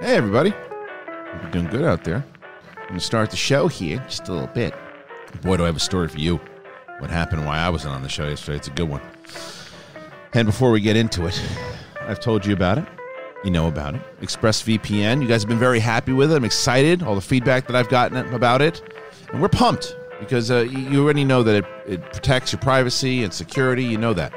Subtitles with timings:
[0.00, 0.48] Hey, everybody.
[0.48, 2.24] Hope you're doing good out there.
[2.78, 4.72] I'm going to start the show here just a little bit.
[5.42, 6.40] Boy, do I have a story for you.
[7.00, 8.56] What happened, why I wasn't on the show yesterday.
[8.56, 9.02] It's a good one.
[10.32, 11.38] And before we get into it,
[12.00, 12.86] I've told you about it.
[13.44, 14.00] You know about it.
[14.22, 15.20] ExpressVPN.
[15.20, 16.36] You guys have been very happy with it.
[16.36, 17.02] I'm excited.
[17.02, 18.80] All the feedback that I've gotten about it.
[19.32, 23.34] And we're pumped because uh, you already know that it, it protects your privacy and
[23.34, 23.84] security.
[23.84, 24.32] You know that.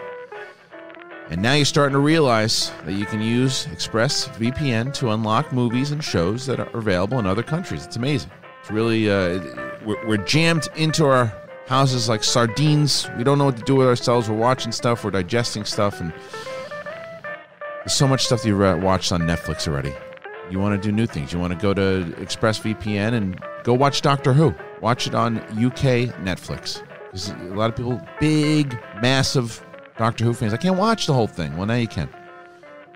[1.34, 6.04] And now you're starting to realize that you can use ExpressVPN to unlock movies and
[6.04, 7.88] shows that are available in other countries.
[7.88, 8.30] It's amazing.
[8.62, 9.40] It's really, uh,
[9.84, 11.34] we're, we're jammed into our
[11.66, 13.10] houses like sardines.
[13.18, 14.30] We don't know what to do with ourselves.
[14.30, 16.14] We're watching stuff, we're digesting stuff, and
[17.80, 19.96] there's so much stuff you've uh, watched on Netflix already.
[20.52, 21.34] You want to do new things.
[21.34, 24.54] You want to go to ExpressVPN and go watch Doctor Who.
[24.82, 26.84] Watch it on UK Netflix.
[27.52, 29.66] A lot of people, big, massive
[29.98, 31.56] Doctor Who fans, I can't watch the whole thing.
[31.58, 32.10] Well, now you can.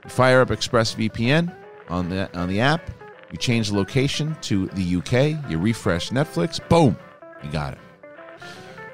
[0.03, 1.53] You fire up ExpressVPN
[1.89, 2.89] on the on the app.
[3.31, 5.49] You change the location to the UK.
[5.49, 6.65] You refresh Netflix.
[6.69, 6.97] Boom,
[7.43, 7.79] you got it.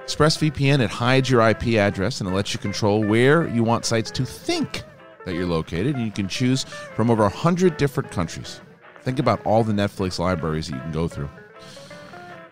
[0.05, 4.11] ExpressVPN it hides your IP address and it lets you control where you want sites
[4.11, 4.83] to think
[5.25, 8.59] that you're located, and you can choose from over hundred different countries.
[9.01, 11.29] Think about all the Netflix libraries that you can go through.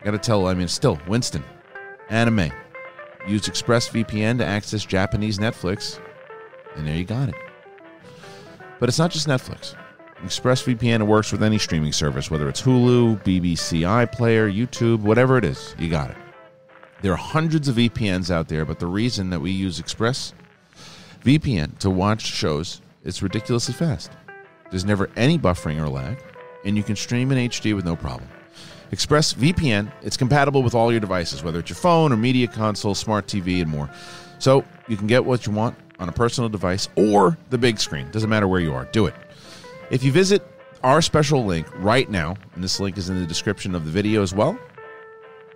[0.04, 1.44] Got to tell, I mean, still Winston,
[2.10, 2.52] anime.
[3.28, 6.00] Use ExpressVPN to access Japanese Netflix,
[6.76, 7.36] and there you got it.
[8.80, 9.76] But it's not just Netflix.
[10.24, 15.76] ExpressVPN works with any streaming service, whether it's Hulu, BBC iPlayer, YouTube, whatever it is,
[15.80, 16.18] you got it.
[17.02, 21.90] There are hundreds of VPNs out there, but the reason that we use ExpressVPN to
[21.90, 24.12] watch shows is ridiculously fast.
[24.70, 26.24] There's never any buffering or lag,
[26.66, 28.30] and you can stream in HD with no problem.
[28.92, 33.28] ExpressVPN, it's compatible with all your devices, whether it's your phone or media console, smart
[33.28, 33.90] TV, and more.
[34.40, 38.10] So you can get what you want on a personal device or the big screen.
[38.12, 38.86] Doesn't matter where you are.
[38.86, 39.14] Do it.
[39.92, 40.46] If you visit
[40.84, 44.24] our special link right now, and this link is in the description of the video
[44.24, 44.58] as well,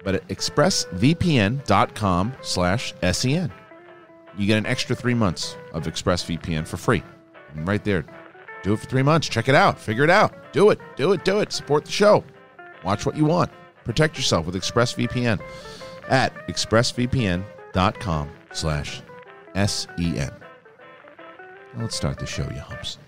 [0.03, 3.51] but at expressvpn.com slash sen,
[4.37, 7.03] you get an extra three months of ExpressVPN for free.
[7.55, 8.05] And right there,
[8.63, 9.27] do it for three months.
[9.27, 9.79] Check it out.
[9.79, 10.53] Figure it out.
[10.53, 10.79] Do it.
[10.95, 11.25] Do it.
[11.25, 11.51] Do it.
[11.51, 12.23] Support the show.
[12.85, 13.51] Watch what you want.
[13.83, 15.41] Protect yourself with ExpressVPN
[16.07, 19.01] at expressvpn.com slash
[19.55, 20.31] S-E-N.
[21.77, 22.99] Let's start the show, you humps.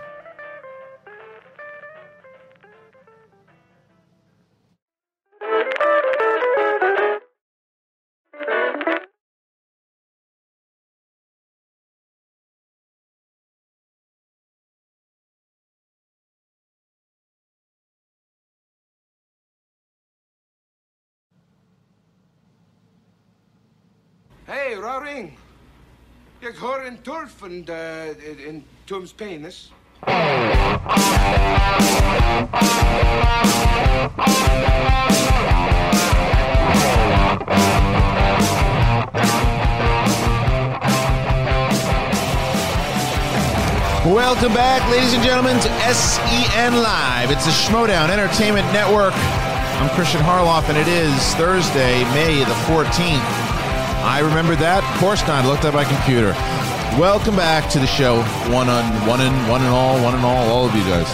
[24.77, 25.37] Hey, Roaring.
[26.41, 29.71] Jeg har en turf and uh, in Tom's penis.
[44.05, 47.31] Welcome back, ladies and gentlemen, to SEN Live.
[47.31, 49.13] It's the Schmoedown Entertainment Network.
[49.15, 53.46] I'm Kristian Harloff, and it is Thursday, May the 14th.
[54.03, 54.83] I remember that.
[54.83, 55.45] Of course not.
[55.45, 56.31] I looked at my computer.
[56.99, 58.21] Welcome back to the show.
[58.53, 61.07] One on one in one and all, one and all, all of you guys.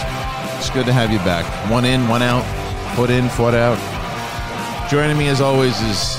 [0.58, 1.44] It's good to have you back.
[1.70, 2.44] One in, one out,
[2.96, 3.76] foot in, foot out.
[4.90, 6.16] Joining me as always is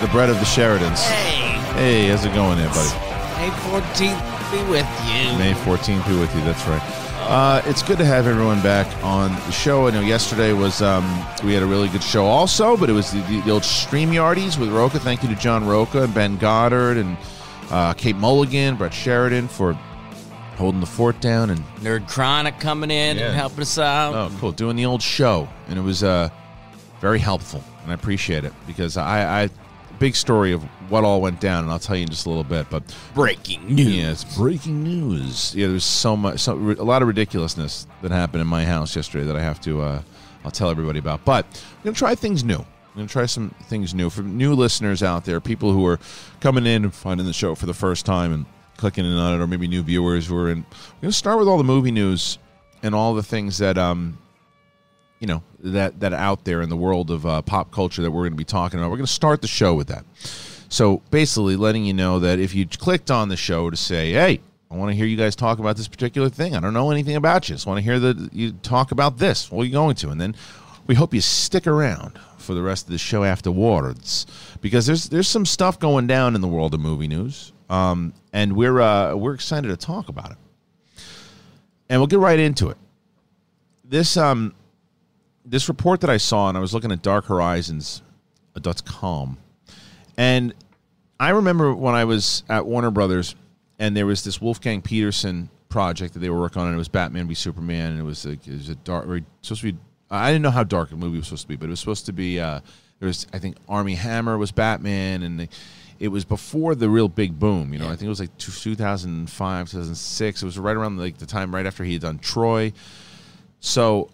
[0.00, 1.02] the bread of the Sheridans.
[1.04, 1.44] Hey,
[1.74, 2.88] Hey, how's it going there, buddy?
[3.36, 4.22] May 14th
[4.52, 5.36] be with you.
[5.38, 6.42] May 14th be with you.
[6.44, 7.03] That's right.
[7.34, 9.88] Uh, it's good to have everyone back on the show.
[9.88, 11.02] I know yesterday was um,
[11.42, 14.68] we had a really good show also, but it was the, the old StreamYardies with
[14.70, 15.00] Rocha.
[15.00, 17.16] Thank you to John Rocha and Ben Goddard and
[17.72, 19.72] uh, Kate Mulligan, Brett Sheridan for
[20.54, 23.26] holding the fort down and Nerd Chronic coming in Yeah.
[23.26, 24.14] and helping us out.
[24.14, 26.28] oh, cool, doing the old show, and it was uh,
[27.00, 29.48] very helpful, and I appreciate it because I, I
[29.98, 32.44] big story of what all went down, and I'll tell you in just a little
[32.44, 32.82] bit, but.
[33.14, 33.94] Breaking news.
[33.94, 35.54] Yeah, it's breaking news.
[35.54, 39.24] Yeah, there's so much, so, a lot of ridiculousness that happened in my house yesterday
[39.24, 40.02] that I have to, uh,
[40.44, 41.24] I'll tell everybody about.
[41.24, 42.58] But I'm gonna try things new.
[42.58, 42.66] I'm
[42.96, 45.98] gonna try some things new for new listeners out there, people who are
[46.40, 48.46] coming in and finding the show for the first time and
[48.76, 50.58] clicking in on it, or maybe new viewers who are in.
[50.60, 52.38] We're gonna start with all the movie news
[52.82, 54.18] and all the things that, um,
[55.18, 58.10] you know, that that are out there in the world of uh, pop culture that
[58.10, 58.90] we're going to be talking about.
[58.90, 60.04] We're going to start the show with that.
[60.74, 64.40] So basically, letting you know that if you clicked on the show to say, "Hey,
[64.72, 66.56] I want to hear you guys talk about this particular thing.
[66.56, 67.54] I don't know anything about you.
[67.54, 69.52] Just want to hear that you talk about this.
[69.52, 70.34] What are you going to?" And then
[70.88, 74.26] we hope you stick around for the rest of the show afterwards
[74.60, 78.56] because there's there's some stuff going down in the world of movie news, um, and
[78.56, 80.38] we're uh, we're excited to talk about it.
[81.88, 82.78] And we'll get right into it.
[83.84, 84.52] this um
[85.44, 88.02] this report that I saw, and I was looking at Dark Horizons
[88.84, 89.38] com,
[90.16, 90.52] and
[91.24, 93.34] I remember when I was at Warner Brothers,
[93.78, 96.88] and there was this Wolfgang Petersen project that they were working on, and it was
[96.88, 99.06] Batman v Superman, and it was like it was a dark,
[99.40, 99.78] supposed to be.
[100.10, 102.04] I didn't know how dark the movie was supposed to be, but it was supposed
[102.06, 102.38] to be.
[102.38, 102.60] Uh,
[103.00, 105.48] there was, I think, Armie Hammer was Batman, and the,
[105.98, 107.72] it was before the real big boom.
[107.72, 110.42] You know, I think it was like 2005, 2006.
[110.42, 112.70] It was right around like the time right after he had done Troy.
[113.60, 114.10] So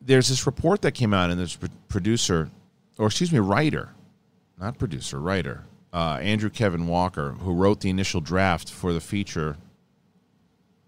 [0.00, 1.58] there's this report that came out, and this
[1.88, 2.50] producer,
[2.96, 3.90] or excuse me, writer,
[4.58, 5.64] not producer, writer,
[5.96, 9.56] uh, Andrew Kevin Walker, who wrote the initial draft for the feature,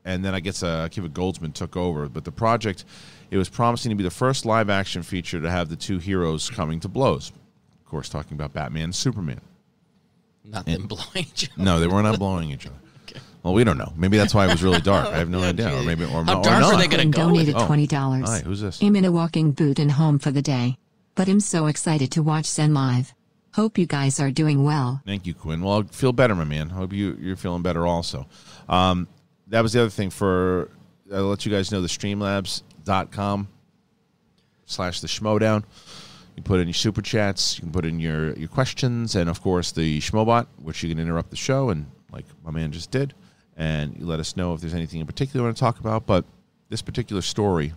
[0.05, 2.11] and then I guess uh, Akiva Goldsman took over.
[2.11, 2.85] But the project,
[3.31, 6.51] it was promising to be the first live action feature to have the two heroes
[6.51, 7.31] coming to blows.
[7.31, 9.41] Of course, talking about Batman and Superman.
[10.45, 11.63] Not them blowing each other.
[11.65, 12.77] No, they were not blowing each other.
[13.45, 13.93] Well, we don't know.
[13.97, 15.07] Maybe that's why it was really dark.
[15.07, 15.73] I have no idea.
[15.73, 17.67] Or maybe, or, How or dark are they gonna and go donated with it?
[17.67, 18.29] twenty dollars.
[18.29, 18.83] Hi, who's this?
[18.83, 20.77] I'm in a walking boot and home for the day,
[21.15, 23.15] but I'm so excited to watch SEN live.
[23.59, 25.03] Hope you guys are doing well.
[25.05, 25.63] Thank you, Quinn.
[25.63, 26.69] Well, I feel better, my man.
[26.69, 28.29] Hope you, you're feeling better also.
[28.69, 29.09] Um,
[29.49, 30.71] that was the other thing for,
[31.13, 33.49] I'll let you guys know the streamlabs.com
[34.65, 35.65] slash the schmoedown.
[36.37, 39.43] You put in your super chats, you can put in your, your questions, and of
[39.43, 43.13] course the schmobot, which you can interrupt the show, and like my man just did,
[43.57, 46.07] and you let us know if there's anything in particular you want to talk about.
[46.07, 46.25] But
[46.69, 47.73] this particular story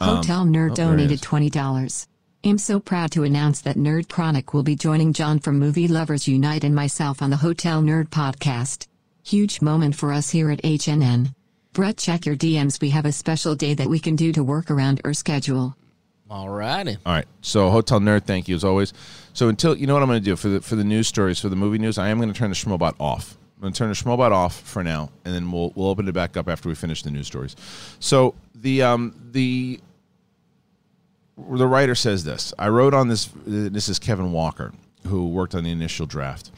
[0.00, 2.06] Hotel um, Nerd oh, donated $20.
[2.44, 6.28] I'm so proud to announce that Nerd Chronic will be joining John from Movie Lovers
[6.28, 8.86] Unite and myself on the Hotel Nerd podcast.
[9.24, 11.34] Huge moment for us here at HNN.
[11.72, 12.80] Brett, check your DMs.
[12.80, 15.76] We have a special day that we can do to work around our schedule.
[16.30, 16.96] All righty.
[17.04, 17.26] All right.
[17.40, 18.92] So Hotel Nerd, thank you as always.
[19.32, 21.40] So until you know what I'm going to do for the for the news stories
[21.40, 23.36] for the movie news, I am going to turn the Schmobot off.
[23.56, 26.12] I'm going to turn the Schmobot off for now, and then we'll we'll open it
[26.12, 27.56] back up after we finish the news stories.
[28.00, 29.80] So the um the
[31.36, 32.54] the writer says this.
[32.58, 33.30] I wrote on this.
[33.46, 34.72] This is Kevin Walker,
[35.06, 36.50] who worked on the initial draft.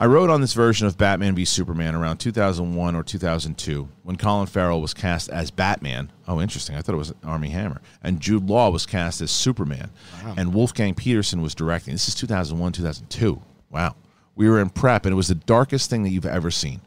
[0.00, 4.46] I wrote on this version of Batman v Superman around 2001 or 2002 when Colin
[4.46, 6.12] Farrell was cast as Batman.
[6.28, 6.76] Oh, interesting.
[6.76, 7.80] I thought it was Armie Hammer.
[8.00, 9.90] And Jude Law was cast as Superman.
[10.36, 11.94] And Wolfgang Petersen was directing.
[11.94, 13.42] This is 2001, 2002.
[13.70, 13.96] Wow.
[14.36, 16.80] We were in prep, and it was the darkest thing that you've ever seen.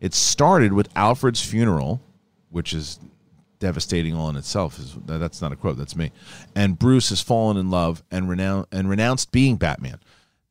[0.00, 2.00] It started with Alfred's funeral,
[2.48, 2.98] which is
[3.58, 4.78] devastating all in itself.
[4.78, 6.12] Is That's not a quote, that's me.
[6.54, 10.00] And Bruce has fallen in love and, renoun- and renounced being Batman.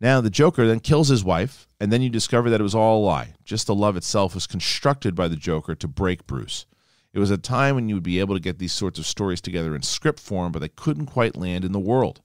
[0.02, 3.04] Now, the Joker then kills his wife, and then you discover that it was all
[3.04, 3.34] a lie.
[3.44, 6.66] Just the love itself was constructed by the Joker to break Bruce.
[7.13, 9.40] It was a time when you would be able to get these sorts of stories
[9.40, 12.22] together in script form, but they couldn't quite land in the world.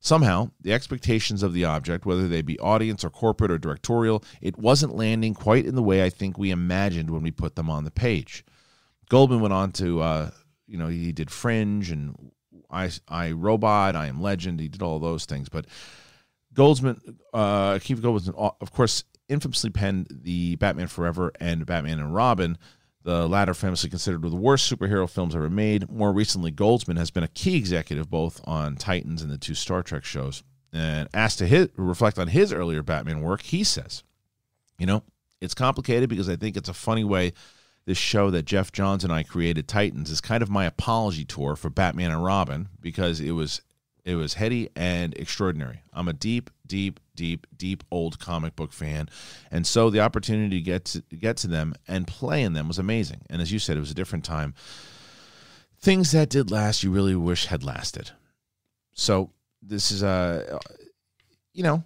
[0.00, 4.58] Somehow, the expectations of the object, whether they be audience or corporate or directorial, it
[4.58, 7.84] wasn't landing quite in the way I think we imagined when we put them on
[7.84, 8.44] the page.
[9.12, 10.30] Goldsman went on to, uh,
[10.66, 12.32] you know, he did Fringe and
[12.70, 14.58] I, I Robot, I Am Legend.
[14.58, 15.66] He did all those things, but
[16.54, 16.98] Goldsman,
[17.34, 22.56] uh, Keith Goldsman, of course, infamously penned the Batman Forever and Batman and Robin,
[23.02, 25.90] the latter famously considered one of the worst superhero films ever made.
[25.90, 29.82] More recently, Goldsman has been a key executive both on Titans and the two Star
[29.82, 30.42] Trek shows.
[30.72, 34.04] And asked to hit, reflect on his earlier Batman work, he says,
[34.78, 35.02] you know,
[35.42, 37.34] it's complicated because I think it's a funny way
[37.84, 41.56] this show that Geoff Johns and I created, Titans, is kind of my apology tour
[41.56, 43.60] for Batman and Robin because it was
[44.04, 45.82] it was heady and extraordinary.
[45.92, 49.08] I'm a deep, deep, deep, deep old comic book fan,
[49.50, 52.78] and so the opportunity to get to get to them and play in them was
[52.78, 53.22] amazing.
[53.30, 54.54] And as you said, it was a different time.
[55.80, 58.10] Things that did last, you really wish had lasted.
[58.94, 59.30] So
[59.60, 60.60] this is a,
[61.52, 61.82] you know,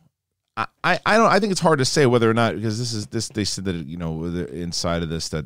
[0.56, 2.92] I, I I don't I think it's hard to say whether or not because this
[2.92, 5.44] is this they said that you know inside of this that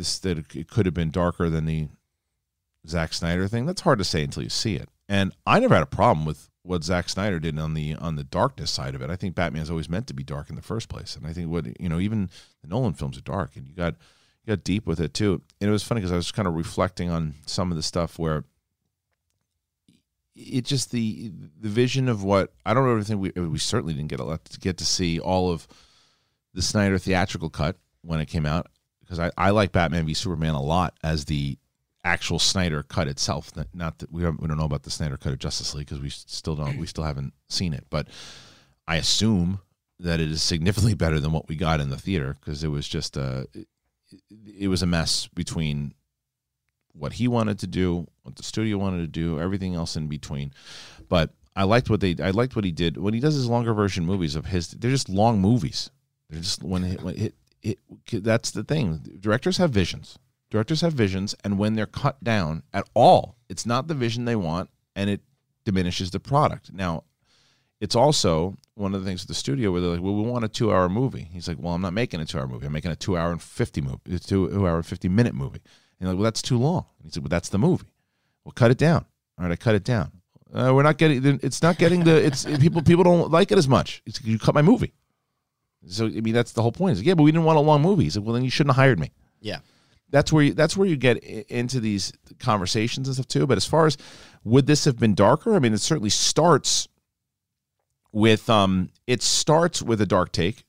[0.00, 1.88] this that it could have been darker than the
[2.88, 3.66] Zack Snyder thing.
[3.66, 4.88] That's hard to say until you see it.
[5.08, 8.24] And I never had a problem with what Zack Snyder did on the on the
[8.24, 9.10] darkness side of it.
[9.10, 11.50] I think Batman's always meant to be dark in the first place, and I think
[11.50, 12.30] what you know even
[12.62, 13.94] the Nolan films are dark, and you got
[14.44, 15.42] you got deep with it too.
[15.60, 18.18] And it was funny because I was kind of reflecting on some of the stuff
[18.18, 18.44] where
[20.34, 24.08] it just the the vision of what I don't really think we we certainly didn't
[24.08, 25.66] get a lot to get to see all of
[26.54, 28.68] the Snyder theatrical cut when it came out
[29.10, 31.58] because I, I like Batman v Superman a lot as the
[32.04, 33.50] actual Snyder cut itself.
[33.74, 36.00] Not- that we don't, we don't know about the Snyder cut of Justice League because
[36.00, 38.06] we still don't we still haven't seen it, but
[38.86, 39.60] I assume
[39.98, 42.86] that it is significantly better than what we got in the theater because it was
[42.86, 43.66] just a it,
[44.60, 45.92] it was a mess between
[46.92, 50.52] what he wanted to do, what the studio wanted to do, everything else in between.
[51.08, 53.74] But I liked what they I liked what he did when he does his longer
[53.74, 54.68] version movies of his.
[54.68, 55.90] They're just long movies.
[56.28, 57.78] They're just when it, when it, it
[58.12, 59.18] that's the thing.
[59.20, 60.18] Directors have visions.
[60.50, 64.36] Directors have visions, and when they're cut down at all, it's not the vision they
[64.36, 65.20] want, and it
[65.64, 66.72] diminishes the product.
[66.72, 67.04] Now,
[67.80, 70.44] it's also one of the things at the studio where they're like, "Well, we want
[70.44, 72.66] a two-hour movie." He's like, "Well, I'm not making a two-hour movie.
[72.66, 75.60] I'm making a two-hour and fifty movie, two-hour fifty-minute movie."
[75.98, 77.86] And like, "Well, that's too long." He said, "Well, that's the movie.
[78.44, 79.06] Well, cut it down."
[79.38, 80.12] All right, I cut it down.
[80.52, 81.38] Uh, we're not getting.
[81.42, 82.24] It's not getting the.
[82.24, 82.82] It's people.
[82.82, 84.02] People don't like it as much.
[84.04, 84.92] It's, you cut my movie.
[85.86, 86.92] So I mean, that's the whole point.
[86.92, 88.04] He's like, yeah, but we didn't want a long movie.
[88.04, 89.10] He's like, well, then you shouldn't have hired me.
[89.40, 89.60] Yeah.
[90.10, 93.46] That's where you, that's where you get into these conversations and stuff too.
[93.46, 93.96] But as far as
[94.44, 95.54] would this have been darker?
[95.54, 96.88] I mean, it certainly starts
[98.12, 100.64] with um, it starts with a dark take,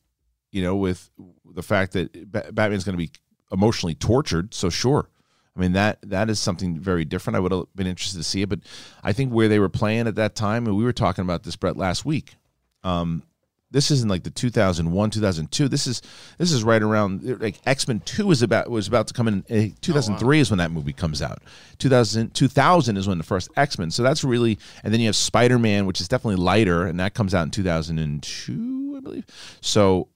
[0.51, 1.09] you know, with
[1.45, 3.11] the fact that Batman's going to be
[3.51, 4.53] emotionally tortured.
[4.53, 5.09] So sure,
[5.55, 7.35] I mean that that is something very different.
[7.35, 8.59] I would have been interested to see it, but
[9.03, 11.55] I think where they were playing at that time, and we were talking about this,
[11.55, 12.35] Brett, last week.
[12.83, 13.23] Um,
[13.71, 16.01] this isn't like the 2001 2002 this is
[16.37, 20.23] this is right around like x-men 2 is about was about to come in 2003
[20.23, 20.41] oh, wow.
[20.41, 21.41] is when that movie comes out.
[21.79, 23.89] 2000 2000 is when the first x-men.
[23.91, 27.33] So that's really and then you have spider-man which is definitely lighter and that comes
[27.33, 29.25] out in 2002 i believe.
[29.61, 30.09] So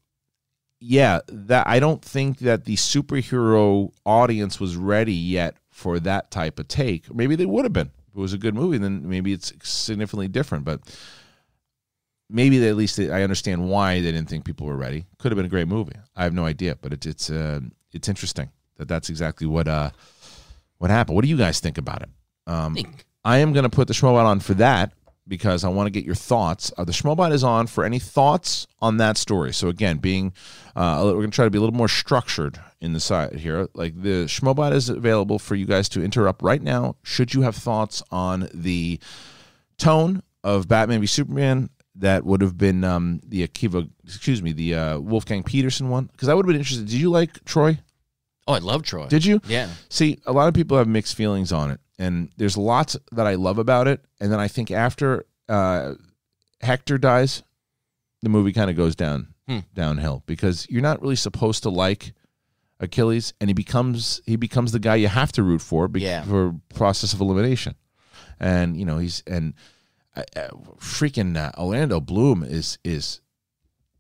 [0.82, 6.60] yeah that i don't think that the superhero audience was ready yet for that type
[6.60, 7.14] of take.
[7.14, 7.92] Maybe they would have been.
[8.10, 10.82] If it was a good movie then maybe it's significantly different but
[12.30, 15.06] maybe they, at least they, I understand why they didn't think people were ready.
[15.20, 15.96] Could have been a great movie.
[16.16, 19.92] I have no idea, but it, it's uh, it's interesting that that's exactly what uh
[20.78, 21.16] what happened.
[21.16, 22.10] What do you guys think about it?
[22.48, 22.78] Um,
[23.24, 24.92] I am going to put the Schmobot on for that
[25.28, 26.72] because I want to get your thoughts.
[26.78, 29.54] Uh, the Schmobot is on for any thoughts on that story.
[29.54, 30.34] So again, being
[30.76, 33.68] uh, we're going to try to be a little more structured in the side here.
[33.74, 36.98] Like the Schmobot is available for you guys to interrupt right now.
[37.04, 39.00] Should you have thoughts on the
[39.78, 44.76] tone of Batman v Superman, that would have been um, the Akiva, excuse me, the
[44.76, 46.06] uh, Wolfgang Petersen one.
[46.06, 46.88] Because I would have been interested.
[46.88, 47.80] Did you like Troy?
[48.48, 49.08] Oh, I love Troy.
[49.08, 49.42] Did you?
[49.48, 49.70] Yeah.
[49.90, 53.36] See, a lot of people have mixed feelings on it, and there's lots that I
[53.36, 54.04] love about it.
[54.20, 55.96] And then I think after uh,
[56.62, 57.44] Hector dies,
[58.22, 59.60] the movie kind of goes down hmm.
[59.74, 62.14] downhill because you're not really supposed to like
[62.80, 66.24] Achilles, and he becomes he becomes the guy you have to root for be- yeah.
[66.24, 67.76] for process of elimination.
[68.40, 69.54] And you know he's and
[70.16, 73.22] uh, freaking uh, Orlando Bloom is is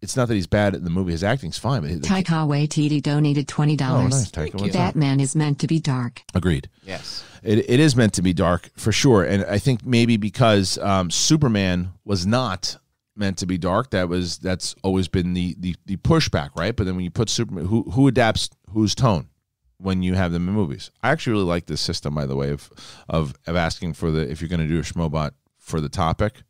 [0.01, 1.11] it's not that he's bad in the movie.
[1.11, 1.81] His acting's fine.
[1.81, 4.31] But Taika Waititi donated twenty dollars.
[4.37, 6.23] Oh, nice, Batman is meant to be dark.
[6.33, 6.69] Agreed.
[6.83, 9.23] Yes, it, it is meant to be dark for sure.
[9.23, 12.77] And I think maybe because um, Superman was not
[13.15, 16.75] meant to be dark, that was that's always been the, the the pushback, right?
[16.75, 19.29] But then when you put Superman, who who adapts whose tone?
[19.77, 20.89] when you have them in movies.
[21.03, 22.69] I actually really like this system, by the way, of
[23.09, 25.31] of, of asking for the if you're going to do a schmobot
[25.65, 26.43] for the topic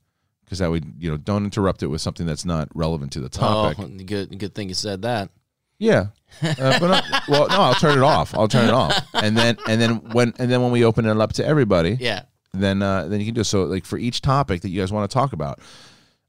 [0.44, 3.30] because that would you know don't interrupt it with something that's not relevant to the
[3.30, 3.80] topic.
[3.80, 5.30] Oh, good good thing you said that.
[5.78, 6.08] Yeah,
[6.42, 8.36] uh, but well, no, I'll turn it off.
[8.36, 11.18] I'll turn it off, and then and then when and then when we open it
[11.18, 13.64] up to everybody, yeah, then uh, then you can do so.
[13.64, 15.60] Like for each topic that you guys want to talk about.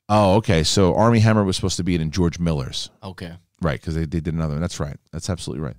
[0.08, 0.62] Oh, okay.
[0.62, 2.90] So Armie Hammer was supposed to be in George Miller's.
[3.02, 3.32] Okay.
[3.60, 4.60] Right, because they, they did another one.
[4.60, 4.96] That's right.
[5.10, 5.76] That's absolutely right.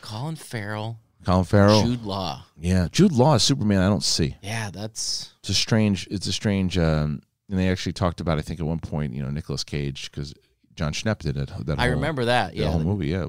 [0.00, 2.44] Colin Farrell Colin Farrell, Jude Law.
[2.58, 3.80] Yeah, Jude Law is Superman.
[3.80, 4.36] I don't see.
[4.42, 6.08] Yeah, that's it's a strange.
[6.10, 6.76] It's a strange.
[6.78, 8.38] Um, and they actually talked about.
[8.38, 10.34] I think at one point, you know, Nicolas Cage because
[10.74, 11.50] John Schnepp did it.
[11.66, 12.54] That I remember that.
[12.54, 13.08] Yeah, the whole movie.
[13.08, 13.26] Yeah,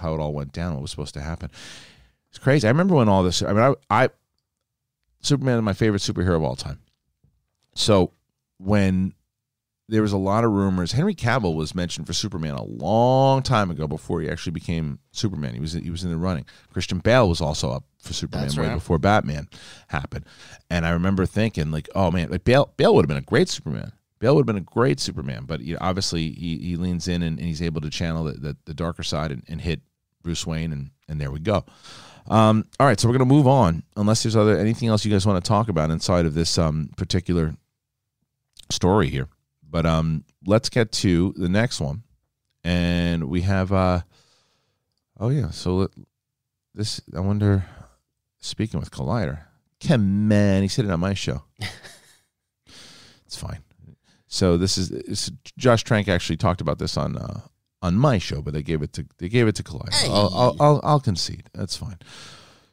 [0.00, 0.74] how it all went down.
[0.74, 1.50] What was supposed to happen.
[2.30, 2.66] It's crazy.
[2.66, 3.42] I remember when all this.
[3.42, 4.08] I mean, I, I
[5.20, 6.78] Superman is my favorite superhero of all time.
[7.74, 8.12] So
[8.58, 9.14] when
[9.88, 10.92] there was a lot of rumors.
[10.92, 15.54] Henry Cavill was mentioned for Superman a long time ago before he actually became Superman.
[15.54, 16.44] He was he was in the running.
[16.72, 18.74] Christian Bale was also up for Superman That's way right.
[18.74, 19.48] before Batman
[19.88, 20.26] happened.
[20.70, 23.48] And I remember thinking like, oh man, like Bale Bale would have been a great
[23.48, 23.92] Superman.
[24.18, 27.22] Bale would have been a great Superman, but you know, obviously he, he leans in
[27.22, 29.80] and, and, he's able to channel the, the, the darker side and, and, hit
[30.24, 31.64] Bruce Wayne, and, and there we go.
[32.26, 33.84] Um, all right, so we're going to move on.
[33.96, 36.90] Unless there's other anything else you guys want to talk about inside of this um,
[36.96, 37.54] particular
[38.70, 39.28] story here.
[39.70, 42.02] But um, let's get to the next one,
[42.64, 44.00] and we have uh,
[45.18, 45.50] oh yeah.
[45.50, 45.90] So let,
[46.74, 47.64] this I wonder.
[48.40, 49.40] Speaking with Collider,
[49.80, 51.42] Ken man, he said it on my show.
[53.26, 53.64] it's fine.
[54.28, 57.40] So this is Josh Trank actually talked about this on uh,
[57.82, 59.94] on my show, but they gave it to they gave it to Collider.
[59.94, 60.08] Hey.
[60.08, 61.48] I'll, I'll, I'll I'll concede.
[61.52, 61.98] That's fine.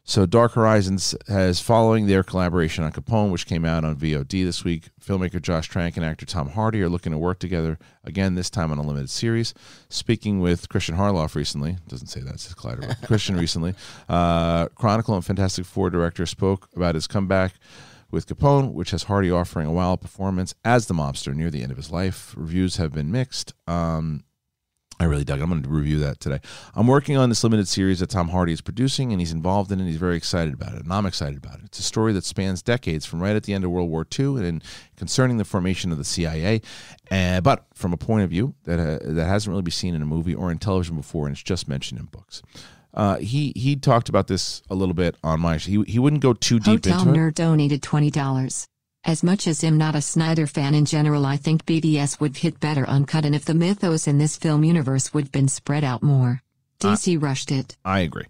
[0.08, 4.64] So Dark Horizons has following their collaboration on Capone, which came out on VOD this
[4.64, 4.90] week.
[5.04, 8.72] Filmmaker Josh Trank and actor Tom Hardy are looking to work together again, this time
[8.72, 9.56] on a limited series.
[9.90, 13.74] Speaking with Kristian Harloff recently, doesn't say that, it's Collider, Kristian recently,
[14.08, 17.56] uh, Chronicle and Fantastic Four director spoke about his comeback
[18.12, 21.72] with Capone, which has Hardy offering a wild performance as the mobster near the end
[21.72, 22.36] of his life.
[22.38, 23.56] Reviews have been mixed.
[23.66, 24.24] Um,
[25.00, 25.44] I really dug it.
[25.44, 26.40] I'm going to review that today.
[26.74, 29.80] I'm working on this limited series that Tom Hardy is producing, and he's involved in
[29.80, 29.84] it.
[29.84, 31.66] And he's very excited about it, and I'm excited about it.
[31.66, 34.48] It's a story that spans decades, from right at the end of World War II,
[34.48, 34.64] and
[34.96, 36.62] concerning the formation of the CIA,
[37.12, 40.02] uh, but from a point of view that uh, that hasn't really been seen in
[40.02, 42.42] a movie or in television before, and it's just mentioned in books.
[42.94, 45.58] Uh, he he talked about this a little bit on my.
[45.58, 47.18] He he wouldn't go too deep Hotel into it.
[47.18, 48.68] Nerd donated $20.
[49.06, 52.60] As much as I'm not a Snyder fan in general, I think BvS would hit
[52.60, 56.42] better uncut, and if the mythos in this film universe would been spread out more.
[56.80, 57.78] DC rushed it.
[57.86, 58.26] I agree.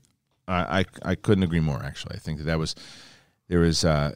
[0.49, 1.81] I, I I couldn't agree more.
[1.81, 2.75] Actually, I think that that was
[3.47, 4.15] there is uh,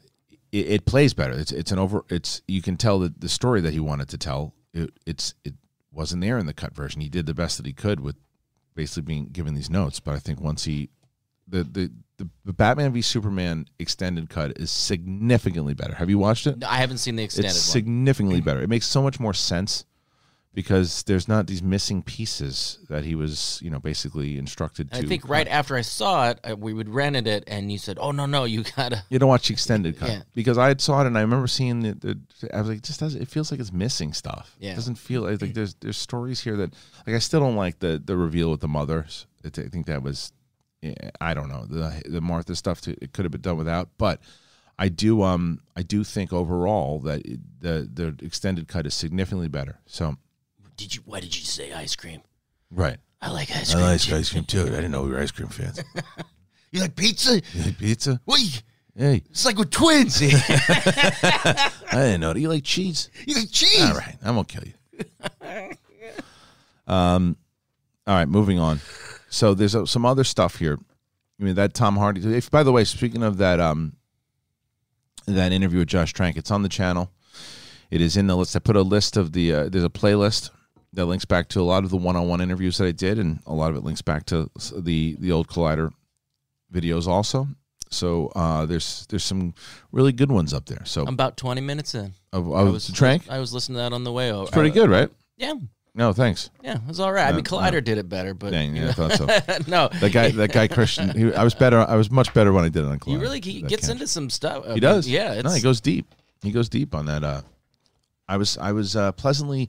[0.51, 1.32] it, it plays better.
[1.32, 2.04] It's it's an over.
[2.10, 4.54] It's you can tell that the story that he wanted to tell.
[4.74, 5.54] It, it's it
[5.94, 7.00] wasn't there in the cut version.
[7.00, 8.18] He did the best that he could with
[8.75, 10.01] basically being given these notes.
[10.01, 10.89] But I think once he
[11.48, 15.96] the the the, the Batman v Superman extended cut is significantly better.
[15.96, 16.60] Have you watched it?
[16.60, 17.72] No, I haven't seen the extended it's one.
[17.72, 18.62] significantly better.
[18.62, 19.86] It makes so much more sense
[20.54, 24.98] because there's not these missing pieces that he was, you know, basically instructed to.
[24.98, 25.32] I think cut.
[25.32, 28.26] right after I saw it, uh, we would rented it, and you said, "Oh no,
[28.26, 30.22] no, you gotta." You don't watch the extended cut Yeah.
[30.36, 32.84] because I had saw it and I remember seeing the, the I was like, it
[32.84, 34.56] just does it feels like it's missing stuff.
[34.60, 34.74] Yeah.
[34.74, 36.74] It doesn't feel like, like there's there's stories here that
[37.08, 39.28] like I still don't like the the reveal with the mothers.
[39.46, 40.34] I think that was
[41.19, 42.81] I don't know the the Martha stuff.
[42.81, 44.21] To, it could have been done without, but
[44.77, 49.50] I do um I do think overall that it, the the extended cut is significantly
[49.50, 49.79] better.
[49.86, 50.15] So
[50.77, 51.01] Did you?
[51.05, 52.21] Why did you say ice cream?
[52.71, 52.98] right.
[53.21, 53.83] I like ice cream.
[53.83, 54.15] I too.
[54.15, 54.62] ice cream too.
[54.62, 55.83] I didn't know we were ice cream fans.
[56.71, 57.41] You like pizza?
[57.55, 58.21] You like pizza?
[58.27, 58.62] Wait,
[59.00, 60.21] Hey, it's like with twins.
[60.21, 62.33] I didn't know.
[62.33, 63.09] Do you like cheese?
[63.25, 63.81] You like cheese?
[63.81, 64.74] All right, I won't kill you.
[66.93, 67.38] um,
[68.05, 68.81] all right, moving on.
[69.29, 70.77] So there's uh, some other stuff here.
[71.39, 72.21] I mean that Tom Hardy.
[72.36, 73.95] If by the way, speaking of that, um,
[75.25, 77.12] that interview with Josh Trank, it's on the channel.
[77.91, 78.55] It is in the list.
[78.55, 79.53] I put a list of the.
[79.53, 80.50] Uh, there's a playlist
[80.93, 83.53] that links back to a lot of the one-on-one interviews that I did, and a
[83.53, 85.91] lot of it links back to the the old Collider
[86.74, 87.48] videos also.
[87.89, 89.53] So uh, there's there's some
[89.92, 90.83] really good ones up there.
[90.85, 92.13] So I'm about 20 minutes in.
[92.33, 94.44] of, I of was Trank, I was listening to that on the way over.
[94.44, 95.09] it's pretty good, right?
[95.37, 95.53] Yeah,
[95.96, 96.50] No, thanks.
[96.64, 97.28] yeah, it was all right.
[97.28, 99.25] I mean, Uh, Collider did it better, but Dang, you yeah, I thought so.
[99.68, 101.16] no, That guy, that guy Kristian.
[101.16, 101.80] He, I was better.
[101.80, 102.94] I was much better when I did it on.
[102.94, 103.22] he Collider.
[103.22, 103.92] really he That gets catch.
[103.94, 104.66] into some stuff.
[104.68, 105.08] I He does.
[105.08, 106.14] Yeah, it's, no, he goes deep.
[106.42, 107.24] He goes deep on that.
[107.24, 107.42] Uh,
[108.28, 109.68] I was I was uh, pleasantly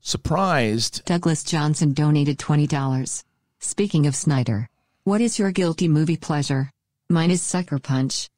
[0.00, 1.04] surprised.
[1.04, 3.24] Douglas Johnson donated $20.
[3.58, 4.68] Speaking of Snyder,
[5.04, 6.70] what is your guilty movie pleasure?
[7.08, 8.28] Mine is Sucker Punch.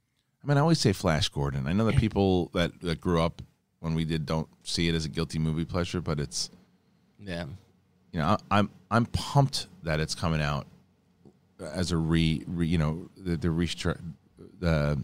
[0.42, 1.66] I mean, I always say Flash Gordon.
[1.66, 3.40] I know that people that, that grew up
[3.80, 6.50] when we did don't see it as a guilty movie pleasure, but it's
[7.24, 7.44] yeah.
[8.12, 10.66] you know I, I'm I'm pumped that it's coming out
[11.60, 14.00] as a re, re you know the the restru-
[14.60, 14.98] the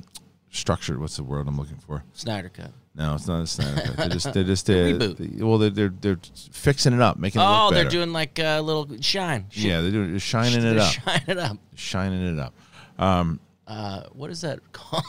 [0.51, 1.01] structured.
[1.01, 2.03] What's the word I'm looking for?
[2.13, 2.73] Snyder cut.
[2.95, 3.97] No, it's not a Snyder cut.
[3.97, 5.17] They're just they're just uh, Reboot.
[5.39, 6.19] they- well, they're, they're they're
[6.53, 9.47] fixing it up, making it Oh, look they're doing like a little shine.
[9.51, 9.65] Shit.
[9.65, 11.57] yeah, they're doing they're shining it They're up, Shining it up.
[11.75, 12.55] shining it up.
[12.99, 15.05] Um, Uh, what is that called?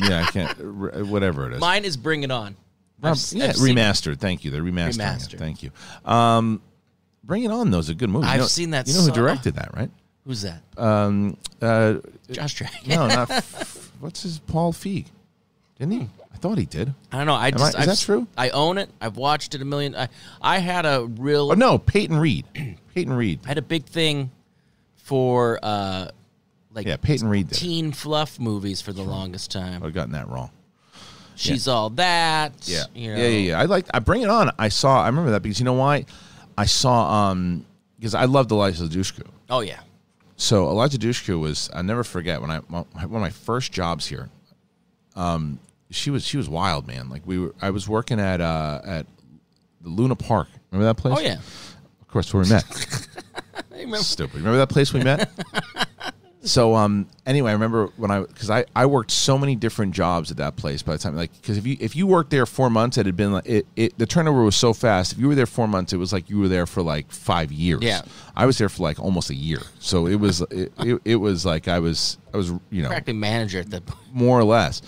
[0.00, 1.60] yeah, I can't r- whatever it is.
[1.60, 2.56] Mine is Bring It On.
[3.02, 4.18] Um, I've, yeah, I've remastered.
[4.18, 4.50] Thank you.
[4.50, 5.34] They're remastering Remastered.
[5.34, 5.38] it.
[5.38, 5.70] Thank you.
[6.04, 6.60] Um,
[7.24, 8.26] Bring It On though is a good movie.
[8.26, 9.90] I've know- seen that You know who directed that, right?
[10.24, 10.62] Who's that?
[10.76, 11.94] Um, uh,
[12.30, 12.86] Josh Trank.
[12.86, 15.06] no, not f- what's his Paul Feig,
[15.78, 16.08] didn't he?
[16.32, 16.92] I thought he did.
[17.10, 17.34] I don't know.
[17.34, 18.26] I just is I've, that true?
[18.36, 18.90] I own it.
[19.00, 19.94] I've watched it a million.
[19.96, 20.08] I,
[20.42, 21.50] I had a real.
[21.50, 22.44] Oh no, Peyton Reed.
[22.94, 23.40] Peyton Reed.
[23.44, 24.30] I had a big thing
[24.96, 26.10] for uh,
[26.74, 27.56] like Yeah, Peyton Reed did.
[27.56, 29.82] teen fluff movies for the longest time.
[29.82, 30.50] I've gotten that wrong.
[31.38, 32.52] She's all that.
[32.62, 32.84] Yeah.
[32.94, 33.18] You know.
[33.18, 33.60] yeah, yeah, yeah.
[33.60, 33.86] I like.
[33.94, 34.50] I bring it on.
[34.58, 35.02] I saw.
[35.02, 36.04] I remember that because you know why?
[36.56, 37.30] I saw.
[37.30, 37.64] Um,
[37.98, 39.26] because I loved Eliza Dushku.
[39.50, 39.80] Oh yeah.
[40.36, 41.70] So Eliza Dushku was.
[41.72, 44.28] I never forget when I one of my first jobs here.
[45.16, 45.58] Um,
[45.90, 47.08] she was she was wild, man.
[47.08, 47.54] Like we were.
[47.62, 49.06] I was working at uh at
[49.80, 50.48] the Luna Park.
[50.70, 51.16] Remember that place?
[51.16, 51.38] Oh yeah.
[52.00, 52.64] Of course, where we met.
[53.70, 53.98] Remember.
[53.98, 54.36] Stupid.
[54.36, 55.30] Remember that place we met?
[56.42, 60.30] so um anyway, I remember when I because I I worked so many different jobs
[60.30, 62.70] at that place by the time like because if you if you worked there four
[62.70, 65.34] months it had been like it, it the turnover was so fast if you were
[65.34, 68.02] there four months it was like you were there for like five years Yeah.
[68.36, 71.44] I was there for like almost a year so it was it, it, it was
[71.44, 73.98] like I was I was you know Practically manager at that point.
[74.14, 74.80] more or less.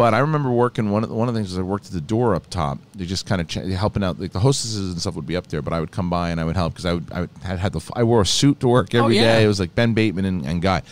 [0.00, 1.92] But I remember working one of the, one of the things was I worked at
[1.92, 2.78] the door up top.
[2.94, 4.18] They just kind of ch- helping out.
[4.18, 6.40] Like the hostesses and stuff would be up there, but I would come by and
[6.40, 8.60] I would help because I would I would, had had the I wore a suit
[8.60, 9.20] to work every day.
[9.20, 9.44] Oh, yeah.
[9.44, 10.82] It was like Ben Bateman and, and Guy,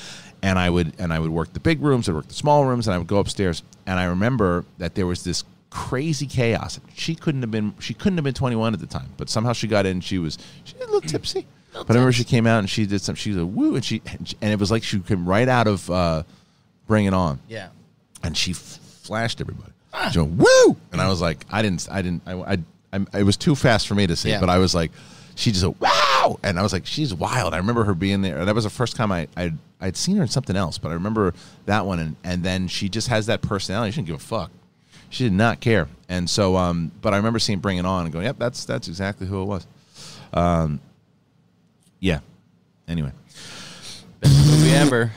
[0.43, 2.09] and I would and I would work the big rooms.
[2.09, 3.63] I'd work the small rooms, and I would go upstairs.
[3.87, 6.79] And I remember that there was this crazy chaos.
[6.95, 9.67] She couldn't have been she couldn't have been 21 at the time, but somehow she
[9.69, 10.01] got in.
[10.01, 11.47] She was she was a little tipsy.
[11.73, 13.15] But I remember she came out and she did some.
[13.15, 14.03] She was a woo, and she
[14.43, 16.23] and it was like she came right out of uh,
[16.87, 17.69] Bring It On Yeah.
[18.23, 18.55] and she
[19.09, 19.73] flashed everybody.
[20.13, 20.77] She went, woo!
[20.93, 22.59] And I was like, I didn't, I didn't, I, I,
[22.93, 24.39] I, it was too fast for me to see, Yeah.
[24.39, 24.93] but I was like,
[25.35, 27.55] she just went, wow, and I was like, she's wild.
[27.55, 28.45] I remember her being there.
[28.45, 30.95] That was the first time I I'd, I'd seen her in something else, but I
[30.95, 31.33] remember
[31.67, 33.93] that one, and and then she just has that personality.
[33.93, 34.51] She didn't give a fuck.
[35.11, 38.13] She did not care, and so um, but I remember seeing Bring It On and
[38.13, 39.67] going, yep, that's that's exactly who it was.
[40.35, 40.81] Um,
[42.01, 42.19] yeah.
[42.89, 43.13] Anyway,
[44.21, 45.13] Best movie ever.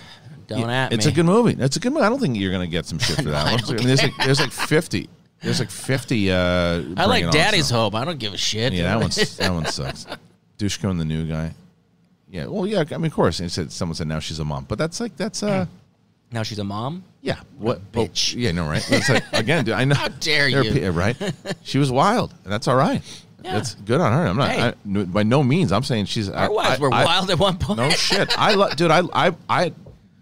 [0.51, 1.11] Don't Yeah, at it's me.
[1.11, 1.55] a good movie.
[1.59, 2.05] It's a good movie.
[2.05, 3.63] I don't think you're gonna get some shit for that one.
[3.63, 5.09] I mean, there's like there's like fifty.
[5.41, 6.31] There's like fifty.
[6.31, 7.77] Uh, I like Daddy's stuff.
[7.93, 7.95] Hope.
[7.95, 8.73] I don't give a shit.
[8.73, 10.05] Yeah, that one's that one sucks.
[10.57, 11.53] Dushku and the new guy.
[12.29, 12.83] Yeah, well, yeah.
[12.91, 13.39] I mean, of course.
[13.39, 15.65] And said someone said now she's a mom, but that's like that's uh,
[16.31, 17.03] now she's a mom.
[17.21, 17.39] yeah.
[17.57, 18.35] What bitch.
[18.35, 18.85] oh, yeah, no, right?
[18.91, 19.95] It's like again, dude, I know.
[19.95, 20.91] How dare you.
[20.91, 21.17] right?
[21.63, 23.01] She was wild, and that's all right.
[23.43, 23.53] Yeah.
[23.53, 24.27] That's good on her.
[24.27, 24.61] I'm not Hey.
[24.61, 25.71] I, by no means.
[25.71, 26.29] I'm saying she's.
[26.29, 27.77] Our wives were wild at one point.
[27.79, 28.37] No shit.
[28.37, 28.91] I lo- dude.
[28.91, 29.73] I I I.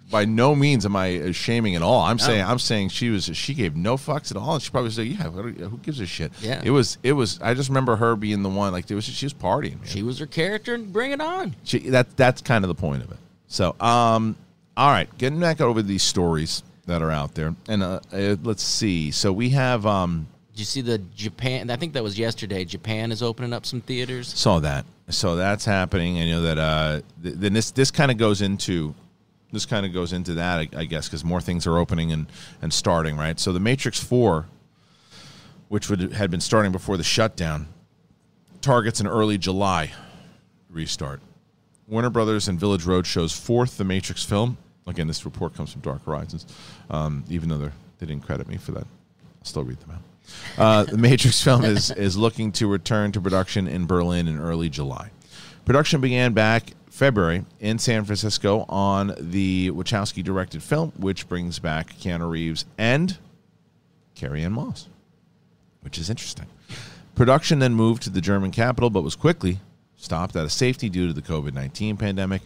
[0.10, 2.02] By no means am I shaming at all.
[2.02, 4.90] I'm saying I'm saying she was she gave no fucks at all, and she probably
[4.92, 6.62] said, "Yeah, who gives a shit?" Yeah.
[6.64, 7.40] it was it was.
[7.42, 9.78] I just remember her being the one like it was she was partying.
[9.78, 9.86] Man.
[9.86, 11.56] She was her character, and bring it on.
[11.64, 13.18] She, that that's kind of the point of it.
[13.48, 14.36] So, um,
[14.76, 18.64] all right, getting back over these stories that are out there, and uh, uh, let's
[18.64, 19.12] see.
[19.12, 21.70] So we have um, Did you see the Japan?
[21.70, 22.66] I think that was yesterday.
[22.66, 24.28] Japan is opening up some theaters.
[24.28, 24.86] saw that.
[25.10, 26.20] So that's happening.
[26.20, 26.58] I know that.
[26.58, 28.96] Uh, th- then this this kind of goes into
[29.52, 32.28] this kind of goes into that, I, I guess, because more things are opening and
[32.62, 33.18] and starting.
[33.18, 33.40] Right.
[33.40, 34.48] So the Matrix Four,
[35.68, 37.68] which would had been starting before the shutdown,
[38.62, 39.92] targets an early July
[40.70, 41.22] restart.
[41.88, 44.58] Warner Brothers and Village Roadshow's fourth The Matrix film.
[44.86, 46.46] Again, this report comes from Dark Horizons,
[46.90, 48.84] um, even though they're, didn't credit me for that.
[48.84, 50.02] I'll still read them out.
[50.58, 54.70] Uh, the Matrix film is, is looking to return to production in Berlin in early
[54.70, 55.10] July.
[55.66, 61.94] Production began back February in San Francisco on the Wachowski directed film, which brings back
[61.94, 63.18] Keanu Reeves and
[64.16, 64.90] Carrie Ann Moss,
[65.80, 66.48] which is interesting.
[67.16, 69.62] Production then moved to the German capital, but was quickly
[69.96, 72.42] stopped out of safety due to the COVID 19 pandemic.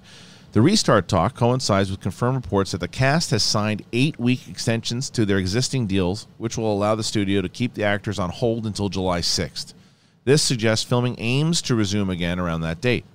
[0.51, 5.09] The restart talk coincides with confirmed reports that the cast has signed eight week extensions
[5.11, 8.67] to their existing deals, which will allow the studio to keep the actors on hold
[8.67, 9.73] until July 6th.
[10.25, 13.05] This suggests filming aims to resume again around that date.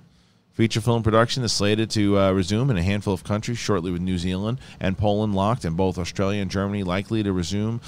[0.59, 4.01] Feature film production is slated to uh, resume in a handful of countries shortly, with
[4.01, 7.79] New Zealand and Poland locked, and both Australia and Germany likely to resume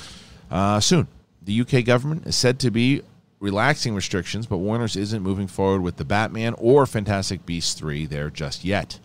[0.50, 1.10] uh, soon.
[1.42, 3.02] The UK government is said to be
[3.42, 8.30] relaxing restrictions, but Warner's isn't moving forward with the Batman or Fantastic Beasts 3 there
[8.30, 9.00] just yet.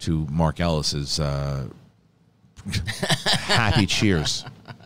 [0.00, 1.68] To Mark Ellis's uh,
[3.24, 4.44] happy cheers.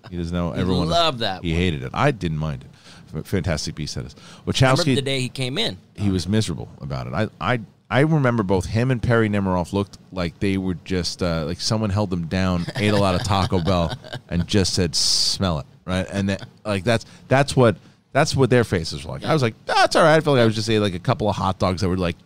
[0.09, 1.61] He doesn't know everyone loved that He one.
[1.61, 1.91] hated it.
[1.95, 3.27] I didn't mind it.
[3.27, 4.15] Fantastic Beasts that is.
[4.15, 5.77] I Wachowski remember the day he came in.
[5.97, 7.13] he was miserable about it.
[7.13, 7.61] I I
[7.93, 11.91] I remember both him and Perry Nemiroff looked like they were just uh, like someone
[11.91, 13.93] held them down, ate a lot of Taco Bell,
[14.29, 16.07] and just said, "Smell it," right?
[16.11, 17.77] And that, like that's that's what
[18.13, 19.25] that's what their faces were like.
[19.25, 20.99] I was like, "That's all right." I feel like I was just eating like a
[20.99, 22.17] couple of hot dogs that were like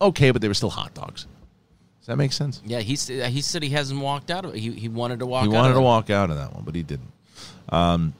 [0.00, 1.26] okay, but they were still hot dogs.
[2.00, 2.60] Does that make sense?
[2.66, 4.58] Yeah, he said he said he hasn't walked out of it.
[4.58, 5.44] He, he wanted to walk.
[5.44, 5.84] he out wanted of to it.
[5.84, 7.12] walk out of that one, but he didn't.
[7.68, 8.12] Um,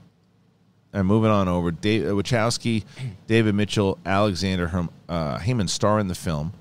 [0.93, 2.85] and moving on over, Dave, uh, Wachowski,
[3.27, 6.53] David Mitchell, Alexander Herm, uh, Hemon star in the film.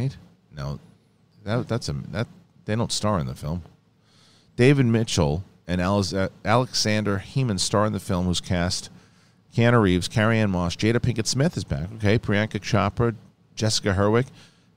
[0.00, 0.16] Wait,
[0.56, 0.78] no,
[1.44, 2.26] that that's a that
[2.64, 3.62] they don't star in the film.
[4.56, 8.90] David Mitchell and uh, Alexander Hemon star in the film, who's cast
[9.54, 11.92] Keanu Reeves, Carrie Ann Moss, Jada Pinkett Smith is back.
[11.96, 13.14] Okay, Priyanka Chopra,
[13.54, 14.26] Jessica Henwick.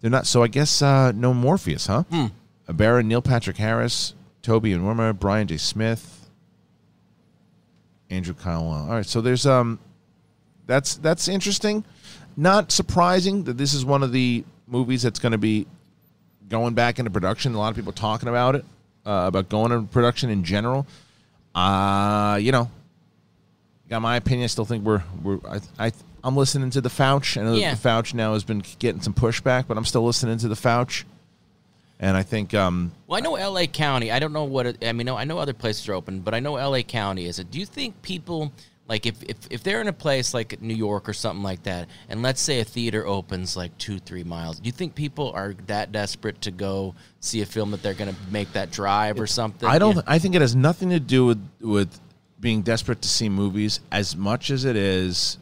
[0.01, 0.27] They're not.
[0.27, 2.03] So I guess uh, no Morpheus, huh?
[2.03, 2.27] Hmm.
[2.69, 5.57] Baron, Neil Patrick Harris, Toby Onwumere, Brian J.
[5.57, 6.29] Smith,
[8.09, 8.63] Andrew Kyle.
[8.63, 9.79] All right, so there's um,
[10.65, 11.85] that's that's interesting.
[12.35, 15.65] Not surprising that this is one of the movies that's going to be
[16.49, 17.53] going back into production.
[17.53, 18.65] A lot of people talking about it,
[19.05, 20.85] uh, about going into production in general.
[21.55, 22.69] Uh, you know,
[23.89, 24.43] got my opinion.
[24.43, 25.91] I still think we're we're I, I
[26.23, 27.39] I'm listening to the Fouch.
[27.39, 27.75] I know Yeah.
[27.75, 31.03] the Fouch now has been getting some pushback, but I'm still listening to the Fouch.
[31.99, 33.67] And I think um, Well, I know L.A.
[33.67, 34.11] County.
[34.11, 34.65] I don't know what.
[34.65, 36.81] It, I mean, no, I know other places are open, but I know L.A.
[36.83, 37.39] County is.
[37.39, 37.51] It.
[37.51, 38.51] Do you think people
[38.93, 41.87] like if, if if they're in a place like New York or something like that,
[42.09, 45.55] and let's say a theater opens like two three miles, do you think people are
[45.65, 49.25] that desperate to go see a film that they're going to make that drive or
[49.25, 49.67] something?
[49.67, 49.95] I don't.
[49.95, 50.03] Yeah.
[50.05, 51.99] I think it has nothing to do with with
[52.39, 55.39] being desperate to see movies as much as it is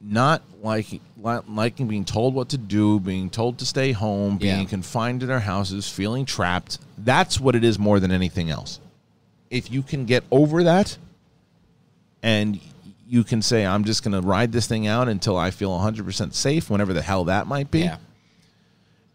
[0.00, 4.64] not liking liking being told what to do, being told to stay home, being Yeah.
[4.64, 6.78] confined to their houses, feeling trapped.
[6.96, 8.80] That's what it is more than anything else.
[9.50, 10.96] If you can get over that,
[12.22, 12.58] and
[13.08, 16.04] you can say, "I'm just going to ride this thing out until I feel 100
[16.04, 17.96] percent safe," whenever the hell that might be Yeah.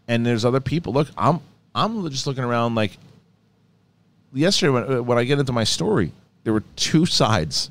[0.08, 0.94] and there's other people.
[0.94, 1.40] Look, I'm
[1.76, 2.98] I'm just looking around like
[4.34, 6.12] yesterday when uh, when I get into my story,
[6.44, 7.70] there were two sides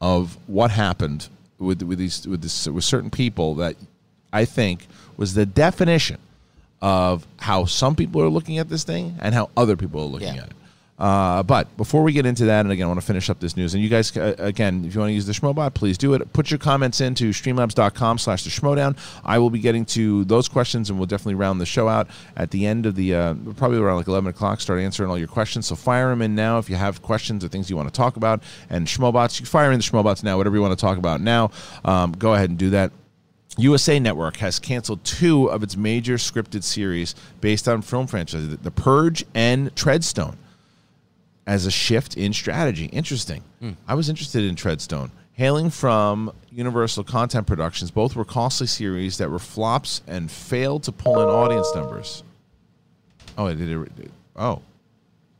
[0.00, 3.76] of what happened with with these with this with certain people that
[4.32, 6.18] I think, was the definition
[6.82, 10.34] of how some people are looking at this thing and how other people are looking
[10.34, 10.42] Yeah.
[10.42, 10.56] at it.
[10.98, 13.56] Uh, but before we get into that, and again, I want to finish up this
[13.56, 13.74] news.
[13.74, 16.32] And you guys, uh, again, if you want to use the Schmobot, please do it.
[16.32, 18.96] Put your comments into streamlabs.com slash the Schmoedown.
[19.24, 22.52] I will be getting to those questions, and we'll definitely round the show out at
[22.52, 25.66] the end of the, uh, probably around like 11 o'clock, start answering all your questions.
[25.66, 28.16] So fire them in now if you have questions or things you want to talk
[28.16, 28.42] about.
[28.70, 31.50] And Schmobots, you fire in the Schmobots now, whatever you want to talk about now.
[31.84, 32.92] Um, go ahead and do that.
[33.56, 38.70] USA Network has canceled two of its major scripted series based on film franchises, The
[38.70, 40.36] Purge and Treadstone,
[41.46, 42.86] as a shift in strategy.
[42.86, 43.42] Interesting.
[43.60, 43.72] Hmm.
[43.86, 45.10] I was interested in Treadstone.
[45.32, 50.92] Hailing from Universal Content Productions, both were costly series that were flops and failed to
[50.92, 52.22] pull in audience numbers.
[53.36, 53.68] Oh, it did.
[53.68, 54.62] It, oh,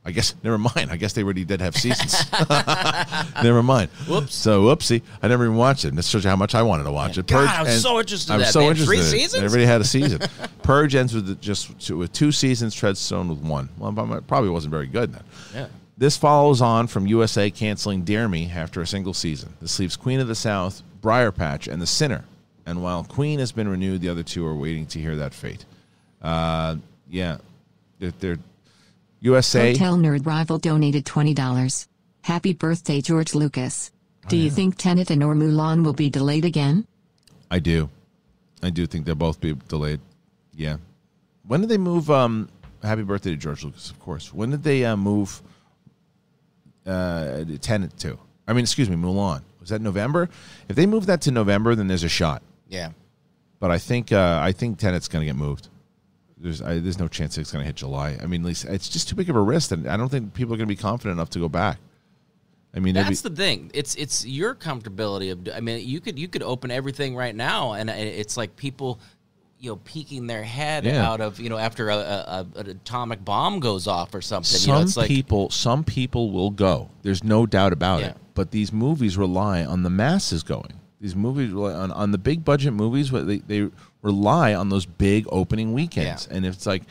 [0.03, 0.91] I guess never mind.
[0.91, 2.29] I guess they already did have seasons.
[3.43, 3.89] never mind.
[4.07, 4.35] Whoops.
[4.35, 5.01] So whoopsie.
[5.23, 5.95] I never even watched it.
[5.95, 7.25] This shows you how much I wanted to watch it.
[7.27, 8.69] God, I was and- so interested in I'm that, so man.
[8.71, 8.87] interested.
[8.87, 9.43] Three in seasons?
[9.43, 10.19] Everybody had a season.
[10.61, 12.75] Purge ends with just two, with two seasons.
[12.75, 13.69] Treadstone with one.
[13.77, 15.23] Well, it probably wasn't very good then.
[15.53, 15.67] Yeah.
[15.97, 19.53] This follows on from USA canceling Dare Me after a single season.
[19.61, 22.25] This leaves Queen of the South, Briar Patch, and The Sinner.
[22.65, 25.65] And while Queen has been renewed, the other two are waiting to hear that fate.
[26.21, 26.77] Uh,
[27.09, 27.37] yeah,
[27.99, 28.39] they're, they're
[29.21, 29.71] USA.
[29.71, 31.87] Hotel Nerd Rival donated $20.
[32.23, 33.91] Happy birthday, George Lucas.
[34.27, 36.87] Do you think Tenet and or Mulan will be delayed again?
[37.51, 37.89] I do,
[38.63, 39.99] I do think they'll both be delayed.
[40.51, 40.77] Yeah.
[41.45, 42.09] When did they move?
[42.09, 42.49] Um,
[42.81, 44.33] happy birthday to George Lucas, of course.
[44.33, 45.43] When did they uh, move?
[46.85, 48.19] Uh, Tenet to?
[48.47, 49.41] I mean, excuse me, Mulan.
[49.59, 50.29] Was that November?
[50.69, 52.43] If they move that to November, then there's a shot.
[52.69, 52.91] Yeah.
[53.59, 55.69] But I think uh, I think Tenet's going to get moved.
[56.37, 58.17] There's I, there's no chance it's going to hit July.
[58.21, 60.33] I mean, at least it's just too big of a risk, and I don't think
[60.33, 61.79] people are going to be confident enough to go back.
[62.75, 63.71] I mean, That's be- the thing.
[63.73, 65.55] It's it's your comfortability of.
[65.55, 68.99] I mean, you could you could open everything right now, and it's like people,
[69.65, 71.09] you know, peeking their head Yeah.
[71.09, 74.45] out of you know after a, a, an atomic bomb goes off or something.
[74.59, 76.89] some you know, it's like people some people will go.
[77.01, 78.09] There's no doubt about Yeah.
[78.09, 78.17] it.
[78.35, 80.73] But these movies rely on the masses going.
[81.01, 83.09] These movies rely on, on the big budget movies.
[83.11, 83.69] They they
[84.01, 86.27] rely on those big opening weekends.
[86.29, 86.37] Yeah.
[86.37, 86.83] And if it's like,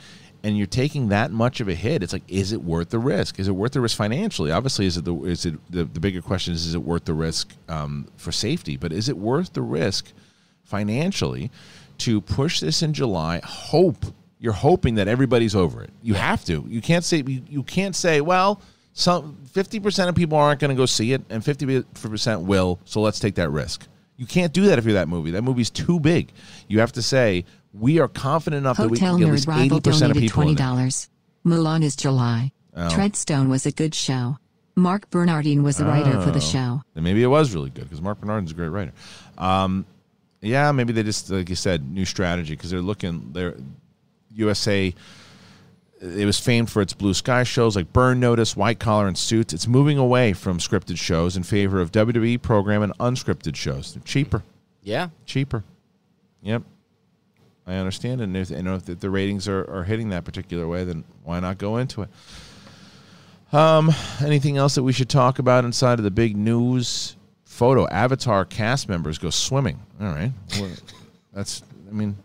[0.42, 3.38] and you're taking that much of a hit, it's like, is it worth the risk?
[3.38, 4.50] Is it worth the risk financially?
[4.50, 7.14] Obviously, is it the is it the, the bigger question is is it worth the
[7.14, 8.76] risk um, for safety?
[8.76, 10.12] But is it worth the risk
[10.64, 11.50] financially
[11.98, 13.40] to push this in July?
[13.44, 14.04] Hope
[14.38, 15.90] you're hoping that everybody's over it.
[16.02, 16.64] You have to.
[16.68, 18.61] You can't say you, you can't say well.
[18.92, 22.78] Some fifty percent of people aren't going to go see it, and fifty percent will.
[22.85, 23.87] So let's take that risk.
[24.16, 25.33] You can't do that if you're that movie.
[25.33, 26.30] That movie's too big.
[26.68, 29.48] You have to say we are confident enough that we can get at Nerd least
[29.48, 30.87] eighty Rival percent of donated people $20.
[30.88, 31.09] it.
[31.48, 32.52] Mulan is July.
[32.76, 32.88] Oh.
[32.88, 34.38] Treadstone was a good show.
[34.76, 36.40] Mark Bernardin was the writer for the Oh.
[36.40, 36.83] show.
[36.94, 38.92] Then maybe it was really good because Mark Bernardin's a great writer.
[39.38, 39.85] Um,
[40.44, 43.30] yeah, maybe they just like you said, new strategy because they're looking.
[43.33, 43.57] They're
[44.30, 44.94] USA.
[46.00, 49.54] It was famed for its blue sky shows like Burn Notice, White Collar, and Suits.
[49.54, 53.94] It's moving away from scripted shows in favor of WWE program and unscripted shows.
[53.94, 54.42] They're cheaper,
[54.83, 55.64] yeah, cheaper.
[56.42, 56.62] Yep,
[57.66, 58.20] I understand.
[58.20, 61.40] And if you know if the ratings are, are hitting that particular way, then why
[61.40, 62.11] not go into it?
[63.54, 67.16] Um, anything else that we should talk about inside of the big news
[67.55, 67.87] photo?
[67.88, 69.81] Avatar cast members go swimming.
[70.01, 70.71] All right, well,
[71.33, 71.62] that's.
[71.88, 72.17] I mean,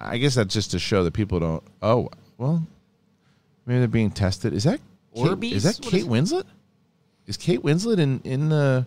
[0.00, 1.62] I guess that's just to show that people don't.
[1.82, 2.62] Oh, well,
[3.66, 4.52] maybe they're being tested.
[4.52, 4.80] Is that
[5.14, 5.52] Kate, Orbeez?
[5.52, 6.08] is that What Kate is?
[6.08, 6.44] Winslet?
[7.26, 8.86] Is Kate Winslet in in the?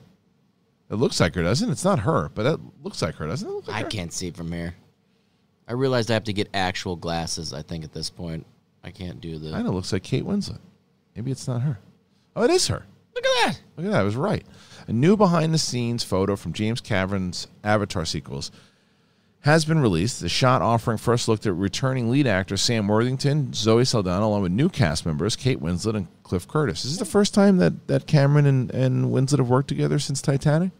[0.89, 1.71] It looks like her, doesn't it?
[1.71, 3.67] It's not her, but that looks like her, doesn't it?
[3.67, 3.87] Like I her?
[3.89, 4.75] can't see from here.
[5.67, 7.53] I realized I have to get actual glasses.
[7.53, 8.45] I think at this point,
[8.83, 9.51] I can't do the.
[9.51, 9.57] Know.
[9.69, 10.59] It looks like Kate Winslet.
[11.15, 11.77] Maybe it's not her.
[12.35, 12.83] Oh, it is her.
[13.15, 13.61] Look at that.
[13.77, 13.99] Look at that.
[14.01, 14.45] I was right.
[14.87, 18.51] A new behind the scenes photo from James Cameron's Avatar sequels
[19.41, 20.21] has been released.
[20.21, 24.51] The shot offering first looked at returning lead actor Sam Worthington, Zoe Saldana, along with
[24.51, 26.85] new cast members Kate Winslet and Cliff Curtis.
[26.85, 30.21] Is this the first time that, that Cameron and, and Winslet have worked together since
[30.21, 30.71] Titanic?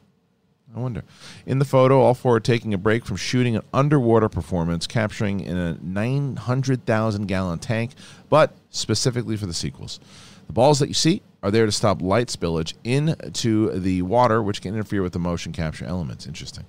[0.76, 1.04] I wonder.
[1.46, 5.42] In the photo, all four are taking a break from shooting an underwater performance, capturing
[5.42, 7.92] in a 900,000 gallon tank,
[8.30, 10.00] but specifically for the sequels.
[10.48, 14.62] The balls that you see are there to stop light spillage into the water, which
[14.62, 16.26] can interfere with the motion capture elements.
[16.28, 16.66] Interesting.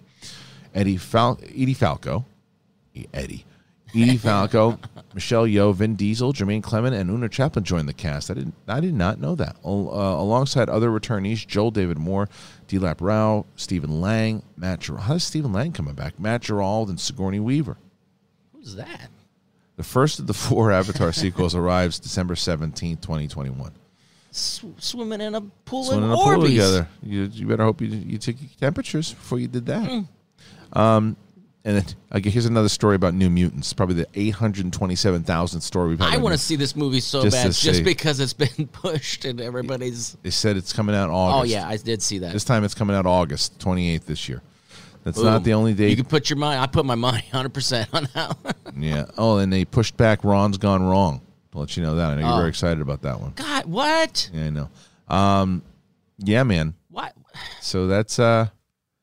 [0.75, 2.25] Eddie Fal- Edie Falco,
[3.13, 3.45] Eddie,
[3.95, 4.79] Edie Falco,
[5.13, 8.31] Michelle Yeoh, Vin Diesel, Jemaine Clement, and Oona Chaplin joined the cast.
[8.31, 9.57] I didn't, I did not know that.
[9.63, 12.31] Uh, alongside other returnees, Joel David Moore,
[12.69, 14.81] Dileep Rao, Stephen Lang, Matt.
[14.81, 16.19] Ger- How is Stephen Lang coming back?
[16.19, 17.77] Matt Gerald and Sigourney Weaver.
[18.55, 19.11] Who's that?
[19.77, 23.73] The first of the four Avatar sequels arrives December seventeenth, twenty twenty one.
[24.33, 26.88] Sw- swimming in a pool Swimming in a pool together.
[27.03, 29.88] You, you better hope you, you took your temperatures before you did that.
[29.88, 30.79] Hmm.
[30.79, 31.16] Um,
[31.64, 33.73] and then okay, here's another story about New Mutants.
[33.73, 36.12] Probably the 827,000th story we've had.
[36.12, 39.40] I want to see this movie so Just bad, just because it's been pushed and
[39.40, 40.16] everybody's.
[40.23, 41.40] They said it's coming out August.
[41.40, 42.33] Oh yeah, I did see that.
[42.33, 44.42] This time it's coming out August 28th this year.
[45.05, 45.27] That's Boom.
[45.27, 45.90] not the only date.
[45.90, 46.59] You can put your money.
[46.59, 48.37] I put my money 100 percent on that.
[48.42, 48.55] one.
[48.79, 49.05] yeah.
[49.16, 51.21] Oh, and they pushed back Ron's Gone Wrong.
[51.53, 52.11] To let you know that.
[52.11, 52.37] I know you're Oh.
[52.38, 53.33] very excited about that one.
[53.37, 54.31] God, what?
[54.33, 54.69] Yeah, I know.
[55.09, 55.62] Um,
[56.19, 56.75] yeah, man.
[56.88, 57.15] What?
[57.61, 58.49] So that's uh,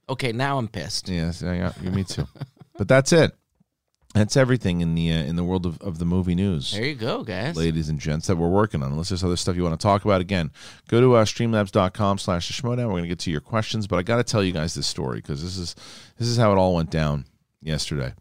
[0.09, 1.07] Okay, now I'm pissed.
[1.09, 2.27] yeah, so, yeah, yeah, me too.
[2.77, 3.31] but that's it.
[4.15, 6.71] That's everything in the uh, in the world of, of the movie news.
[6.71, 7.55] There you go, guys.
[7.55, 8.91] ladies and gents, that we're working on.
[8.91, 10.49] Unless there's other stuff you want to talk about, again,
[10.87, 12.87] go to uh, streamlabs.com slash the schmoedown.
[12.87, 14.87] We're going to get to your questions, but I got to tell you guys this
[14.87, 15.75] story because this is
[16.17, 17.25] this is how it all went down
[17.61, 18.13] yesterday.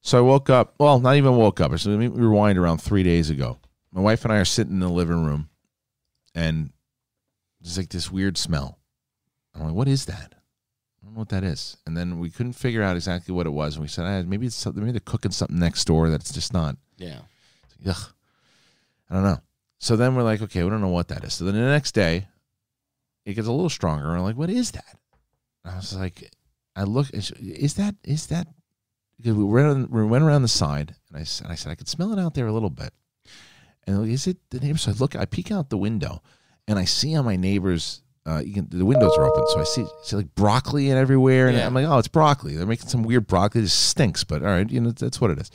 [0.00, 0.74] So I woke up.
[0.78, 1.76] Well, not even woke up.
[1.78, 3.58] So let me rewind around three days ago.
[3.92, 5.48] My wife and I are sitting in the living room,
[6.34, 6.72] and
[7.60, 8.78] there's like this weird smell.
[9.54, 10.34] I'm like, what is that?
[10.34, 11.76] I don't know what that is.
[11.86, 13.74] And then we couldn't figure out exactly what it was.
[13.74, 16.52] And we said, ah, maybe it's something, maybe they're cooking something next door that's just
[16.52, 17.20] not Yeah.
[17.86, 18.12] Ugh.
[19.10, 19.40] I don't know.
[19.78, 21.34] So then we're like, okay, we don't know what that is.
[21.34, 22.28] So then the next day,
[23.24, 24.06] it gets a little stronger.
[24.08, 24.98] And we're like, what is that?
[25.64, 26.30] And I was like,
[26.76, 28.48] I look, is that, is that,
[29.18, 31.88] because we went, we went around the side and I, and I said, I could
[31.88, 32.92] smell it out there a little bit.
[33.86, 34.78] And like, is it the neighbor?
[34.78, 36.22] So I look, I peek out the window
[36.66, 39.44] and I see on my neighbor's, uh, you can, the windows are open.
[39.48, 41.48] So I see, see like broccoli and everywhere.
[41.48, 41.66] And Yeah.
[41.66, 42.56] I'm like, oh, it's broccoli.
[42.56, 43.62] They're making some weird broccoli.
[43.62, 45.50] It just stinks, but all right, you know, that's what it is.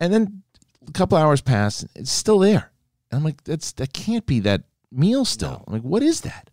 [0.00, 0.42] And then
[0.88, 2.72] a couple hours pass, it's still there.
[3.10, 5.62] And I'm like, that's that can't be that meal still.
[5.66, 6.50] I'm like, what is that?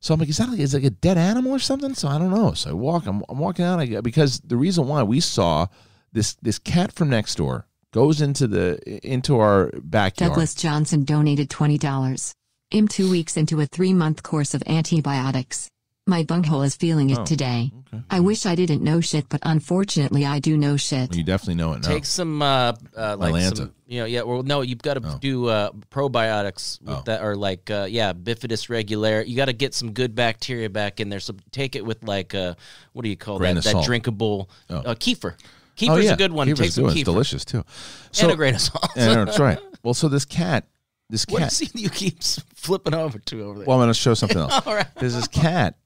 [0.00, 1.94] So I'm like, is that like is like a dead animal or something?
[1.94, 2.52] So I don't know.
[2.52, 5.66] So I walk, I'm, I'm walking out I, because the reason why we saw
[6.12, 10.30] this this cat from next door goes into the into our backyard.
[10.30, 12.32] Douglas Johnson donated $20.
[12.72, 15.68] I'm two weeks into a three month course of antibiotics.
[16.08, 17.70] My bunghole is feeling it Oh, today.
[17.92, 18.02] okay.
[18.08, 21.14] I wish I didn't know shit, but unfortunately I do know shit.
[21.14, 21.88] You definitely know it now.
[21.88, 23.56] Take some, uh, uh like Mylanta.
[23.58, 24.22] some, you know, yeah.
[24.22, 25.18] Well, no, you've got to Oh.
[25.20, 27.02] do uh, probiotics with Oh.
[27.04, 29.20] that, or like, uh, yeah, bifidus regular.
[29.22, 31.20] You got to get some good bacteria back in there.
[31.20, 32.54] So take it with like, uh,
[32.94, 33.64] what do you call Grain that?
[33.64, 34.76] That drinkable Oh.
[34.78, 35.34] uh, kefir.
[35.82, 36.14] Oh, yeah.
[36.14, 36.48] a good one.
[36.48, 36.94] Kefir's Take some good.
[36.94, 37.64] kefir It's delicious too.
[38.12, 38.88] So, and So a grain of salt.
[38.96, 39.58] yeah, no, that's right.
[39.84, 40.66] Well, so this cat,
[41.10, 41.52] this What cat.
[41.52, 42.22] scene do you keep
[42.54, 43.66] flipping over to over there?
[43.66, 44.66] Well, I'm going to show something else.
[44.66, 44.86] All right.
[44.96, 45.76] There's this cat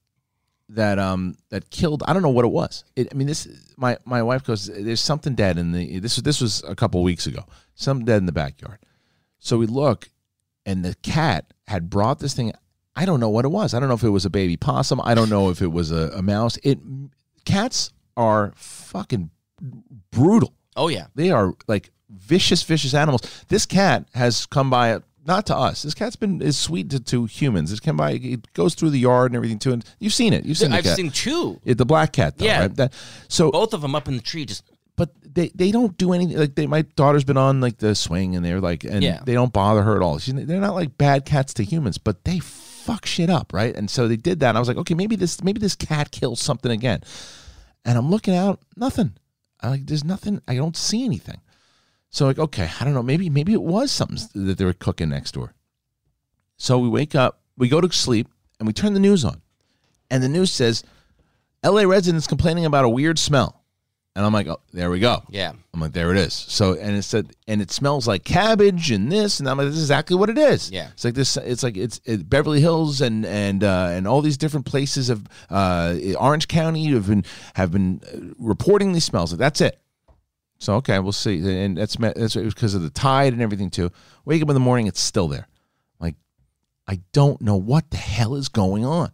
[0.75, 2.03] that um that killed.
[2.07, 2.83] I don't know what it was.
[2.95, 4.67] It, I mean, this my my wife goes.
[4.67, 5.99] There's something dead in the.
[5.99, 7.45] This was this was a couple weeks ago.
[7.75, 8.79] Something dead in the backyard.
[9.39, 10.09] So we look,
[10.65, 12.53] and the cat had brought this thing.
[12.95, 13.73] I don't know what it was.
[13.73, 15.01] I don't know if it was a baby possum.
[15.03, 16.57] I don't know if it was a, a mouse.
[16.63, 16.79] It
[17.45, 19.31] cats are fucking
[20.11, 20.53] brutal.
[20.75, 21.07] Oh yeah.
[21.15, 23.21] They are like vicious, vicious animals.
[23.47, 25.83] This cat has come by, not to us.
[25.83, 27.71] This cat's been is sweet to, to humans.
[27.71, 29.73] It come by, it goes through the yard and everything too.
[29.73, 30.45] And you've seen it.
[30.45, 31.59] You've seen the I've seen two.
[31.63, 32.59] Yeah, the black cat, though, Yeah.
[32.61, 32.75] right?
[32.75, 32.93] That,
[33.27, 34.45] so, Both of them up in the tree.
[34.45, 34.63] Just
[34.95, 36.37] but they, they don't do anything.
[36.37, 39.21] Like they, my daughter's been on like the swing, and they're like, and Yeah.
[39.25, 40.19] they don't bother her at all.
[40.19, 43.75] She's, they're not like bad cats to humans, but they fuck shit up, right?
[43.75, 44.49] And so they did that.
[44.49, 47.01] And I was like, okay, maybe this maybe this cat kills something again.
[47.85, 49.13] And I'm looking out, nothing.
[49.61, 50.41] I like, there's nothing.
[50.47, 51.39] I don't see anything.
[52.13, 53.01] So like, okay, I don't know.
[53.01, 55.55] Maybe maybe it was something that they were cooking next door.
[56.57, 58.27] So we wake up, we go to sleep,
[58.59, 59.41] and we turn the news on,
[60.11, 60.83] and the news says,
[61.63, 61.87] "L.A.
[61.87, 63.63] residents complaining about a weird smell."
[64.15, 65.23] And I'm like, oh, there we go.
[65.27, 65.53] yeah.
[65.73, 66.35] I'm like, there it is.
[66.35, 69.77] So, and it said, and it smells like cabbage and this, and I'm like, this
[69.77, 70.69] is exactly what it is.
[70.69, 70.89] Yeah.
[70.91, 71.35] It's like this.
[71.35, 75.25] It's like it's it, Beverly Hills and and uh, and all these different places of
[75.49, 79.31] uh, Orange County have been have been uh, reporting these smells.
[79.31, 79.79] Like, that's it.
[80.63, 81.39] So okay, we'll see.
[81.39, 83.91] And that's that's because of the tide and everything too.
[84.23, 85.49] Wake up in the morning, it's still there.
[85.99, 86.15] Like,
[86.87, 89.11] I don't know what the hell is going on.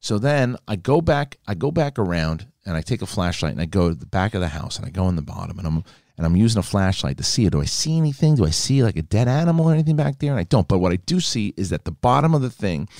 [0.00, 3.62] So then I go back, I go back around and I take a flashlight and
[3.62, 5.66] I go to the back of the house and I go in the bottom and
[5.66, 5.84] I'm
[6.18, 7.52] and I'm using a flashlight to see it.
[7.52, 8.34] Do I see anything?
[8.34, 10.32] Do I see like a dead animal or anything back there?
[10.32, 10.68] And I don't.
[10.68, 12.90] But what I do see is that the bottom of the thing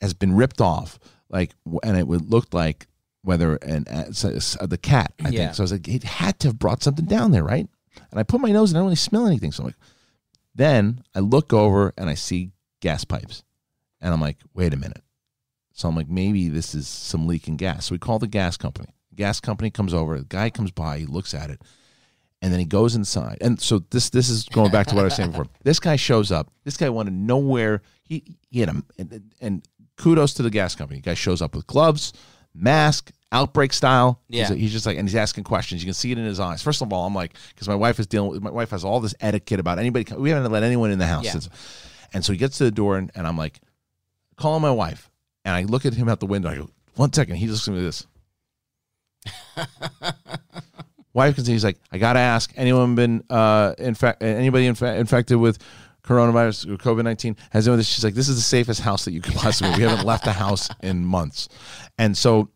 [0.00, 0.98] has been ripped off,
[1.30, 2.88] like, and it would look like
[3.28, 5.12] whether an uh, it's, it's, uh, the cat.
[5.22, 5.38] I Yeah.
[5.38, 5.60] think so.
[5.62, 7.68] I was like, it had to have brought something down there, right?
[8.10, 9.52] And I put my nose and I don't really smell anything.
[9.52, 9.76] So I'm like,
[10.54, 13.44] then I look over and I see gas pipes,
[14.00, 15.02] and I'm like, wait a minute.
[15.72, 17.86] So I'm like, maybe this is some leaking gas.
[17.86, 18.88] So we call the gas company.
[19.14, 20.18] Gas company comes over.
[20.18, 20.98] The guy comes by.
[20.98, 21.60] He looks at it,
[22.40, 23.38] and then he goes inside.
[23.40, 25.46] And so this this is going back to what I was saying before.
[25.64, 26.50] This guy shows up.
[26.64, 28.84] This guy wanted know he he had him.
[28.98, 31.00] And, and kudos to the gas company.
[31.00, 32.12] The guy shows up with gloves,
[32.54, 34.20] mask, outbreak style.
[34.28, 34.52] Yeah.
[34.52, 35.82] he's just like, and he's asking questions.
[35.82, 36.62] You can see it in his eyes.
[36.62, 38.42] First of all, I'm like, because my wife is dealing with.
[38.42, 40.12] My wife has all this etiquette about anybody.
[40.14, 41.24] We haven't let anyone in the house.
[41.24, 41.40] Yeah.
[42.14, 43.60] and so he gets to the door, and, and I'm like,
[44.36, 45.10] calling my wife,
[45.44, 46.48] and I look at him out the window.
[46.48, 47.36] I go, one second.
[47.36, 48.06] He looks at me like this.
[51.14, 52.52] Because he's like, I gotta ask.
[52.56, 54.22] Anyone been uh infect?
[54.22, 55.58] Anybody infe- infected with
[56.04, 57.36] coronavirus or COVID nineteen?
[57.50, 57.78] Has anyone?
[57.78, 59.76] This she's like, this is the safest house that you could possibly.
[59.76, 61.48] we haven't left the house in months,
[61.98, 62.50] and so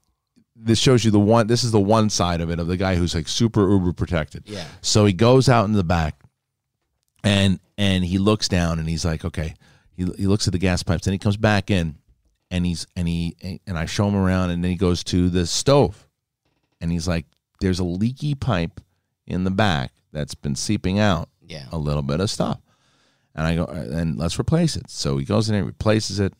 [0.64, 1.46] this shows you the one.
[1.46, 4.44] This is the one side of it of the guy who's like super uber protected.
[4.46, 4.64] Yeah.
[4.80, 6.20] So he goes out in the back,
[7.24, 9.54] and and he looks down and he's like, okay.
[9.94, 11.04] He he looks at the gas pipes.
[11.04, 11.96] Then he comes back in,
[12.50, 13.36] and he's and he
[13.66, 16.08] and I show him around, and then he goes to the stove,
[16.80, 17.26] and he's like,
[17.60, 18.80] there's a leaky pipe
[19.26, 21.66] in the back that's been seeping out Yeah.
[21.70, 22.58] a little bit of stuff.
[23.34, 24.90] And I go, uh, and let's replace it.
[24.90, 26.34] So he goes in there, replaces it.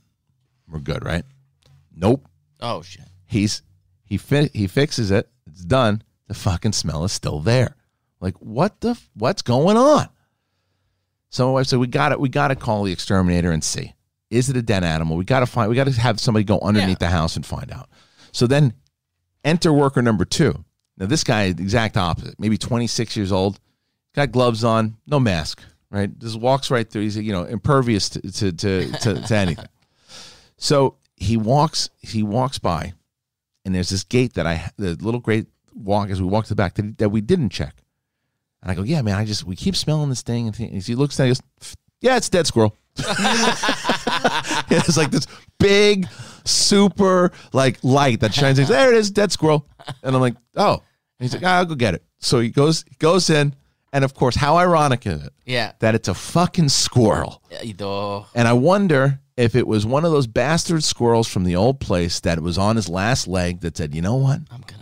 [0.68, 1.24] We're good, right?
[1.94, 2.26] Nope.
[2.60, 3.04] Oh shit.
[3.26, 3.62] He's
[4.12, 5.26] he fi- he fixes it.
[5.46, 6.02] It's done.
[6.28, 7.76] The fucking smell is still there.
[8.20, 10.06] Like what the f- what's going on?
[11.30, 12.20] So my wife said, "We got it.
[12.20, 13.94] We got to call the exterminator and see.
[14.28, 15.16] Is it a dead animal?
[15.16, 15.70] We got to find.
[15.70, 17.88] We got to have somebody go underneath the house and find out."
[18.32, 18.74] So then,
[19.46, 20.62] enter worker number two.
[20.98, 22.38] Now this guy, is the exact opposite.
[22.38, 23.60] Maybe 26 years old,
[24.14, 26.18] got gloves on, no mask, right?
[26.18, 27.04] Just walks right through.
[27.04, 29.68] He's you know impervious to to to, to, to anything.
[30.58, 31.88] So he walks.
[32.00, 32.92] He walks by,
[33.64, 36.54] and there's this gate that I the little great walk as we walk to the
[36.54, 37.82] back that, that we didn't check.
[38.62, 41.18] And I go, yeah, man, I just we keep smelling this thing, and he looks
[41.18, 42.76] at it, goes, yeah, it's dead squirrel.
[42.96, 45.26] it's like this
[45.58, 46.06] big,
[46.44, 48.66] super like light that shines.
[48.68, 49.66] There it is, dead squirrel.
[50.02, 50.74] And I'm like, oh.
[50.74, 52.04] And he's like, ah, I'll go get it.
[52.18, 53.54] So he goes, he goes in,
[53.92, 55.72] and of course, how ironic is it Yeah.
[55.80, 57.42] that it's a fucking squirrel?
[57.80, 61.80] Oh, And I wonder if it was one of those bastard squirrels from the old
[61.80, 64.40] place that was on his last leg that said, you know what?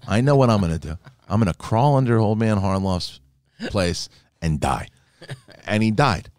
[0.09, 0.97] I know what I'm going to do.
[1.29, 3.21] I'm going to crawl under old man Harloff's
[3.69, 4.09] place
[4.43, 4.89] and die.
[5.67, 6.31] And he died.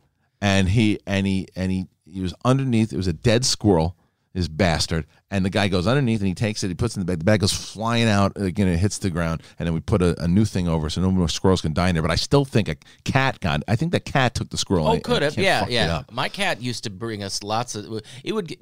[0.42, 2.92] And he and he and he he was underneath.
[2.92, 3.96] It was a dead squirrel,
[4.34, 5.06] this bastard.
[5.32, 6.68] And the guy goes underneath and he takes it.
[6.68, 7.20] He puts it in the bag.
[7.20, 8.34] The bag goes flying out.
[8.36, 9.42] Again, it hits the ground.
[9.58, 11.88] And then we put a, a new thing over so no more squirrels can die
[11.90, 12.02] in there.
[12.02, 12.76] But I still think a
[13.06, 13.64] cat got.
[13.68, 14.88] I think the cat took the squirrel.
[14.88, 15.38] oh, could have.
[15.38, 16.04] Yeah, yeah.
[16.12, 18.02] My cat used to bring us lots of.
[18.24, 18.56] It would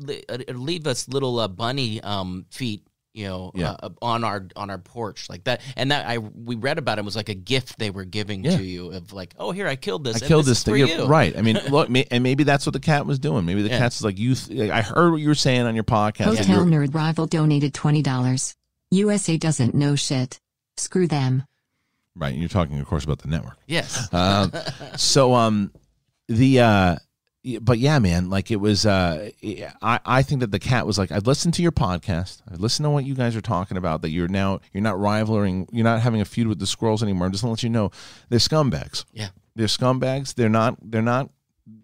[0.56, 2.86] leave us little uh, bunny um, feet.
[3.14, 3.72] You know, Yeah.
[3.82, 7.02] uh, on our on our porch like that, and that I we read about it,
[7.02, 8.58] it was like a gift they were giving Yeah.
[8.58, 10.88] to you of like, oh here I killed this, I and killed this, this, thing.
[10.88, 11.06] for you.
[11.08, 11.36] right?
[11.36, 13.46] I mean, look, may, and maybe that's what the cat was doing.
[13.46, 13.80] Maybe the Yeah.
[13.80, 14.36] cat's like you.
[14.36, 16.26] Th- I heard what you were saying on your podcast.
[16.38, 18.56] Hotel Nerd Rival donated $20.
[18.92, 20.40] USA doesn't know shit.
[20.78, 21.44] Screw them.
[22.16, 23.58] right, and you're talking, of course, about the network.
[23.68, 24.52] Yes, Um,
[24.98, 25.72] so, um,
[26.28, 26.98] the uh, y-
[27.62, 28.86] but yeah, man, like it was.
[28.86, 29.30] Uh,
[29.82, 32.42] I I think that the cat was like, I've listened to your podcast.
[32.52, 34.02] I've listened to what you guys are talking about.
[34.02, 37.26] That you're now you're not rivaling, you're not having a feud with the squirrels anymore.
[37.28, 37.92] I'm just gonna let you know
[38.30, 39.06] they're scumbags.
[39.14, 40.34] yeah, They're scumbags.
[40.36, 40.78] They're not.
[40.82, 41.30] They're not.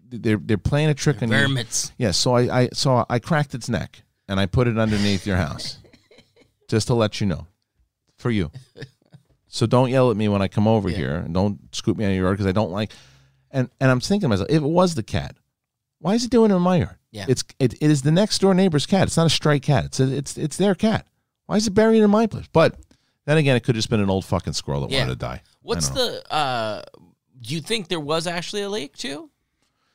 [0.08, 1.36] They're they're playing a trick on you.
[1.36, 1.92] vermits.
[1.98, 5.36] Yeah, so I, I so I cracked its neck and I put it underneath your
[5.36, 5.78] house,
[6.68, 7.46] just to let you know,
[8.16, 8.50] for you.
[9.48, 10.96] So don't yell at me when I come over Yeah.
[10.96, 12.92] here, and don't scoop me out of your yard because I don't like.
[13.50, 15.34] And and I'm thinking to myself, if it was the cat,
[15.98, 16.96] why is it doing it in my yard?
[17.10, 17.26] Yeah.
[17.28, 19.04] it's it, it is the next door neighbor's cat.
[19.08, 19.84] It's not a stray cat.
[19.86, 21.06] It's a, it's it's their cat.
[21.46, 22.46] Why is it buried in my place?
[22.52, 22.76] But
[23.24, 25.00] then again, it could have just been an old fucking squirrel that Yeah.
[25.00, 25.42] wanted to die.
[25.44, 26.10] I What's don't know.
[26.10, 26.32] the?
[26.34, 26.82] uh
[27.40, 29.30] Do you think there was actually a leak too?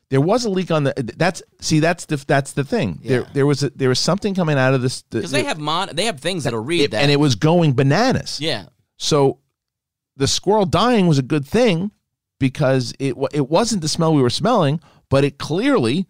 [0.10, 0.94] There was a leak on the.
[1.16, 1.80] That's see.
[1.80, 3.00] That's the that's the thing.
[3.04, 3.28] There Yeah.
[3.34, 5.04] there was a, there was something coming out of this.
[5.04, 7.02] Because they have mon, they have things that'll read that.
[7.02, 8.42] and it was going bananas.
[8.42, 8.66] yeah,
[8.98, 9.38] So
[10.18, 11.92] the squirrel dying was a good thing
[12.40, 14.82] because it wa- it wasn't the smell we were smelling,
[15.12, 16.08] but it clearly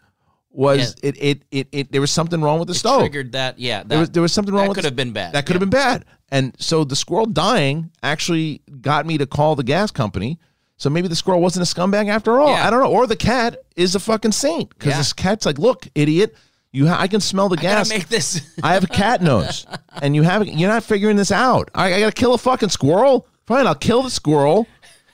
[0.49, 3.02] was it, it it it there was something wrong with the it stove.
[3.02, 3.58] triggered that.
[3.60, 5.04] Yeah, that, there was there was something wrong with the stuff that with could the-
[5.04, 5.34] have been bad.
[5.34, 6.06] That could have been bad.
[6.30, 10.39] And so the squirrel dying actually got me to call the gas company.
[10.78, 12.49] So maybe the squirrel wasn't a scumbag after all.
[12.56, 12.66] Yeah.
[12.66, 12.89] I don't know.
[12.91, 14.97] Or the cat is a fucking saint because Yeah.
[14.97, 16.36] this cat's like, look, idiot,
[16.72, 17.89] you ha- I can smell the gas.
[17.89, 18.41] gotta make this.
[18.64, 19.66] I have a cat nose,
[20.02, 21.70] and you have you're not figuring this out.
[21.76, 23.28] I, I gotta kill a fucking squirrel.
[23.45, 24.68] Fine, I'll kill the squirrel.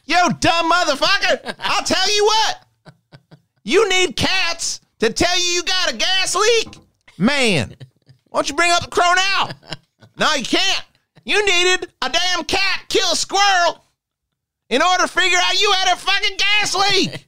[0.05, 1.55] Yo, dumb motherfucker!
[1.59, 2.63] I'll tell you what.
[3.67, 6.77] You need cats to tell you you got a gas leak,
[7.17, 7.75] man.
[8.29, 9.49] Why don't you bring up the crow now?
[10.17, 10.83] No, you can't.
[11.25, 13.83] You needed a damn cat kill a squirrel
[14.69, 17.27] in order to figure out you had a fucking gas leak.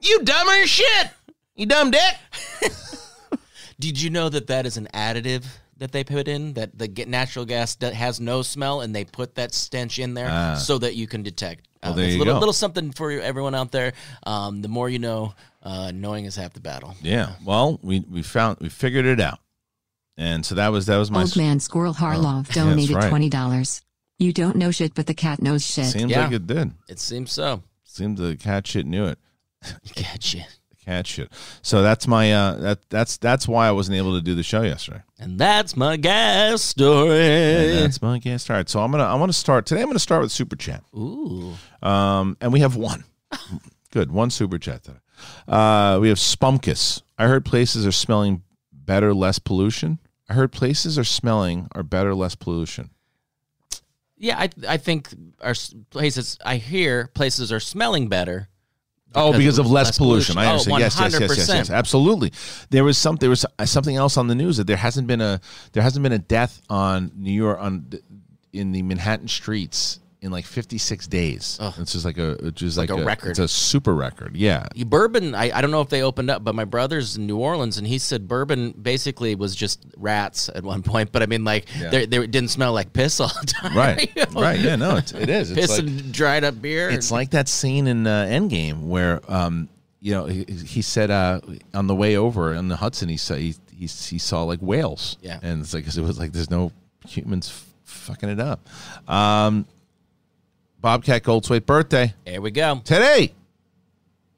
[0.00, 1.08] You dumber than shit.
[1.56, 2.14] You dumb dick.
[3.80, 5.44] Did you know that that is an additive
[5.78, 9.52] that they put in that the natural gas has no smell and they put that
[9.54, 10.54] stench in there Ah.
[10.54, 11.66] so that you can detect.
[11.82, 12.38] Well, Um, there it's a you little, go.
[12.40, 13.94] little something for everyone out there.
[14.24, 16.94] Um, the more you know, uh, knowing is half the battle.
[17.02, 17.32] Yeah.
[17.44, 19.38] Well, we we found we figured it out,
[20.16, 21.20] and so that was that was my.
[21.22, 23.12] Old man Squirrel Harloff that's donated right.
[23.12, 23.82] $20.
[24.18, 25.86] You don't know shit, but the cat knows shit.
[25.86, 26.24] Seems Yeah.
[26.24, 26.72] like it did.
[26.88, 27.62] It seems so.
[27.84, 29.18] Seemed the cat shit knew it.
[29.96, 30.44] Gotcha.
[30.70, 31.32] The cat shit.
[31.62, 34.62] So that's my uh, that that's that's why I wasn't able to do the show
[34.62, 35.02] yesterday.
[35.18, 37.18] And that's my gas story.
[37.20, 38.50] And that's my guest.
[38.50, 39.80] All right, so I'm gonna I want to start today.
[39.82, 40.82] I'm gonna start with super chat.
[40.96, 41.54] Ooh.
[41.82, 43.04] Um, and we have one.
[43.92, 44.98] Good, one super chat today.
[45.46, 47.02] Uh, we have Spunkus.
[47.18, 48.42] I heard places are smelling
[48.72, 49.98] better, less pollution.
[50.28, 52.90] I heard places are smelling are better, less pollution.
[54.16, 55.08] Yeah, I I think
[55.40, 55.54] our
[55.90, 56.38] places.
[56.44, 58.48] I hear places are smelling better.
[59.14, 60.38] Oh, because of less, less pollution.
[60.38, 60.72] I pollution.
[60.72, 61.12] Oh, understand.
[61.12, 62.32] yes, yes, yes, yes, yes, absolutely.
[62.68, 63.16] There was some.
[63.16, 65.40] There was something else on the news that there hasn't been a
[65.72, 67.90] there hasn't been a death on New York on
[68.52, 71.58] in the Manhattan streets in like 56 days.
[71.78, 73.30] It's just like a it's just like, a record.
[73.30, 74.36] It's a super record.
[74.36, 74.66] Yeah.
[74.86, 77.78] Bourbon, I, I don't know if they opened up, but my brother's in New Orleans,
[77.78, 81.10] and he said bourbon basically was just rats at one point.
[81.12, 81.88] But I mean, like, Yeah.
[81.90, 83.76] they they didn't smell like piss all the time.
[83.76, 84.10] Right.
[84.16, 84.40] you know?
[84.42, 84.60] right.
[84.60, 84.76] Yeah.
[84.76, 84.96] No.
[84.96, 85.50] It's, it is.
[85.56, 86.90] It's Piss like, and dried up beer.
[86.90, 89.68] It's like that scene in uh, Endgame where, um,
[90.00, 91.40] you know, he, he said uh,
[91.74, 95.16] on the way over on the Hudson, he saw he, he, he saw like whales.
[95.22, 95.38] Yeah.
[95.42, 96.72] and it's like 'cause it was like there's no
[97.06, 97.50] humans
[97.84, 98.66] fucking it up.
[99.08, 99.66] Um,
[100.80, 102.80] Bobcat Goldthwait birthday there we go.
[102.84, 103.34] today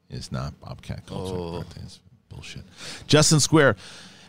[0.09, 1.81] is not Bobcat Goldthwait's birthday.
[1.83, 2.63] It's bullshit.
[3.07, 3.75] Justin Square.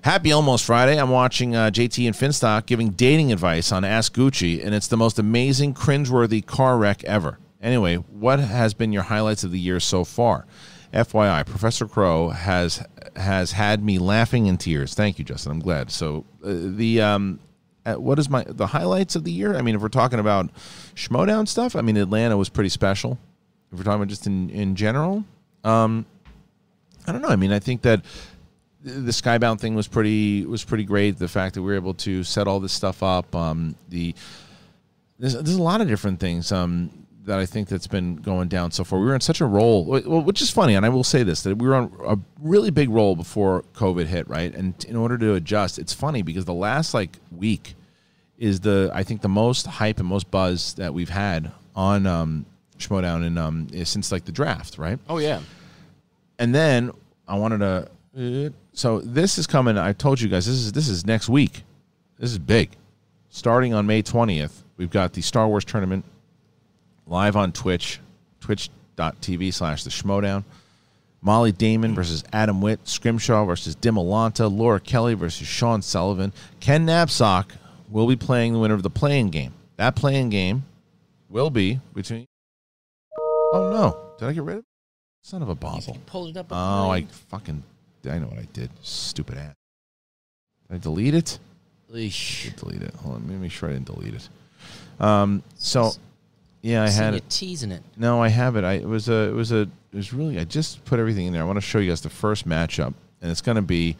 [0.02, 1.00] Happy almost Friday.
[1.00, 4.98] I'm watching uh, JT and Finstock giving dating advice on Ask Gucci, and it's the
[4.98, 7.38] most amazing, cringeworthy car wreck ever.
[7.62, 10.46] Anyway, what has been your highlights of the year so far?
[10.92, 12.84] FYI, Professor Crow has
[13.16, 14.94] has had me laughing in tears.
[14.94, 15.52] Thank you, Justin.
[15.52, 15.90] I'm glad.
[15.90, 17.40] So uh, the um,
[17.84, 19.54] what is my the highlights of the year?
[19.54, 20.50] I mean, if we're talking about
[20.94, 23.18] Schmoedown stuff, I mean Atlanta was pretty special.
[23.72, 25.24] If we're talking about just in in general,
[25.64, 26.06] um,
[27.06, 27.28] I don't know.
[27.28, 28.04] I mean, I think that
[28.82, 31.18] the skybound thing was pretty was pretty great.
[31.18, 34.14] The fact that we were able to set all this stuff up, um, the
[35.18, 38.70] there's there's a lot of different things um, that I think that's been going down
[38.70, 38.98] so far.
[38.98, 41.42] We were in such a roll, well, which is funny, and I will say this
[41.42, 44.54] that we were on a really big roll before COVID hit, right?
[44.54, 47.74] And in order to adjust, it's funny because the last like week
[48.38, 52.46] is the I think the most hype and most buzz that we've had on um,
[52.78, 54.98] Schmoedown and um, since like the draft, right?
[55.08, 55.40] Oh yeah.
[56.38, 56.90] and then
[57.26, 57.88] I wanted to.
[58.46, 59.78] uh, So this is coming.
[59.78, 61.62] I told you guys this is this is next week.
[62.18, 62.70] This is big.
[63.30, 66.04] Starting on May twentieth, we've got the Star Wars tournament
[67.06, 68.00] live on Twitch,
[68.40, 70.44] twitch.tv slash the Schmoedown.
[71.20, 76.34] Molly Damon versus Adam Witt, Scrimshaw versus Dimolanta, Laura Kelly versus Sean Sullivan.
[76.60, 77.52] Ken Napzok
[77.90, 79.54] will be playing the winner of the playing game.
[79.76, 80.64] That playing game
[81.30, 82.26] will be between.
[83.16, 84.16] Oh no!
[84.18, 84.64] Did I get rid of it?
[85.22, 85.96] Son of a bosble.
[86.04, 86.46] Pulled it up.
[86.50, 87.62] Oh, I fucking.
[88.10, 88.68] I know what I did.
[88.82, 89.54] Stupid ass.
[90.68, 91.38] Did I delete it?
[91.88, 92.94] Delete it.
[92.96, 93.20] Hold on.
[93.22, 94.28] Let me make sure I didn't delete it.
[95.00, 95.42] Um.
[95.56, 95.92] So,
[96.64, 97.28] yeah, I had it.
[97.28, 97.82] teasing it.
[97.94, 98.64] No, I have it.
[98.64, 100.38] I it was a it was a it was really.
[100.38, 101.42] I just put everything in there.
[101.42, 103.98] I want to show you guys the first matchup, and it's going to be.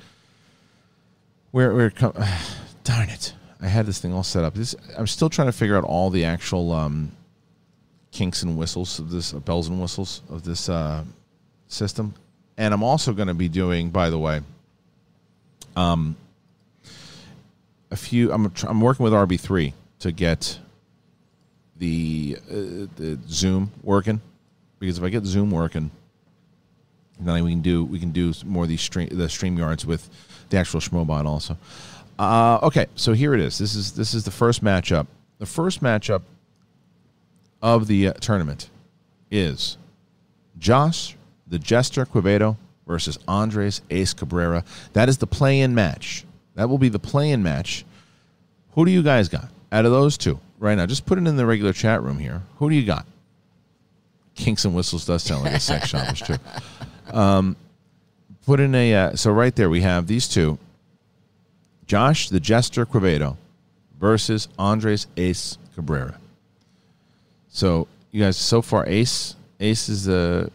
[1.51, 2.15] Where where come?
[2.85, 3.35] Darn it!
[3.61, 4.55] I had this thing all set up.
[4.55, 7.13] This I'm still trying to figure out all the actual um,
[8.13, 11.05] kinks and whistles of this uh, bells and whistles of this uh,
[11.69, 12.15] system,
[12.57, 13.91] and I'm also going to be doing.
[13.91, 14.41] By the way,
[15.77, 16.17] um,
[17.91, 18.33] a few.
[18.33, 20.61] I'm tr- I'm working with RB3 to get
[21.79, 24.21] the uh, the Zoom working
[24.79, 25.91] because if I get Zoom working,
[27.19, 30.09] then we can do we can do more of these stream the stream yards with
[30.51, 31.57] the actual Schmobot also.
[32.19, 33.59] Uh, okay, so here it is.
[33.59, 35.07] This is this is the first matchup.
[35.39, 36.23] The first matchup
[37.61, 38.71] of the uh, tournament
[39.31, 39.79] is
[40.59, 41.17] Josh
[41.47, 42.57] the Jester Quevedo
[42.87, 44.65] versus Andres Ace Cabrera.
[44.93, 46.25] That is the play-in match.
[46.55, 47.85] That will be the play-in match.
[48.73, 50.87] Who do you guys got out of those two right now?
[50.87, 52.43] Just put it in the regular chat room here.
[52.59, 53.07] Who do you got?
[54.35, 56.37] Kinks and whistles does sound like a sex shop, is true.
[57.13, 57.55] Um,
[58.47, 60.59] put in a uh, so right there we have these two:
[61.87, 63.37] Josh the Jester Quevedo
[64.01, 66.19] versus Andres Ace Cabrera.
[67.51, 70.51] So you guys, so far, Ace Ace is the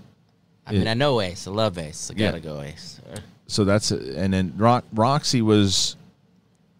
[0.65, 1.47] I mean, I know Ace.
[1.47, 2.11] I love Ace.
[2.11, 2.99] I gotta go Ace.
[3.47, 5.95] So that's and then Ro- Roxy was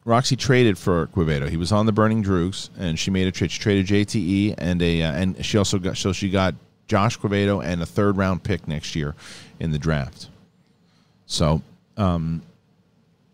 [0.09, 1.47] Roxy traded for Quevedo.
[1.47, 3.51] He was on the Burning Droogs, and she made a trade.
[3.51, 6.55] She traded JTE and a uh, and she also got so she got
[6.87, 9.13] Josh Quevedo and a third round pick next year
[9.59, 10.29] in the draft.
[11.27, 11.61] So,
[11.95, 12.41] um,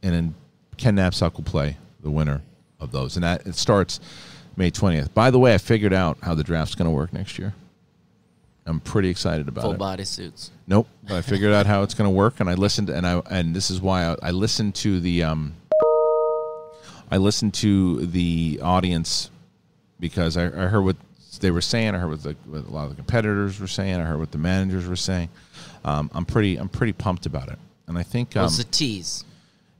[0.04, 0.36] and then
[0.76, 2.42] Ken Napzok will play the winner
[2.82, 4.02] of those, and that it starts
[4.58, 5.14] May twentieth.
[5.14, 7.54] By the way, I figured out how the draft's going to work next year.
[8.66, 9.78] I'm pretty excited about full it.
[9.78, 10.52] body suits.
[10.68, 10.88] Nope.
[11.08, 13.56] But I figured out how it's going to work, and I listened, and I and
[13.56, 15.54] this is why I, I listened to the um,
[17.12, 19.30] I listened to the audience
[20.00, 20.98] because I, I heard what
[21.40, 21.96] they were saying.
[21.96, 24.00] I heard what, the, what a lot of the competitors were saying.
[24.00, 25.30] I heard what the managers were saying.
[25.84, 29.24] Um, I'm pretty I'm pretty pumped about it, and I think um, What's the tease?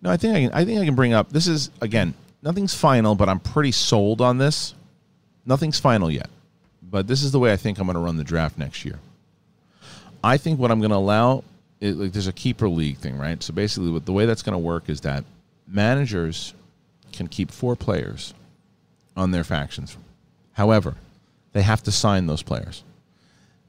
[0.02, 0.52] no, I think I can.
[0.54, 1.30] I think I can bring up.
[1.32, 2.14] This is again,
[2.44, 4.76] nothing's final, but I'm pretty sold on this.
[5.46, 6.30] Nothing's final yet,
[6.84, 9.00] but this is the way I think I'm going to run the draft next year.
[10.24, 11.44] I think what I'm going to allow,
[11.80, 13.42] it, like, there's a keeper league thing, right?
[13.44, 15.24] So basically, what the way that's going to work is that
[15.68, 16.54] managers
[17.16, 18.34] can keep four players
[19.16, 19.98] on their factions.
[20.54, 20.96] However,
[21.54, 22.84] they have to sign those players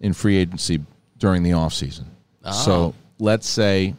[0.00, 0.80] in free agency
[1.18, 2.04] during the offseason.
[2.52, 3.00] So ah.
[3.18, 3.94] let's say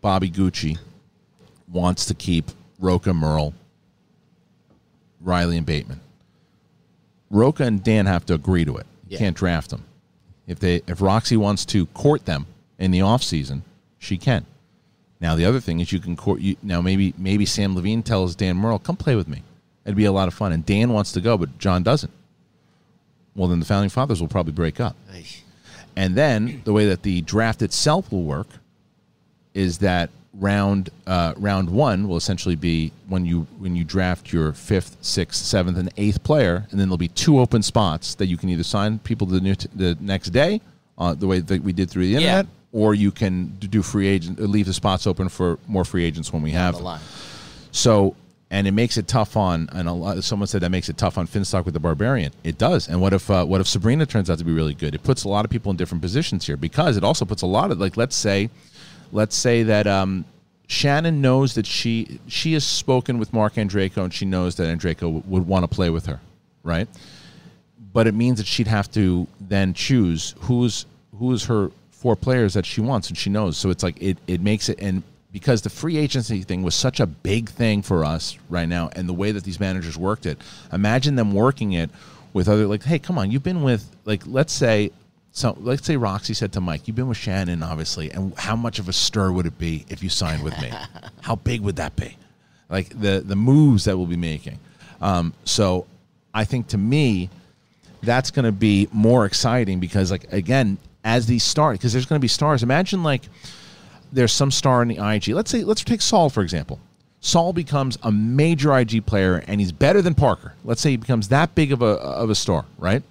[0.00, 0.78] Bobby Gucci
[1.68, 3.54] wants to keep Rocha Murrell,
[5.20, 6.00] Riley, and Bateman.
[7.30, 8.86] Rocha and Dan have to agree to it.
[9.08, 9.18] You Yeah.
[9.18, 9.84] can't draft them.
[10.46, 12.46] If they if Roxy wants to court them
[12.78, 13.62] in the offseason,
[13.98, 14.46] she can.
[15.20, 18.34] Now the other thing is you can court you now maybe maybe Sam Levine tells
[18.34, 19.42] Dan Murrell, come play with me.
[19.84, 20.52] It'd be a lot of fun.
[20.52, 22.12] And Dan wants to go, but John doesn't.
[23.34, 24.96] Well then the founding fathers will probably break up.
[25.96, 28.48] And then the way that the draft itself will work
[29.54, 34.52] is that round uh, round one will essentially be when you when you draft your
[34.52, 38.36] fifth, sixth, seventh, and eighth player, and then there'll be two open spots that you
[38.36, 40.60] can either sign people the new t- the next day,
[40.98, 44.38] uh, the way that we did through the internet, or you can do free agent,
[44.40, 46.82] leave the spots open for more free agents when we have them.
[47.70, 48.16] So,
[48.50, 49.68] and it makes it tough on.
[49.72, 52.32] And a lot, someone said that makes it tough on Finstock with the Barbarian.
[52.44, 52.88] It does.
[52.88, 54.94] And what if uh, what if Sabrina turns out to be really good?
[54.94, 57.46] It puts a lot of people in different positions here because it also puts a
[57.46, 58.50] lot of like let's say,
[59.12, 60.24] let's say that um,
[60.68, 65.00] Shannon knows that she she has spoken with Marc Andreyko and she knows that Andreyko
[65.00, 66.20] w- would want to play with her,
[66.62, 66.88] right?
[67.92, 70.86] But it means that she'd have to then choose who's
[71.18, 71.70] who's her
[72.06, 73.56] four players that she wants and she knows.
[73.56, 75.02] So it's like it it makes it and
[75.32, 79.08] because the free agency thing was such a big thing for us right now and
[79.08, 80.40] the way that these managers worked it.
[80.72, 81.90] Imagine them working it
[82.32, 84.92] with other like, hey, come on, you've been with like let's say
[85.32, 88.78] so let's say Roxy said to Mike, "You've been with Shannon, obviously, and how much
[88.78, 90.70] of a stir would it be if you signed with me?
[91.22, 92.16] how big would that be?
[92.68, 94.60] Like the the moves that we'll be making.
[95.00, 95.86] Um, so,
[96.32, 97.30] I think to me,
[98.00, 102.18] that's going to be more exciting because, like, again, as these stars, because there's going
[102.18, 102.62] to be stars.
[102.62, 103.22] Imagine like
[104.12, 105.28] there's some star in the IG.
[105.28, 106.80] Let's say let's take Saul for example.
[107.20, 110.52] Saul becomes a major IG player and he's better than Parker.
[110.64, 113.02] Let's say he becomes that big of a of a star, right?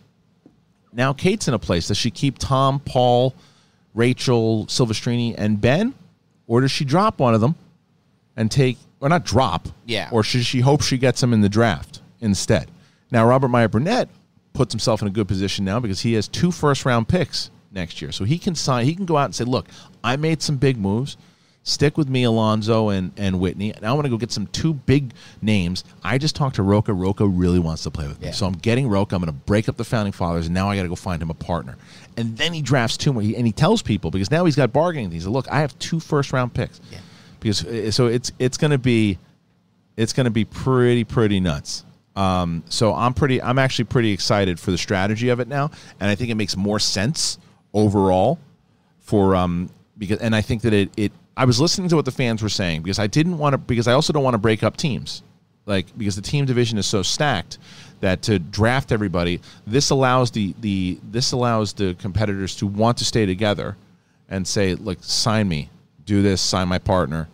[0.93, 1.87] Now Kate's in a place.
[1.87, 3.33] Does she keep Tom, Paul,
[3.93, 5.93] Rachel, Silvestrini, and Ben,
[6.47, 7.55] or does she drop one of them
[8.37, 10.09] and take, or not drop, Yeah.
[10.11, 12.69] or should she hope she gets them in the draft instead?
[13.09, 14.09] Now Robert Meyer Burnett
[14.53, 18.01] puts himself in a good position now because he has two first round picks next
[18.01, 18.85] year, so he can sign.
[18.85, 19.67] He can go out and say, "Look,
[20.03, 21.17] I made some big moves."
[21.67, 23.73] Stick with me, Alonzo and, and Whitney.
[23.81, 25.83] Now I want to go get some two big names.
[26.03, 26.93] I just talked to Rocha.
[26.93, 28.27] Rocha really wants to play with me.
[28.27, 28.33] Yeah.
[28.33, 29.15] So I'm getting Rocha.
[29.15, 31.19] I'm going to break up the founding fathers, and now I got to go find
[31.19, 31.75] him a partner.
[32.17, 33.23] And then he drafts two more.
[33.23, 35.09] He, and he tells people because now he's got bargaining.
[35.09, 36.79] He's like, look, I have two first round picks.
[36.91, 36.99] Yeah.
[37.39, 39.17] Because uh, so it's it's going to be
[39.97, 41.83] it's going to be pretty pretty nuts.
[42.15, 46.11] Um, so I'm pretty I'm actually pretty excited for the strategy of it now, and
[46.11, 47.39] I think it makes more sense
[47.75, 48.39] overall
[49.01, 52.11] for um because and I think that it it I was listening to what the
[52.11, 54.63] fans were saying because I didn't want to because I also don't want to break
[54.63, 55.21] up teams.
[55.67, 57.57] Like because the team division is so stacked
[57.99, 63.05] that to draft everybody, this allows the the this allows the competitors to want to
[63.05, 63.75] stay together
[64.29, 65.69] and say, "Look, sign me.
[66.05, 67.27] Do this, sign my partner."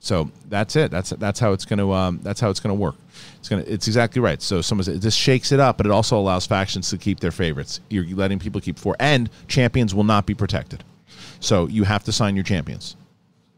[0.00, 0.90] So that's it.
[0.90, 2.94] That's that's how it's going to um, that's how it's going to work.
[3.38, 4.40] It's to it's exactly right.
[4.42, 7.30] So someone said, this shakes it up, but it also allows factions to keep their
[7.30, 7.80] favorites.
[7.90, 10.84] You're letting people keep four, and champions will not be protected.
[11.40, 12.96] So you have to sign your champions.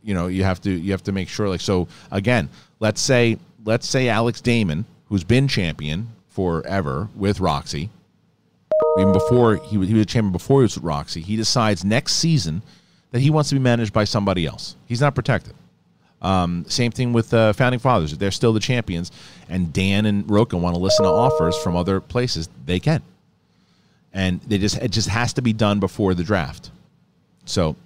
[0.03, 1.49] You know, you have to you have to make sure.
[1.49, 2.49] Like so, again,
[2.81, 7.91] let's say let's say Alex Damon, who's been champion forever with Roxy,
[8.99, 11.85] even before he was, he was a champion before he was with Roxy, he decides
[11.85, 12.63] next season
[13.11, 14.77] that he wants to be managed by somebody else.
[14.87, 15.55] He's not protected.
[16.21, 18.17] Um, same thing with uh, founding fathers.
[18.19, 19.13] They're still the champions,
[19.49, 23.03] and Dan and Rocha want to listen to offers from other places, they can.
[24.13, 26.71] And they just it just has to be done before the draft.
[27.45, 27.77] So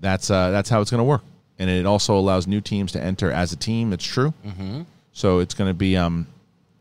[0.00, 1.22] that's uh, that's how it's going to work.
[1.58, 3.92] And it also allows new teams to enter as a team.
[3.92, 4.34] It's true.
[4.46, 4.82] Mm-hmm.
[5.12, 6.26] So it's going to be um,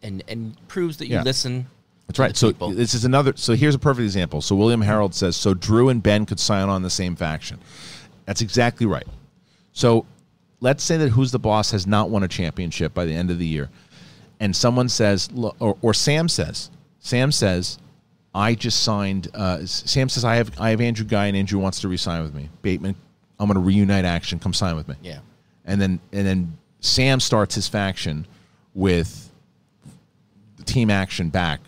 [0.03, 1.23] and and proves that you Yeah.
[1.23, 1.65] listen.
[2.07, 2.35] that's right.
[2.35, 2.71] So people.
[2.71, 3.33] this is another.
[3.35, 4.41] So here's a perfect example.
[4.41, 7.59] So William Harold says, so Drew and Ben could sign on the same faction.
[8.25, 9.07] That's exactly right.
[9.73, 10.05] So
[10.63, 13.37] let's say that Who's the Boss has not won a championship by the end of
[13.37, 13.69] the year,
[14.39, 17.77] and someone says, or, or Sam says, Sam says,
[18.33, 19.27] I just signed.
[19.35, 22.33] Uh, Sam says, I have I have Andrew Guy, and Andrew wants to re-sign with
[22.33, 22.49] me.
[22.63, 22.95] Bateman,
[23.39, 24.39] I'm going to reunite action.
[24.39, 24.95] Come sign with me.
[25.03, 25.19] Yeah.
[25.65, 28.25] And then and then Sam starts his faction
[28.73, 29.29] with
[30.57, 31.59] the Team Action back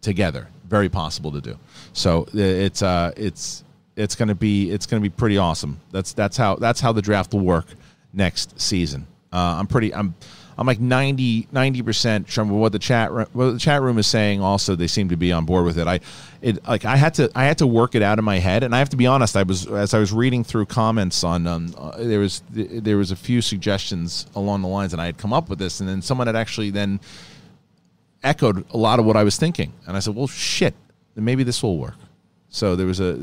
[0.00, 0.48] together.
[0.68, 1.56] very possible to do.
[1.92, 3.62] So uh, it's uh, it's
[3.94, 5.78] it's going to be it's going to be pretty awesome.
[5.92, 7.66] That's that's how that's how the draft will work
[8.12, 9.06] next season.
[9.32, 10.14] Uh, I'm pretty I'm
[10.58, 14.42] I'm like 90 percent from what the chat what the chat room is saying.
[14.42, 15.86] Also, they seem to be on board with it.
[15.86, 16.00] I
[16.42, 18.74] it like I had to I had to work it out in my head, and
[18.74, 19.36] I have to be honest.
[19.36, 23.10] I was as I was reading through comments on um, uh, there was there was
[23.10, 26.02] a few suggestions along the lines, and I had come up with this, and then
[26.02, 27.00] someone had actually then
[28.22, 30.74] echoed a lot of what I was thinking, and I said, well, shit,
[31.16, 31.96] maybe this will work.
[32.50, 33.18] So there was a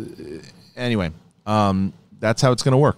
[0.76, 1.12] anyway.
[1.46, 2.98] Um, that's how it's going to work.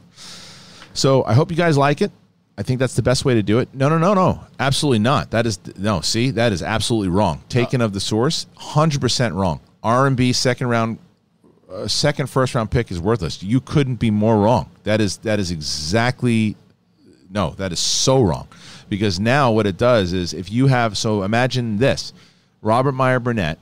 [0.93, 2.11] So I hope you guys like it.
[2.57, 3.73] I think that's the best way to do it.
[3.73, 5.31] No, no, no, no, absolutely not.
[5.31, 6.01] That is no.
[6.01, 7.41] See, that is absolutely wrong.
[7.49, 9.61] Taken of the source, hundred percent wrong.
[9.81, 10.99] R and B second round,
[11.71, 13.41] uh, second first round pick is worthless.
[13.41, 14.69] You couldn't be more wrong.
[14.83, 16.55] That is that is exactly
[17.29, 17.51] no.
[17.51, 18.47] That is so wrong.
[18.89, 22.13] Because now what it does is if you have so imagine this,
[22.61, 23.57] Robert Meyer Burnett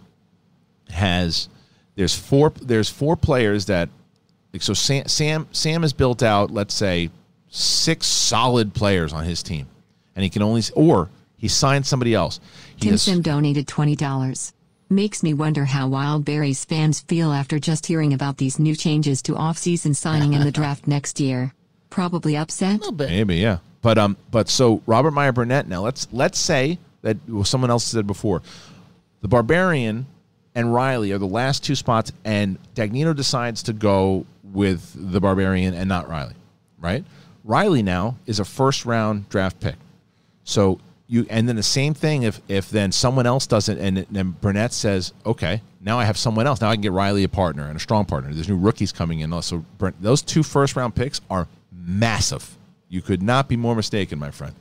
[0.89, 1.47] has
[1.95, 3.87] there's four there's four players that
[4.59, 7.11] so Sam Sam Sam has built out let's say
[7.49, 9.67] six solid players on his team,
[10.15, 12.39] and he can only or he signed somebody else.
[12.75, 14.53] He Tim has- Sim donated $20.
[14.91, 19.35] Makes me wonder how Wildberries fans feel after just hearing about these new changes to
[19.35, 21.53] off-season signing and the draft next year.
[21.91, 22.75] Probably upset?
[22.75, 23.09] A little bit.
[23.09, 23.59] Maybe, yeah.
[23.81, 25.67] But um, but so Robert Meyer Burnett.
[25.67, 28.41] Now let's let's say that well, someone else said before,
[29.21, 30.05] the Barbarian
[30.55, 35.73] and Riley are the last two spots, and Dagnino decides to go with the Barbarian
[35.75, 36.33] and not Riley,
[36.79, 37.05] right?
[37.49, 39.75] Riley now is a first round draft pick,
[40.43, 44.35] so you and then the same thing if if then someone else doesn't, and then
[44.39, 46.61] Burnett says, okay, now I have someone else.
[46.61, 48.31] Now I can get Riley a partner and a strong partner.
[48.31, 49.31] There's new rookies coming in.
[49.79, 52.55] Burn- those two first round picks are massive.
[52.87, 54.53] You could not be more mistaken, my friend.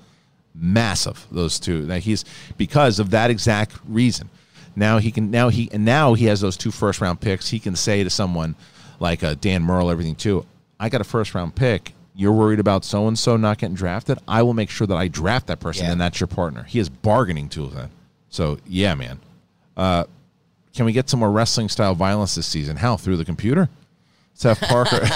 [0.54, 1.26] Massive.
[1.30, 1.82] Those two.
[1.82, 2.24] Now he's
[2.56, 4.30] because of that exact reason.
[4.74, 5.30] Now he can.
[5.30, 7.50] Now he and now he has those two first round picks.
[7.50, 8.54] He can say to someone
[8.98, 10.46] like uh, Dan Murrell, everything too.
[10.80, 11.92] I got a first round pick.
[12.20, 14.18] You're worried about so and so not getting drafted.
[14.26, 15.92] I will make sure that I draft that person, Yeah.
[15.92, 16.64] and that's your partner.
[16.64, 17.90] He has bargaining tools then.
[18.28, 19.20] So yeah, man.
[19.76, 20.02] Uh,
[20.74, 22.76] can we get some more wrestling style violence this season?
[22.76, 23.68] How through the computer?
[24.34, 24.96] Seth Parker.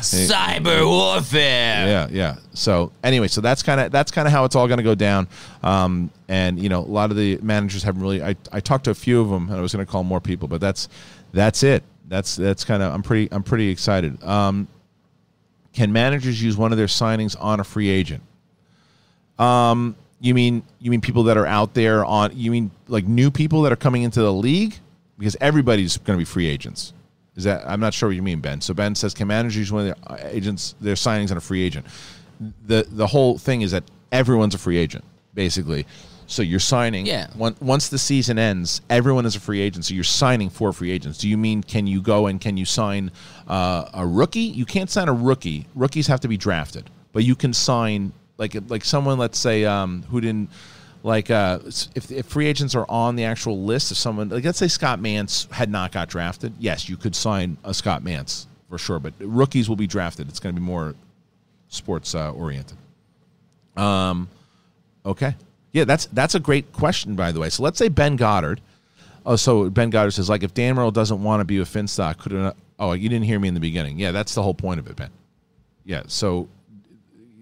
[0.00, 1.86] Cyber warfare.
[1.86, 2.36] yeah, yeah.
[2.54, 4.94] So anyway, so that's kind of that's kind of how it's all going to go
[4.94, 5.28] down.
[5.62, 8.22] Um, and you know, a lot of the managers haven't really.
[8.22, 10.20] I, I talked to a few of them, and I was going to call more
[10.20, 10.88] people, but that's
[11.32, 11.82] that's it.
[12.08, 12.92] That's that's kind of.
[12.92, 14.22] I'm pretty I'm pretty excited.
[14.24, 14.68] Um,
[15.76, 18.22] can managers use one of their signings on a free agent?
[19.38, 22.32] Um, you mean you mean people that are out there on?
[22.34, 24.74] You mean like new people that are coming into the league?
[25.18, 26.94] Because everybody's going to be free agents.
[27.36, 28.62] Is that I'm not sure what you mean, Ben.
[28.62, 31.42] So Ben says, can managers use one of their uh, agents their signings on a
[31.42, 31.86] free agent?
[32.66, 35.04] The the whole thing is that everyone's a free agent
[35.34, 35.86] basically.
[36.26, 37.06] So you're signing.
[37.06, 37.28] Yeah.
[37.36, 39.84] Once, once the season ends, everyone is a free agent.
[39.84, 41.18] So you're signing for free agents.
[41.18, 43.12] Do you mean can you go and can you sign
[43.46, 44.40] uh, a rookie?
[44.40, 45.66] You can't sign a rookie.
[45.74, 49.18] Rookies have to be drafted, but you can sign like like someone.
[49.18, 50.50] Let's say um, who didn't
[51.02, 51.60] like uh,
[51.94, 54.98] if, if free agents are on the actual list of someone like let's say Scott
[54.98, 56.52] Mantz had not got drafted.
[56.58, 60.28] Yes, you could sign a Scott Mantz for sure, but rookies will be drafted.
[60.28, 60.94] It's going to be more
[61.68, 62.76] sports uh, oriented.
[63.76, 64.28] Um,
[65.04, 65.36] okay.
[65.76, 67.50] Yeah, that's that's a great question, by the way.
[67.50, 68.62] So let's say Ben Goddard.
[69.26, 72.16] Oh, so Ben Goddard says, like, if Dan Murrell doesn't want to be with Finstock,
[72.16, 72.56] could it?
[72.78, 73.98] Oh, you didn't hear me in the beginning.
[73.98, 75.10] Yeah, that's the whole point of it, Ben.
[75.84, 76.04] Yeah.
[76.06, 76.48] So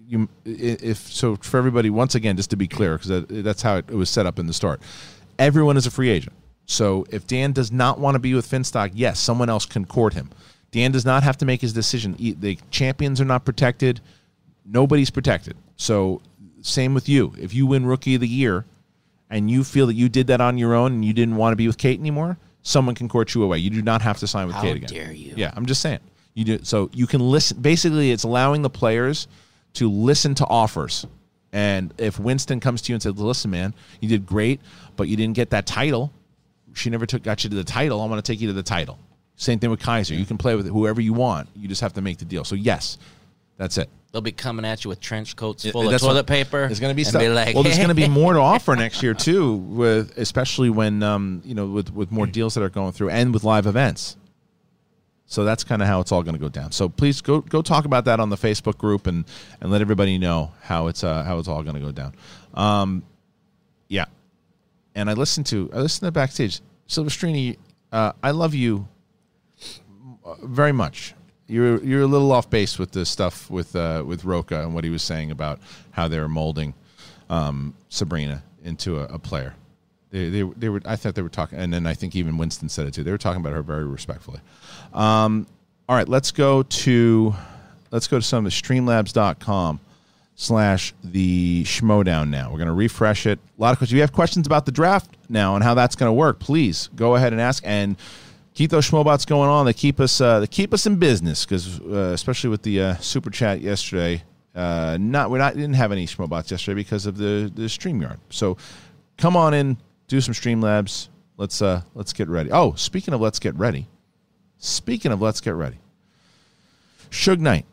[0.05, 3.77] you, if so, for everybody, once again, just to be clear, because that, that's how
[3.77, 4.81] it, it was set up in the start.
[5.39, 6.35] Everyone is a free agent.
[6.65, 10.13] So if Dan does not want to be with Finstock, yes, someone else can court
[10.13, 10.29] him.
[10.71, 12.17] Dan does not have to make his decision.
[12.19, 14.01] The champions are not protected.
[14.65, 15.55] Nobody's protected.
[15.77, 16.21] So
[16.65, 17.33] same with you.
[17.37, 18.65] If you win Rookie of the Year,
[19.29, 21.55] and you feel that you did that on your own and you didn't want to
[21.55, 23.57] be with Kate anymore, someone can court you away.
[23.57, 24.89] You do not have to sign with How Kate again.
[24.89, 25.33] How dare you.
[25.35, 25.99] Yeah, I'm just saying.
[26.33, 29.27] You do so you can listen basically it's allowing the players
[29.73, 31.05] to listen to offers.
[31.53, 34.59] And if Winston comes to you and says, "Listen, man, you did great,
[34.97, 36.11] but you didn't get that title.
[36.73, 38.01] She never took got you to the title.
[38.01, 38.99] I'm going to take you to the title."
[39.37, 40.13] Same thing with Kaiser.
[40.13, 41.49] You can play with whoever you want.
[41.55, 42.43] You just have to make the deal.
[42.43, 42.97] So yes,
[43.57, 43.89] that's it.
[44.11, 46.67] They'll be coming at you with trench coats full of that's toilet what- paper.
[46.67, 47.21] There's going to be and stuff.
[47.21, 51.03] Like, well, there's going to be more to offer next year too, with especially when
[51.03, 54.15] um, you know with with more deals that are going through and with live events.
[55.27, 56.71] So that's kind of how it's all going to go down.
[56.71, 59.25] So please go go talk about that on the Facebook group and
[59.59, 62.13] and let everybody know how it's uh, how it's all going to go down.
[62.53, 63.03] Um,
[63.89, 64.05] yeah,
[64.93, 66.61] and I listened to I listened to backstage.
[66.87, 67.57] Silvestrini,
[67.91, 68.87] uh, I love you
[70.23, 71.15] uh, very much.
[71.47, 74.83] You're you're a little off base with the stuff with uh, with Rocha and what
[74.83, 75.59] he was saying about
[75.91, 76.73] how they're molding
[77.29, 79.55] um, Sabrina into a, a player.
[80.11, 80.81] They, they they were.
[80.85, 83.03] I thought they were talking, and then I think even Winston said it too.
[83.03, 84.39] They were talking about her very respectfully.
[84.93, 85.45] Um,
[85.87, 87.35] all right, let's go to
[87.91, 89.79] let's go to some of the Streamlabs.com
[90.35, 92.51] slash the Schmoedown now.
[92.51, 93.39] We're going to refresh it.
[93.57, 93.93] A lot of questions.
[93.93, 96.89] If you have questions about the draft now and how that's going to work, please
[96.95, 97.95] go ahead and ask and
[98.55, 99.67] keep those Schmobots going on.
[99.67, 102.95] They keep us uh, they keep us in business because uh, especially with the uh,
[102.95, 104.23] super chat yesterday.
[104.55, 108.17] Uh, not we not didn't have any Schmobots yesterday because of the the Streamyard.
[108.31, 108.57] So
[109.17, 109.77] come on in,
[110.07, 111.09] do some Streamlabs.
[111.37, 112.51] Let's uh let's get ready.
[112.51, 113.87] Oh, speaking of let's get ready.
[114.57, 115.77] Speaking of let's get ready.
[117.11, 117.65] Suge Knight.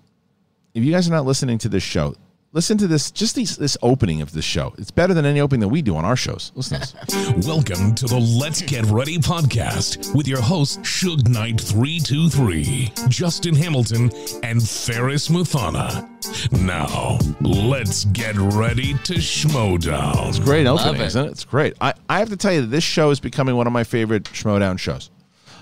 [0.74, 2.14] If you guys are not listening to this show,
[2.52, 4.74] listen to this just these, this opening of this show.
[4.78, 6.52] It's better than any opening that we do on our shows.
[6.54, 7.46] Listen to this.
[7.46, 14.10] Welcome to the Let's Get Ready podcast with your hosts Suge Knight 323, Justin Hamilton,
[14.42, 16.08] and Ferris Muthana.
[16.52, 20.42] Now, let's get ready to schmoedown.
[20.44, 21.06] Great opening, it.
[21.06, 21.30] isn't it?
[21.30, 21.74] It's great.
[21.80, 24.24] I, I have to tell you that this show is becoming one of my favorite
[24.24, 25.10] Schmoedown shows.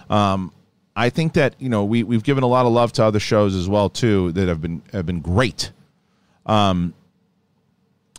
[0.09, 0.53] Um,
[0.97, 3.55] I think that you know we we've given a lot of love to other shows
[3.55, 5.71] as well too that have been have been great,
[6.51, 6.93] um,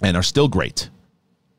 [0.02, 0.90] and are still great.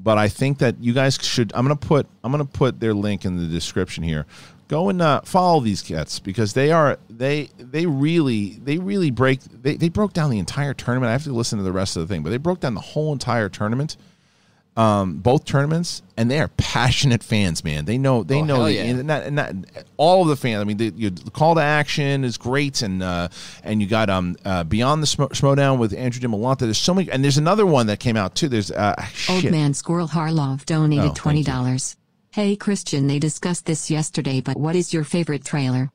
[0.01, 1.53] But I think that you guys should.
[1.55, 4.27] I'm gonna put I'm gonna put their link in the description here.
[4.67, 9.41] Go and uh, follow these cats because they are they they really they really break
[9.41, 11.11] they, they broke down the entire tournament.
[11.11, 12.81] I have to listen to the rest of the thing, but they broke down the
[12.81, 13.97] whole entire tournament
[14.77, 17.85] um, both tournaments, and they are passionate fans, man.
[17.85, 18.83] They know they Oh, know the, yeah.
[18.85, 19.53] and not, and not,
[19.99, 20.61] all of the fans.
[20.63, 23.29] I mean, the, the call to action is great, and uh,
[23.63, 26.61] and you got um uh, beyond the Smo- Schmoedown with Andrew DiMolanta.
[26.61, 28.49] There's so many, and there's another one that came out too.
[28.49, 28.95] There's uh,
[29.29, 31.45] Old man Squirrel Harloff Oh, donated thank twenty you.
[31.45, 31.97] dollars.
[32.31, 35.91] Hey Kristian, they discussed this yesterday, but what is your favorite trailer?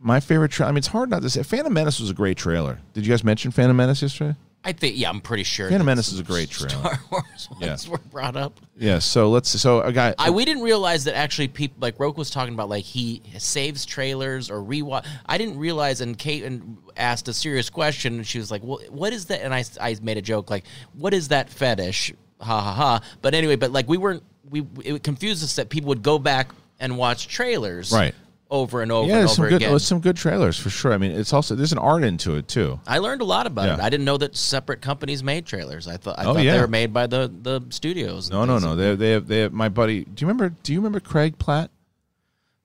[0.00, 0.52] My favorite.
[0.52, 0.68] trailer.
[0.70, 1.42] I mean, it's hard not to say.
[1.42, 2.78] Phantom Menace was a great trailer.
[2.94, 4.36] Did you guys mention Phantom Menace yesterday?
[4.64, 5.68] I think, yeah, I'm pretty sure.
[5.70, 6.70] Phantom Menace is a great trailer.
[6.70, 7.90] Star Wars ones Yeah.
[7.92, 8.60] were brought up.
[8.76, 8.98] Yeah.
[8.98, 9.48] So let's.
[9.48, 10.14] So a guy.
[10.18, 13.86] I we didn't realize that actually people like Roke was talking about like he saves
[13.86, 15.06] trailers or rewatch.
[15.26, 18.80] I didn't realize, and Kate and asked a serious question, and she was like, "Well,
[18.90, 22.60] what is that?" And I I made a joke like, "What is that fetish?" Ha
[22.60, 23.00] ha ha.
[23.22, 26.50] But anyway, but like we weren't we it confused us that people would go back
[26.80, 28.14] and watch trailers Right.
[28.50, 29.62] Over and over yeah, and there's some over good.
[29.62, 29.78] again.
[29.78, 30.92] Some good trailers for sure.
[30.92, 32.80] I mean, it's also there's an art into it too.
[32.86, 33.82] I learned a lot about it.
[33.82, 35.86] I didn't know that separate companies made trailers.
[35.86, 36.52] I thought I Oh, thought yeah.
[36.54, 38.30] they were made by the the studios.
[38.30, 38.74] No, no, no.
[38.74, 40.04] They they have, they have my buddy.
[40.04, 40.54] Do you remember?
[40.62, 41.70] Do you remember Craig Platt?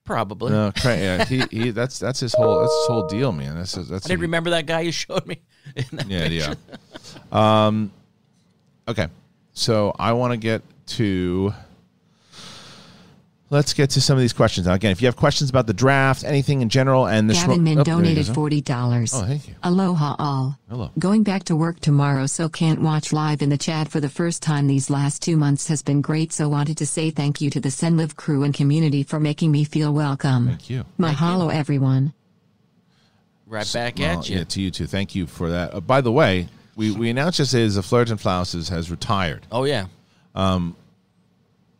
[0.06, 0.52] Probably.
[0.52, 1.00] No, Craig.
[1.00, 3.56] Yeah, he, he that's that's his whole that's his whole deal, man.
[3.56, 5.40] That's that's I didn't remember that guy you showed me.
[6.08, 6.56] Yeah, picture.
[7.32, 7.68] yeah.
[7.68, 7.92] um,
[8.88, 9.08] okay,
[9.54, 11.54] so I want to get to.
[13.54, 14.74] Let's get to some of these questions now.
[14.74, 17.62] Again, if you have questions about the draft, anything in general, and the Gavin Schmo-
[17.62, 19.14] Min oh, donated forty dollars.
[19.14, 19.54] Oh, thank you.
[19.62, 20.58] Aloha all.
[20.68, 20.90] Hello.
[20.98, 24.42] Going back to work tomorrow, so can't watch live in the chat for the first
[24.42, 26.34] time these last two months has been great.
[26.34, 29.66] So wanted to say thank you to the Senlive crew and community for making me
[29.66, 30.48] feel welcome.
[30.48, 30.86] Thank you.
[31.00, 32.14] Mahalo, everyone.
[33.46, 34.38] Right back Well, at you.
[34.38, 34.88] Yeah, to you too.
[34.88, 35.76] Thank you for that.
[35.76, 39.46] Uh, by the way, we, we announced yesterday that Flirt and Flouses has retired.
[39.52, 39.86] Oh yeah.
[40.34, 40.76] Um,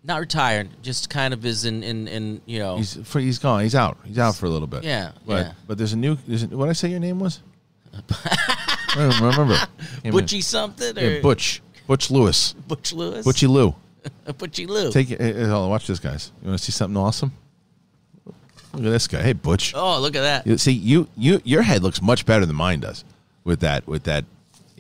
[0.04, 2.78] not retired, just kind of is in in in you know.
[2.78, 3.62] He's for, he's gone.
[3.64, 3.98] He's out.
[4.04, 4.84] He's out for a little bit.
[4.84, 5.54] Yeah, But yeah.
[5.68, 6.18] but there's a new.
[6.28, 7.42] There's a, what did I say your name was?
[8.10, 9.58] I don't remember.
[10.04, 11.62] Came in- something or Yeah, Butch.
[11.88, 12.54] Butch Lewis.
[12.54, 13.26] Butch Lewis.
[13.26, 13.76] Butchie Lou.
[14.28, 14.92] Butchie Lou.
[14.92, 15.20] Take it.
[15.20, 16.32] Hey, hey, hold on, watch this, guys.
[16.42, 17.32] You want to see something awesome?
[18.26, 19.22] Look at this guy.
[19.22, 19.74] Hey, Butch.
[19.76, 20.48] oh, look at that.
[20.48, 23.04] You, see, you you your head looks much better than mine does.
[23.44, 24.26] With that, with that,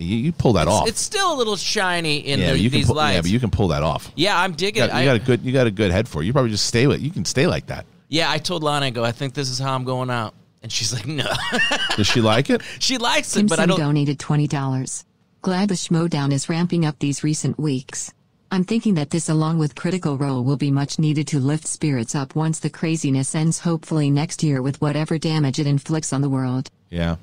[0.03, 0.87] you, you pull that off.
[0.87, 3.15] It's still a little shiny in yeah, the, but you can these pull, lights.
[3.15, 4.11] yeah, but you can pull that off.
[4.15, 4.87] Yeah, I'm You digging.
[4.87, 4.93] got, it.
[4.93, 5.41] you I, got a good.
[5.41, 6.25] You got a good head for it.
[6.25, 7.01] You probably just stay with.
[7.01, 7.85] You can stay like that.
[8.09, 10.71] yeah, I told Lana, I go, I think this is how I'm going out, and
[10.71, 11.25] she's like, no.
[11.97, 12.61] Does she like it?
[12.79, 13.79] she likes it, but I don't.
[13.79, 15.05] donated twenty dollars.
[15.41, 18.13] Glad the Schmoedown is ramping up these recent weeks.
[18.49, 22.13] I'm thinking that this, along with Critical Role, will be much needed to lift spirits
[22.13, 26.29] up once the craziness ends, hopefully next year, with whatever damage it inflicts on the
[26.29, 26.69] world.
[26.91, 27.15] Yeah.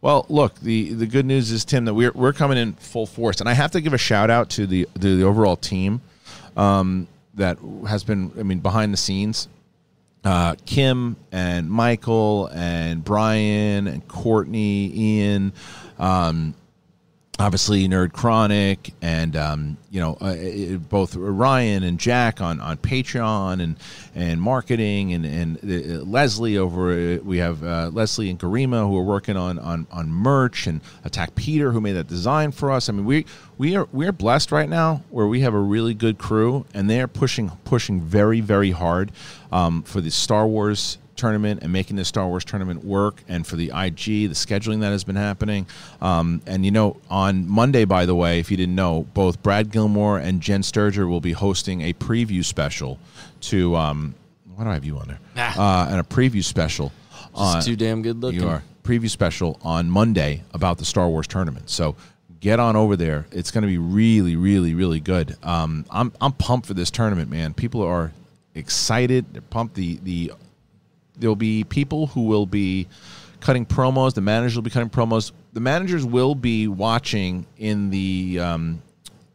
[0.00, 3.40] Well, look, the the good news is Tim that we're we're coming in full force,
[3.40, 6.00] and I have to give a shout out to the the overall team
[6.56, 9.48] um, that has been, I mean, behind the scenes.
[10.24, 15.52] Uh, Kim and Michael and Brian and Courtney, Ian,
[15.98, 16.54] um,
[17.38, 23.62] obviously Nerd Chronic, and um, you know uh, both Ryan and Jack on, on Patreon
[23.62, 23.76] and
[24.14, 26.90] and marketing, and and uh, Leslie over.
[26.90, 30.80] uh, We have uh, Leslie and Karima who are working on, on on merch, and
[31.04, 32.88] Attack Peter who made that design for us.
[32.88, 33.26] I mean, we
[33.56, 36.90] we are we are blessed right now where we have a really good crew, and
[36.90, 39.12] they are pushing pushing very very hard
[39.52, 43.56] um, for the Star Wars tournament and making this Star Wars tournament work, and for
[43.56, 45.66] the IG, the scheduling that has been happening.
[46.00, 49.70] Um, and you know, on Monday, by the way, if you didn't know, both Brad
[49.70, 52.98] Gilmore and Jen Sturger will be hosting a preview special
[53.42, 53.76] to.
[53.76, 54.14] Um,
[54.54, 55.20] why do I have you on there?
[55.36, 55.86] Ah.
[55.86, 56.92] Uh, and a preview special.
[57.62, 58.40] Too damn good looking.
[58.40, 61.68] you are preview special on Monday about the Star Wars tournament.
[61.68, 61.94] So
[62.40, 63.26] get on over there.
[63.30, 65.36] It's going to be really, really, really good.
[65.42, 67.52] Um, I'm I'm pumped for this tournament, man.
[67.52, 68.12] People are
[68.54, 69.26] excited.
[69.32, 69.74] They're pumped.
[69.74, 70.32] The the
[71.18, 72.86] there'll be people who will be
[73.40, 74.14] cutting promos.
[74.14, 75.32] The managers will be cutting promos.
[75.52, 78.82] The managers will be watching in the um,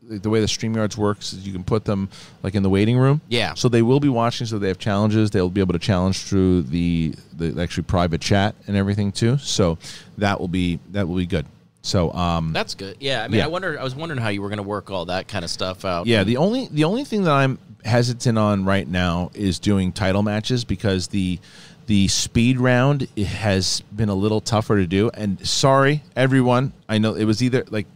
[0.01, 2.09] the way the StreamYards works is you can put them
[2.43, 3.21] like in the waiting room.
[3.29, 3.53] Yeah.
[3.53, 4.45] So they will be watching.
[4.45, 5.31] So they have challenges.
[5.31, 9.37] They'll be able to challenge through the the actually private chat and everything too.
[9.37, 9.77] So
[10.17, 11.45] that will be that will be good.
[11.81, 12.95] So um, That's good.
[13.01, 13.45] Yeah, I mean, Yeah.
[13.45, 13.77] I wonder.
[13.77, 16.07] I was wondering how you were going to work all that kind of stuff out.
[16.07, 20.23] Yeah, the only the only thing that I'm hesitant on right now is doing title
[20.23, 21.39] matches because the
[21.85, 25.09] the speed round has been a little tougher to do.
[25.13, 27.87] And sorry, everyone, I know it was either like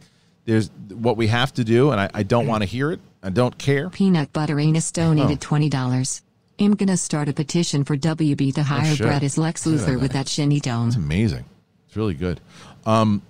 [0.46, 3.00] there's what we have to do, and I, I don't want to hear it.
[3.24, 3.90] I don't care.
[3.90, 5.56] Peanut Butter ain't Anus donated Oh.
[5.56, 6.22] $20.
[6.60, 9.06] I'm gonna start a petition for WB to hire shit.
[9.06, 10.88] Brett as Lex Luthor with that shinny dome.
[10.88, 11.46] It's amazing.
[11.88, 12.40] It's really good.
[12.86, 13.22] Um,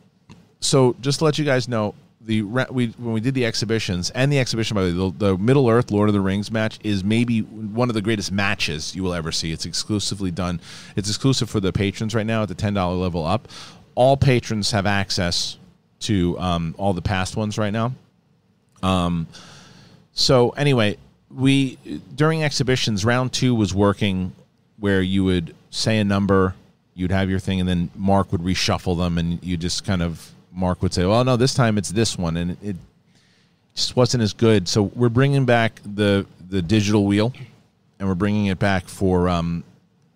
[0.61, 1.93] so just to let you guys know,
[2.27, 5.67] the we when we did the exhibitions and the exhibition by the, the the Middle
[5.67, 9.13] Earth Lord of the Rings match is maybe one of the greatest matches you will
[9.13, 9.51] ever see.
[9.51, 10.59] It's exclusively done.
[10.95, 13.47] It's exclusive for the patrons right now at the ten dollar level up.
[13.95, 15.57] All patrons have access
[16.01, 17.95] to um, all the past ones right now.
[18.83, 19.27] Um,
[20.13, 20.97] So anyway,
[21.29, 21.77] we
[22.15, 24.33] during exhibitions, round two was working
[24.79, 26.55] where you would say a number,
[26.93, 30.31] you'd have your thing, and then Mark would reshuffle them, and you just kind of
[30.57, 32.75] Mark would say, "Well, no, this time it's this one," and it, it
[33.75, 34.67] just wasn't as good.
[34.67, 37.31] So we're bringing back the the digital wheel,
[37.99, 39.63] and we're bringing it back for um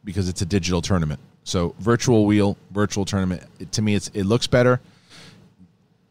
[0.04, 1.20] because it's a digital tournament.
[1.44, 3.44] So virtual wheel, virtual tournament.
[3.60, 4.82] It, to me, it's it looks better.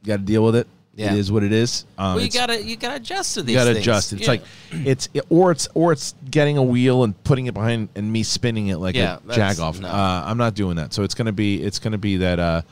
[0.03, 0.66] You got to deal with it.
[0.95, 1.12] Yeah.
[1.14, 1.87] It is what it is.
[1.99, 3.55] Um, Well, you gotta you gotta adjust to these.
[3.55, 3.85] you got to things.
[3.87, 4.12] adjust.
[4.12, 4.28] It's Yeah.
[4.28, 8.22] like it's or it's or it's getting a wheel and putting it behind and me
[8.22, 9.81] spinning it like Yeah, a that's- jagoff.
[9.81, 9.89] no.
[9.89, 10.93] Uh, I'm not doing that.
[10.93, 12.62] So it's gonna be it's gonna be that uh,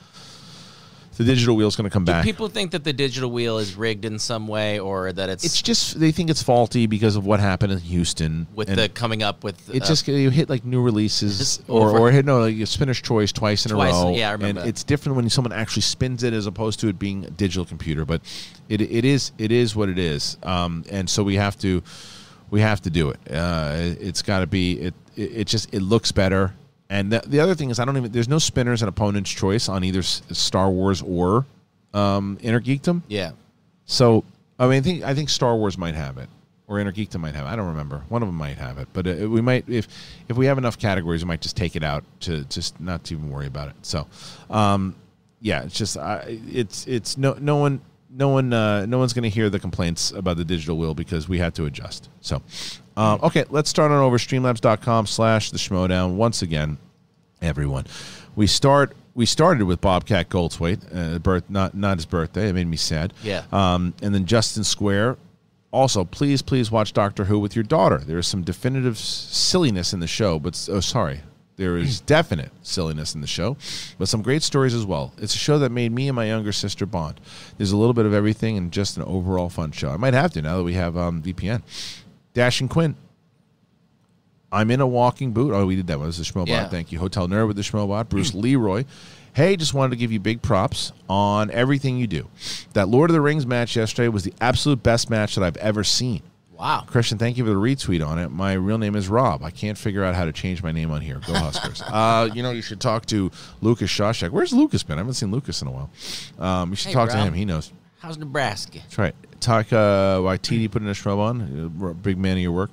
[1.18, 2.24] the digital wheel is gonna come Do back.
[2.24, 5.60] people think that the digital wheel is rigged in some way, or that it's, it's
[5.60, 9.22] just they think it's faulty because of what happened in Houston with and the coming
[9.22, 9.68] up with?
[9.74, 11.98] It uh, just you hit like new releases or over.
[11.98, 14.14] or hit no like a spinner's choice twice in Twice, a row.
[14.16, 14.68] yeah, I remember And that.
[14.68, 18.04] it's different when someone actually spins it as opposed to it being a digital computer.
[18.04, 18.22] But
[18.68, 20.36] it it is it is what it is.
[20.42, 21.82] Um, and so we have to
[22.50, 23.18] we have to do it.
[23.30, 25.22] Uh, it- it's got to be it, it.
[25.40, 26.54] It just it looks better.
[26.90, 29.68] And the, the other thing is I don't even there's no spinners and opponent's choice
[29.68, 31.44] on either Star Wars or
[31.94, 33.02] um, Inner Geekdom.
[33.08, 33.32] yeah.
[33.84, 34.24] So
[34.58, 36.28] I mean, I think I think Star Wars might have it,
[36.66, 37.46] or Innergeekdom might have.
[37.46, 37.48] it.
[37.48, 38.04] I don't remember.
[38.08, 39.88] One of them might have it, but uh, we might if
[40.28, 43.14] if we have enough categories, we might just take it out to just not to
[43.14, 43.74] even worry about it.
[43.82, 44.06] So,
[44.50, 44.94] um,
[45.40, 47.80] yeah, it's just I, it's it's no no one.
[48.10, 51.28] No one, uh, no one's going to hear the complaints about the digital wheel because
[51.28, 52.08] we had to adjust.
[52.22, 52.40] So,
[52.98, 56.14] um, okay, let's start on over streamlabs.com slash the schmoedown.
[56.14, 56.78] Once again,
[57.40, 57.86] everyone.
[58.34, 58.96] We start.
[59.14, 62.48] We started with Bobcat Goldthwait, uh, birth not not his birthday.
[62.48, 63.12] It made me sad.
[63.22, 63.44] Yeah.
[63.52, 65.16] Um, and then Justin Square.
[65.70, 67.98] Also, please, please watch Doctor Who with your daughter.
[67.98, 71.20] There is some definitive silliness in the show, but oh, sorry,
[71.56, 73.56] there is definite silliness in the show,
[73.98, 75.12] but some great stories as well.
[75.18, 77.20] It's a show that made me and my younger sister bond.
[77.58, 79.90] There's a little bit of everything and just an overall fun show.
[79.90, 81.62] I might have to now that we have um, VPN.
[82.38, 82.94] Dash and Quinn.
[84.52, 85.52] I'm in a walking boot.
[85.52, 86.06] Oh, we did that one.
[86.06, 86.46] This is the Schmobot.
[86.46, 86.68] Yeah.
[86.68, 87.00] Thank you.
[87.00, 88.08] Hotel Nerd with the Schmobot.
[88.10, 88.84] Bruce Leroy.
[89.32, 92.28] Hey, just wanted to give you big props on everything you do.
[92.74, 95.82] That Lord of the Rings match yesterday was the absolute best match that I've ever
[95.82, 96.22] seen.
[96.52, 96.84] Wow.
[96.86, 98.28] Kristian, thank you for the retweet on it.
[98.30, 99.42] My real name is Rob.
[99.42, 101.20] I can't figure out how to change my name on here.
[101.26, 101.82] Go Huskers.
[101.88, 103.32] uh, you know, you should talk to
[103.62, 104.30] Lucas Shawshak.
[104.30, 104.98] Where's Lucas been?
[104.98, 105.90] I haven't seen Lucas in a while.
[106.38, 107.32] Um, you should Hey, talk to him.
[107.34, 107.72] He knows.
[107.98, 108.78] How's Nebraska?
[108.78, 109.14] That's right.
[109.40, 111.72] YTD put in a shrub on.
[111.82, 112.70] Uh, big man of your work.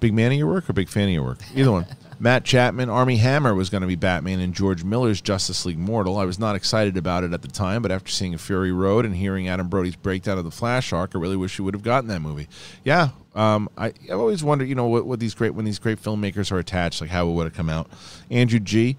[0.00, 1.38] Big man of your work or big fan of your work?
[1.54, 1.86] Either one.
[2.20, 6.16] Matt Chapman, Armie Hammer was going to be Batman in George Miller's Justice League Mortal.
[6.16, 9.14] I was not excited about it at the time, but after seeing Fury Road and
[9.16, 12.08] hearing Adam Brody's breakdown of the Flash arc, I really wish you would have gotten
[12.08, 12.48] that movie.
[12.84, 16.00] Yeah, um, I, I've always wondered, you know, what, what these great when these great
[16.00, 17.90] filmmakers are attached, like how it would have come out.
[18.30, 18.96] Andrew G.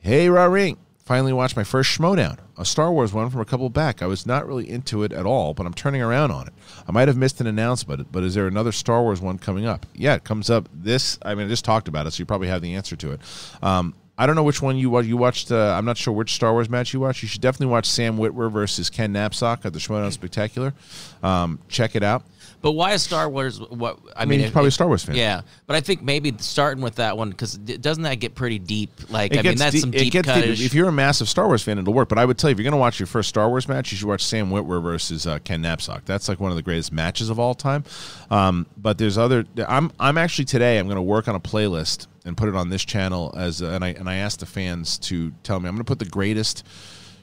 [0.00, 0.78] Hey, Raw Ring.
[1.08, 4.02] Finally watched my first Schmoedown, a Star Wars one from a couple back.
[4.02, 6.52] I was not really into it at all, but I'm turning around on it.
[6.86, 9.86] I might have missed an announcement, but is there another Star Wars one coming up?
[9.94, 11.18] Yeah, it comes up this.
[11.22, 13.20] I mean, I just talked about it, so you probably have the answer to it.
[13.62, 15.08] Um, I don't know which one you watched.
[15.08, 15.50] You watched.
[15.50, 17.22] Uh, I'm not sure which Star Wars match you watched.
[17.22, 20.74] You should definitely watch Sam Witwer versus Ken Napzok at the Schmoedown Spectacular.
[21.22, 22.22] Um, check it out.
[22.60, 23.60] But why is Star Wars?
[23.60, 25.14] What I, I mean, mean, he's it- probably a Star Wars fan.
[25.14, 28.90] Yeah, but I think maybe starting with that one because doesn't that get pretty deep?
[29.10, 30.44] Like, It I mean, that's deep- some it deep gets cut.
[30.44, 32.08] If you're a massive Star Wars fan, it'll work.
[32.08, 33.92] But I would tell you, if you're going to watch your first Star Wars match,
[33.92, 36.04] you should watch Sam Witwer versus uh, Ken Napzok.
[36.04, 37.84] That's like one of the greatest matches of all time.
[38.30, 39.44] Um, but there's other.
[39.68, 40.78] I'm I'm actually today.
[40.78, 43.84] I'm going to work on a playlist and put it on this channel as and
[43.84, 45.68] I and I asked the fans to tell me.
[45.68, 46.64] I'm going to put the greatest.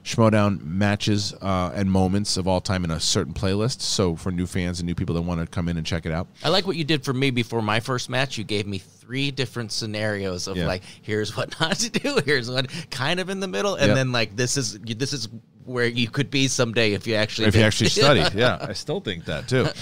[0.06, 3.82] Schmoedown matches uh, and moments of all time in a certain playlist.
[3.82, 6.12] So for new fans and new people that want to come in and check it
[6.12, 8.38] out, I like what you did for me before my first match.
[8.38, 10.68] You gave me three different scenarios of Yeah.
[10.68, 13.96] like, here's what not to do, here's what kind of in the middle, and Yep.
[13.96, 15.28] then like this is this is
[15.64, 18.24] where you could be someday if you actually if you actually study.
[18.40, 19.68] Yeah, I still think that too.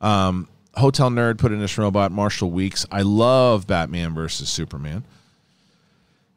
[0.00, 2.84] Um, Hotel Nerd put in this robot Marshall Weeks.
[2.90, 5.04] I love Batman versus Superman.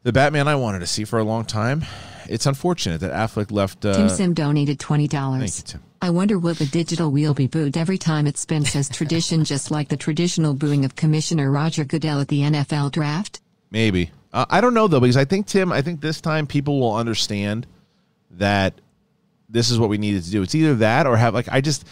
[0.06, 1.84] The Batman I wanted to see for a long time.
[2.28, 3.84] It's unfortunate that Affleck left.
[3.84, 5.10] Uh, Tim Sim donated $20.
[5.10, 5.82] Thank you, Tim.
[6.00, 9.72] I wonder will the digital wheel be booed every time it spins as tradition just
[9.72, 13.40] like the traditional booing of Commissioner Roger Goodell at the NFL draft?
[13.72, 14.12] Maybe.
[14.32, 15.72] Uh, I don't know though because I think Tim.
[15.72, 17.66] I think this time people will understand
[18.30, 18.74] that
[19.48, 20.40] this is what we needed to do.
[20.40, 21.84] It's either that or have like I just.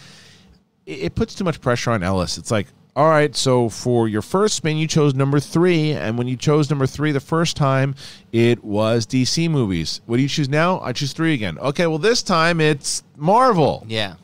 [0.85, 2.37] It, it puts too much pressure on Ellis.
[2.37, 2.67] It's like.
[2.97, 6.69] All right, so for your first spin, you chose number three, and when you chose
[6.69, 7.93] number three the first time,
[8.31, 9.99] it was DC movies.
[10.05, 10.79] What do you choose now?
[10.79, 11.59] I choose three again.
[11.59, 13.85] Okay, well this time it's Marvel.
[13.89, 14.15] Yeah.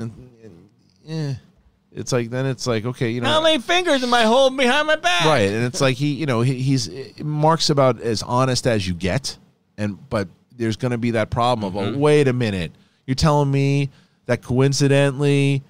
[1.05, 1.34] Eh.
[1.91, 4.88] It's like then it's like okay, you know, How many fingers am I holding behind
[4.88, 5.26] my back?
[5.26, 6.89] right and it's like he you know he, he's
[7.22, 9.38] mark's about as honest as you get
[9.78, 12.72] and but there's going to be that problem of oh wait a minute
[13.05, 13.89] you're telling me
[14.28, 15.63] that coincidentally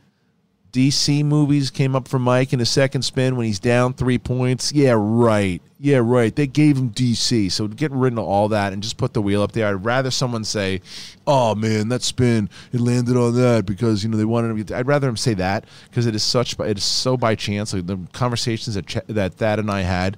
[0.72, 4.72] dc movies came up for mike in a second spin when he's down three points.
[4.72, 5.62] Yeah right.
[5.80, 6.36] Yeah right.
[6.36, 9.42] They gave him dc so get rid of all that and just put the wheel
[9.42, 10.82] up there i'd rather someone say
[11.28, 14.88] oh man that spin it landed on that because you know they wanted to i'd
[14.88, 18.00] rather him say that because it is such it is so by chance like the
[18.14, 20.18] conversations that Ch- that that and i had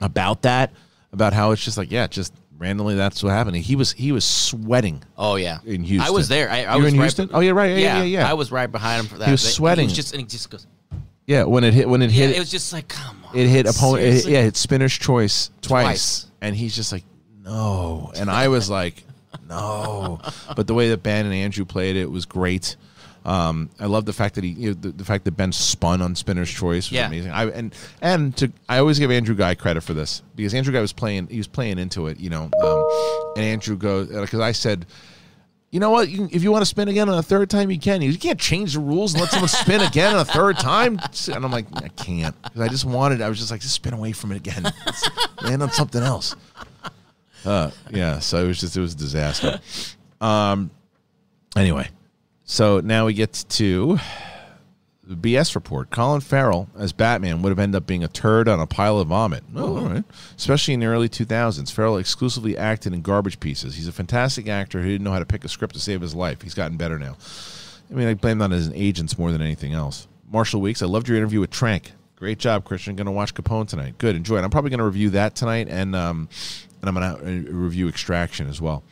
[0.00, 0.72] about that
[1.12, 2.32] about how it's just like yeah just
[2.62, 5.58] randomly that's what happened he was he was sweating Oh yeah.
[5.64, 6.06] In Houston.
[6.06, 6.48] I was there.
[6.48, 7.30] I, I You were was in right Houston?
[7.34, 7.70] Oh, yeah, right.
[7.76, 8.30] Yeah, yeah, yeah.
[8.30, 9.24] I was right behind him for that.
[9.26, 9.86] He was sweating.
[9.86, 10.66] was just and he just goes.
[11.26, 13.36] yeah when it hit when it Yeah, hit it was just like, come on.
[13.36, 16.26] it hit opponent it, yeah it hit spinner's choice twice, Twice.
[16.40, 17.04] and he's just like
[17.42, 19.02] no and i was like
[19.48, 20.20] no
[20.56, 22.76] but the way that ben and andrew played it was great
[23.24, 26.02] um, I love the fact that he, you know, the, the fact that Ben spun
[26.02, 27.06] on Spinner's Choice was Yeah.
[27.06, 27.30] amazing.
[27.30, 30.80] I and and to I always give Andrew Guy credit for this because Andrew Guy
[30.80, 32.50] was playing, he was playing into it, you know.
[32.62, 34.86] Um, and Andrew goes because I said,
[35.70, 36.08] you know what?
[36.10, 38.02] You can, if you want to spin again on a third time, you can.
[38.02, 40.98] You can't change the rules and let someone spin again on a third time.
[41.28, 42.34] And I'm like, I can't.
[42.58, 43.22] I just wanted.
[43.22, 44.70] I was just like, just spin away from it again.
[45.40, 46.36] Land on something else.
[47.44, 48.18] Uh, yeah.
[48.18, 49.60] So it was just it was a disaster.
[50.20, 50.70] Um.
[51.56, 51.88] Anyway,
[52.52, 53.98] so now we get to
[55.02, 55.88] the BS report.
[55.88, 59.08] Colin Farrell as Batman would have ended up being a turd on a pile of
[59.08, 59.42] vomit.
[59.56, 60.04] Oh, all right.
[60.36, 61.72] Especially in the early 2000s.
[61.72, 63.76] Farrell exclusively acted in garbage pieces.
[63.76, 66.14] He's a fantastic actor who didn't know how to pick a script to save his
[66.14, 66.42] life.
[66.42, 67.16] He's gotten better now.
[67.90, 70.06] I mean, I blame that on his agents more than anything else.
[70.30, 71.92] Marshall Weeks, I loved your interview with Trank.
[72.16, 72.96] Great job, Kristian.
[72.96, 73.96] Going to watch Capone tonight.
[73.96, 74.44] Good, enjoy it.
[74.44, 76.28] I'm probably going to review that tonight, and um,
[76.82, 78.84] and I'm going to review Extraction as well.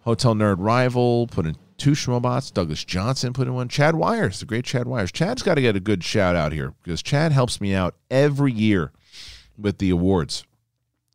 [0.00, 2.52] Hotel Nerd Rival put in two Schmobots.
[2.52, 3.68] Douglas Johnson put in one.
[3.68, 5.12] Chad Wires, the great Chad Wires.
[5.12, 8.52] Chad's got to get a good shout out here because Chad helps me out every
[8.52, 8.92] year
[9.58, 10.44] with the awards.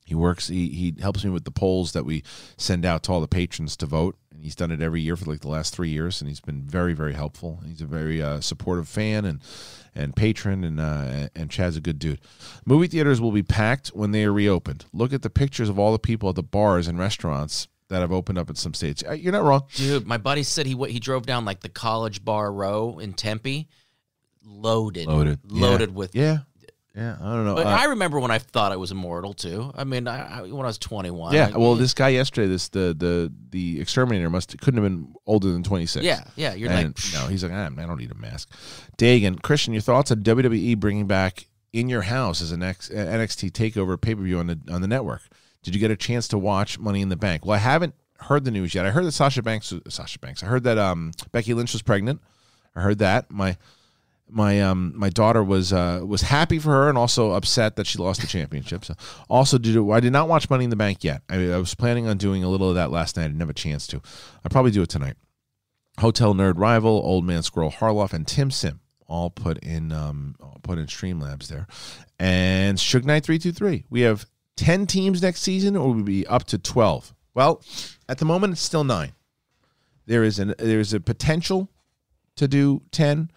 [0.06, 0.50] He works.
[0.50, 2.24] He he helps me with the polls that we
[2.58, 5.32] send out to all the patrons to vote, and he's done it every year for
[5.32, 7.62] like the last three years, and he's been very very helpful.
[7.66, 9.40] He's a very uh, supportive fan and
[9.96, 12.20] and patron, and uh, and Chad's a good dude.
[12.66, 14.84] Movie theaters will be packed when they are reopened.
[14.92, 18.12] Look at the pictures of all the people at the bars and restaurants that have
[18.12, 19.04] opened up at some states.
[19.08, 19.64] Uh, You're not wrong.
[19.76, 23.68] Dude, my buddy said he he drove down like the College Bar Row in Tempe,
[24.46, 25.96] loaded, Loaded, loaded Yeah.
[25.96, 26.16] with.
[26.16, 26.38] Yeah,
[26.96, 27.18] yeah.
[27.22, 27.56] I don't know.
[27.56, 29.72] But Uh, I remember when I thought I was immortal too.
[29.76, 31.34] I mean, I, I, when I was twenty one.
[31.34, 31.56] yeah.
[31.56, 35.64] Well, this guy yesterday, this the the the exterminator must couldn't have been older than
[35.64, 36.04] 26.
[36.06, 36.54] Yeah, yeah.
[36.54, 38.50] You're and like, psh, no, he's like, ah, I don't need a mask.
[38.98, 43.52] Dagan, Kristian, your thoughts on WWE bringing back in your house as an X, NXT
[43.52, 45.22] Takeover pay per view on the on the network?
[45.64, 47.46] Did you get a chance to watch Money in the Bank?
[47.46, 48.86] Well, I haven't heard the news yet.
[48.86, 50.44] I heard that Sasha Banks, Sasha Banks.
[50.44, 52.22] I heard that um, Becky Lynch was pregnant.
[52.76, 53.58] I heard that my
[54.32, 58.00] my um my daughter was uh was happy for her and also upset that she
[58.00, 58.86] lost the championship.
[58.86, 58.96] So
[59.30, 61.22] also did I did not watch Money in the Bank yet.
[61.30, 63.26] I, I was planning on doing a little of that last night.
[63.26, 63.98] I didn't have a chance to.
[63.98, 65.16] I'll probably do it tonight.
[66.00, 70.80] Hotel Nerd Rival, Old Man Squirrel Harloff, and Tim Sim all put in um put
[70.80, 71.68] in Streamlabs there.
[72.18, 73.84] And Suge Knight three two three.
[73.90, 74.26] We have
[74.62, 77.14] ten teams next season, or will be up to twelve.
[77.34, 77.64] Well,
[78.08, 79.14] at the moment it's still nine.
[80.06, 81.68] There is an there is a potential
[82.36, 83.32] to do ten,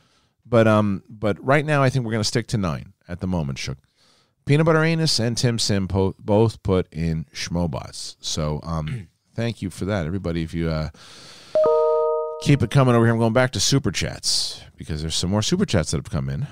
[0.44, 3.59] But um, but right now I think we're gonna stick to nine at the moment.
[3.59, 3.78] Shook.
[4.44, 8.16] Peanut Butter Anus and Tim Sim po- both put in Schmobots.
[8.20, 10.42] So um, thank you for that, everybody.
[10.42, 10.90] If you uh,
[12.42, 15.40] keep it coming over here, I'm going back to super chats because there's some more
[15.42, 16.46] super chats that have come in,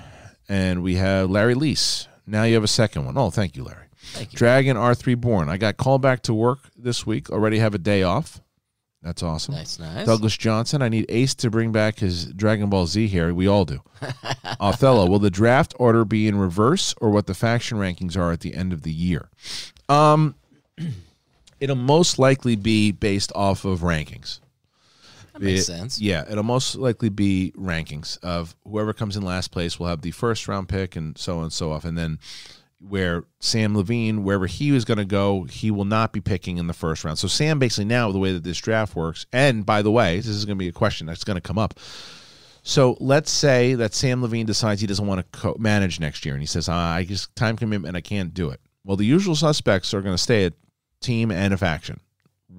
[0.49, 2.07] and we have Larry Lease.
[2.25, 3.17] Now you have a second one.
[3.17, 3.87] Oh, thank you, Larry.
[4.33, 5.49] Dragon R3 Born.
[5.49, 7.29] I got called back to work this week.
[7.29, 8.41] Already have a day off.
[9.01, 9.55] That's awesome.
[9.55, 10.05] Nice, nice.
[10.05, 10.81] Douglas Johnson.
[10.81, 13.33] I need Ace to bring back his Dragon Ball Z here.
[13.33, 13.81] We all do.
[14.61, 15.07] Othello.
[15.09, 18.53] Will the draft order be in reverse or what the faction rankings are at the
[18.53, 19.29] end of the year?
[19.89, 20.35] Um,
[21.59, 24.39] it'll most likely be based off of rankings.
[25.33, 25.99] That makes It- sense.
[25.99, 30.11] Yeah, it'll most likely be rankings of whoever comes in last place will have the
[30.11, 31.83] first round pick and so on and so off.
[31.83, 32.19] And then
[32.87, 36.67] where Sam Levine, wherever he was going to go, he will not be picking in
[36.67, 37.17] the first round.
[37.17, 40.27] So Sam basically now the way that this draft works, and by the way, this
[40.27, 41.79] is going to be a question that's going to come up.
[42.63, 46.33] So let's say that Sam Levine decides he doesn't want to co- manage next year,
[46.33, 49.35] and he says, ah, "I just time commitment, I can't do it." Well, the usual
[49.35, 50.53] suspects are going to stay at
[51.01, 51.99] team and a faction.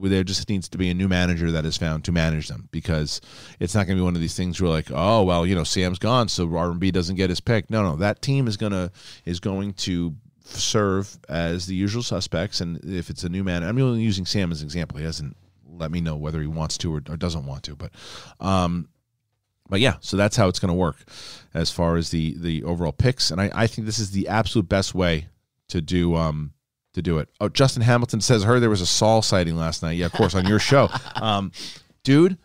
[0.00, 3.20] There just needs to be a new manager that is found to manage them because
[3.60, 5.64] it's not going to be one of these things where like, oh well, you know,
[5.64, 7.70] Sam's gone, so R&B doesn't get his pick.
[7.70, 8.90] No, no, that team is gonna
[9.24, 10.14] is going to
[10.44, 14.52] serve as the usual suspects, and if it's a new man, I'm only using Sam
[14.52, 14.98] as an example.
[14.98, 17.90] He hasn't let me know whether he wants to or, or doesn't want to, but
[18.40, 18.88] um,
[19.68, 20.96] but yeah, so that's how it's going to work
[21.54, 24.68] as far as the the overall picks, and I, I think this is the absolute
[24.68, 25.28] best way
[25.68, 26.52] to do um
[26.94, 27.28] to do it.
[27.40, 30.34] Oh, Justin Hamilton says, "Heard there was a Saul sighting last night." Yeah, of course,
[30.34, 31.52] on your show, um,
[32.02, 32.38] dude.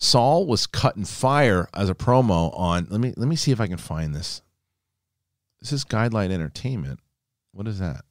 [0.00, 2.86] Saul was cutting fire as a promo on.
[2.88, 4.42] Let me let me see if I can find this.
[5.60, 7.00] This is Guideline Entertainment.
[7.52, 8.04] What is that?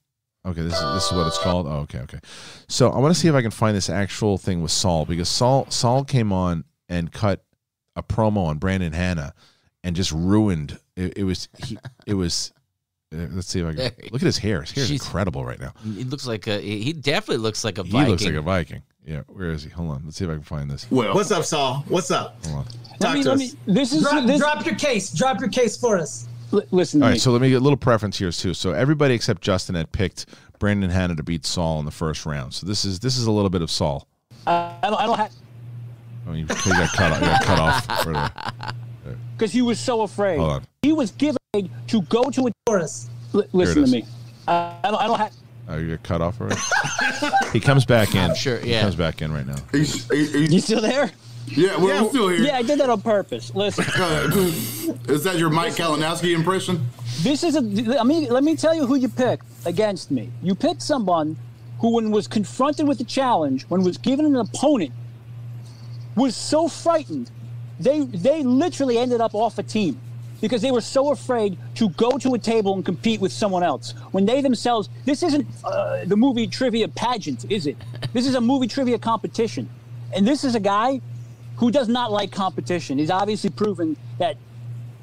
[0.46, 1.66] Okay, this is this is what it's called.
[1.68, 2.20] Oh, okay, okay.
[2.68, 5.30] So I want to see if I can find this actual thing with Saul because
[5.30, 7.44] Saul Saul came on and cut
[7.96, 9.34] a promo on Brandon Hanna
[9.84, 10.80] and just ruined.
[10.96, 11.78] It, it was he.
[12.06, 12.54] It was.
[13.14, 14.62] Uh, Let's see if I can look at his hair.
[14.62, 14.94] His hair is Jeez.
[14.94, 15.74] incredible right now.
[15.84, 16.60] He looks like a.
[16.60, 18.10] He definitely looks like a He Viking.
[18.12, 18.82] looks like a Viking.
[19.06, 19.70] Yeah, where is he?
[19.70, 20.02] Hold on.
[20.06, 20.86] Let's see if I can find this.
[20.92, 21.86] What's up, Saul?
[21.88, 22.44] What's up?
[22.46, 22.66] Hold on.
[22.66, 23.40] Talk Let me, to let us.
[23.40, 25.14] me, this is Drop, this, drop your case.
[25.14, 26.28] Drop your case for us.
[26.52, 27.18] li- listen to All me.
[27.20, 28.54] so let me get a little preference here too.
[28.54, 30.26] So everybody except Justin had picked
[30.60, 32.54] Brandon Hanna to beat Saul in the first round.
[32.54, 34.08] So this is this is a little bit of Saul.
[34.46, 35.32] I don't, I don't have
[36.28, 37.22] Oh, you, you got cut off.
[37.22, 38.06] You got cut off.
[38.06, 38.72] Right there.
[39.38, 40.40] because he was so afraid.
[40.40, 40.64] Hold on.
[40.82, 41.38] He was given
[41.88, 42.52] to go to a.
[42.66, 43.08] For us.
[43.34, 44.04] Li- listen to me.
[44.48, 45.02] Uh, I don't.
[45.02, 45.34] I don't have.
[45.70, 46.60] Oh, you got cut off already.
[47.54, 48.34] he comes back in.
[48.36, 48.82] Sure, He yeah.
[48.82, 49.58] comes back in right now.
[49.72, 51.12] He's- he's- he's- You still there?
[51.48, 52.40] yeah, we're Yeah, still here.
[52.42, 53.54] Yeah, I did that on purpose.
[53.54, 53.84] Listen,
[55.08, 56.86] Is that your Mike Kalinowski impression?
[57.22, 58.00] this is a.
[58.00, 60.30] I mean, let me tell you who you picked against me.
[60.42, 61.36] You picked someone
[61.80, 64.92] who, when was confronted with the challenge, when was given an opponent,
[66.16, 67.30] was so frightened,
[67.80, 70.00] they they literally ended up off a team
[70.42, 73.94] because they were so afraid to go to a table and compete with someone else
[74.12, 74.90] when they themselves.
[75.06, 77.78] This isn't uh, the movie trivia pageant, is it?
[78.14, 79.70] This is a movie trivia competition,
[80.16, 81.02] and this is a guy
[81.58, 82.98] who does not like competition.
[82.98, 84.38] He's obviously proven that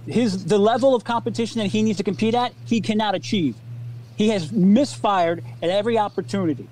[0.07, 3.57] his the level of competition that he needs to compete at, he cannot achieve.
[4.17, 6.69] He has misfired at every opportunity.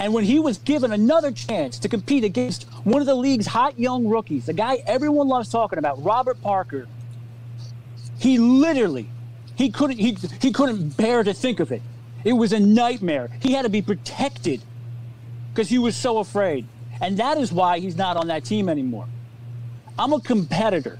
[0.00, 3.78] And when he was given another chance to compete against one of the league's hot
[3.78, 6.88] young rookies, the guy everyone loves talking about, Robert Parker,
[8.18, 9.08] he literally
[9.56, 11.82] he couldn't he, he couldn't bear to think of it.
[12.24, 13.30] It was a nightmare.
[13.40, 14.62] He had to be protected
[15.52, 16.66] because he was so afraid.
[17.02, 19.06] And that is why he's not on that team anymore.
[19.98, 20.98] I'm a competitor.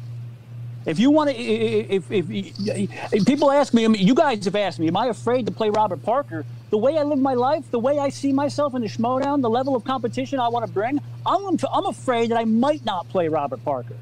[0.85, 4.45] If you want to, if, if, if, if people ask me, I mean, you guys
[4.47, 6.45] have asked me, am I afraid to play Robert Parker?
[6.71, 9.51] The way I live my life, the way I see myself in the Schmoedown, the
[9.51, 13.29] level of competition I want to bring, I'm, I'm afraid that I might not play
[13.29, 13.97] Robert Parker.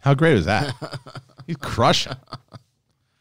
[0.00, 0.74] How great is that?
[1.46, 2.14] He's crushing.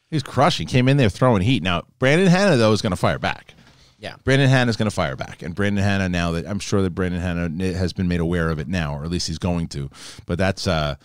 [0.09, 0.67] He's crushing.
[0.67, 1.61] Came in there throwing heat.
[1.61, 3.53] Now Brandon Hanna though is going to fire back.
[3.99, 4.15] Yeah.
[4.23, 6.91] Brandon Hanna is going to fire back, and Brandon Hanna now that I'm sure that
[6.91, 9.89] Brandon Hanna has been made aware of it now, or at least he's going to.
[10.25, 10.95] But that's uh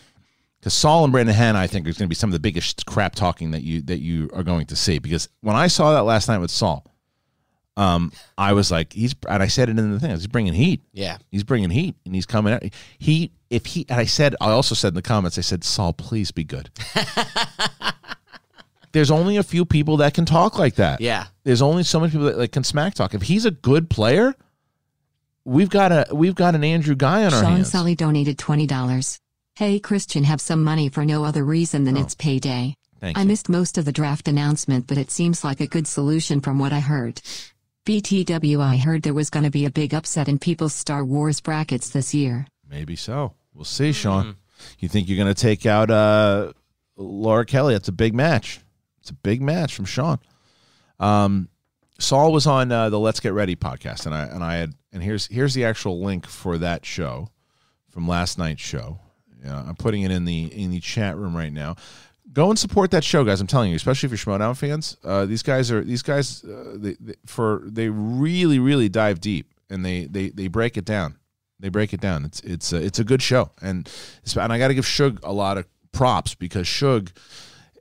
[0.60, 2.84] because Saul and Brandon Hanna, I think, is going to be some of the biggest
[2.84, 4.98] crap talking that you that you are going to see.
[4.98, 6.84] Because when I saw that last night with Saul,
[7.80, 10.82] um, I was like, he's and I said it in the thing, he's bringing heat.
[10.92, 11.18] Yeah.
[11.30, 12.62] He's bringing heat, and he's coming out.
[12.98, 15.92] He if he and I said, I also said in the comments, I said, Saul,
[15.92, 16.70] please be good.
[18.92, 21.00] There's only a few people that can talk like that.
[21.00, 21.26] Yeah.
[21.44, 23.14] There's only so many people that like, can smack talk.
[23.14, 24.34] If he's a good player,
[25.44, 27.70] we've got a we've got an Andrew guy on our Sean hands.
[27.70, 29.20] Sully donated $20.
[29.54, 32.00] Hey Kristian, have some money for no other reason than Oh.
[32.00, 32.74] it's payday.
[33.00, 33.28] Thank I you.
[33.28, 36.72] missed most of the draft announcement, but it seems like a good solution from what
[36.72, 37.22] I heard.
[37.86, 41.40] BTW, I heard there was going to be a big upset in people's Star Wars
[41.40, 42.46] brackets this year.
[42.68, 43.34] Maybe so.
[43.54, 44.36] We'll see, Sean.
[44.78, 46.52] You think you're going to take out uh
[46.96, 47.74] Laura Kelly.
[47.74, 48.60] That's a big match.
[49.00, 50.18] It's a big match from Sean.
[50.98, 51.48] Um,
[51.98, 55.02] Saul was on uh, the Let's Get Ready podcast, and I and I had and
[55.02, 57.30] here's here's the actual link for that show
[57.88, 59.00] from last night's show.
[59.44, 61.76] Yeah, I'm putting it in the in the chat room right now.
[62.32, 63.40] Go and support that show, guys.
[63.40, 64.96] I'm telling you, especially if you're Schmoedown fans.
[65.02, 69.52] Uh, these guys are these guys uh, they, they, for they really really dive deep
[69.70, 71.16] and they they they break it down.
[71.58, 72.24] They break it down.
[72.24, 73.90] It's it's a, it's a good show, and
[74.36, 77.10] and I got to give Shug a lot of props because Shug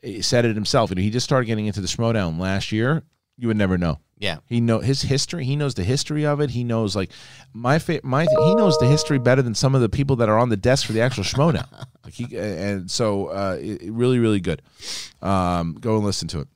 [0.03, 0.91] eh, said it himself.
[0.91, 3.03] And he just started getting into the Schmoedown last year.
[3.37, 3.99] You would never know.
[4.19, 4.39] Yeah.
[4.47, 5.45] He know his history.
[5.45, 6.49] He knows the history of it.
[6.49, 7.09] He knows like
[7.53, 10.37] my fa- my he knows the history better than some of the people that are
[10.37, 11.67] on the desk for the actual Schmoedown.
[12.03, 14.61] like he and so uh, it, really really good.
[15.21, 16.47] Um, go and listen to it.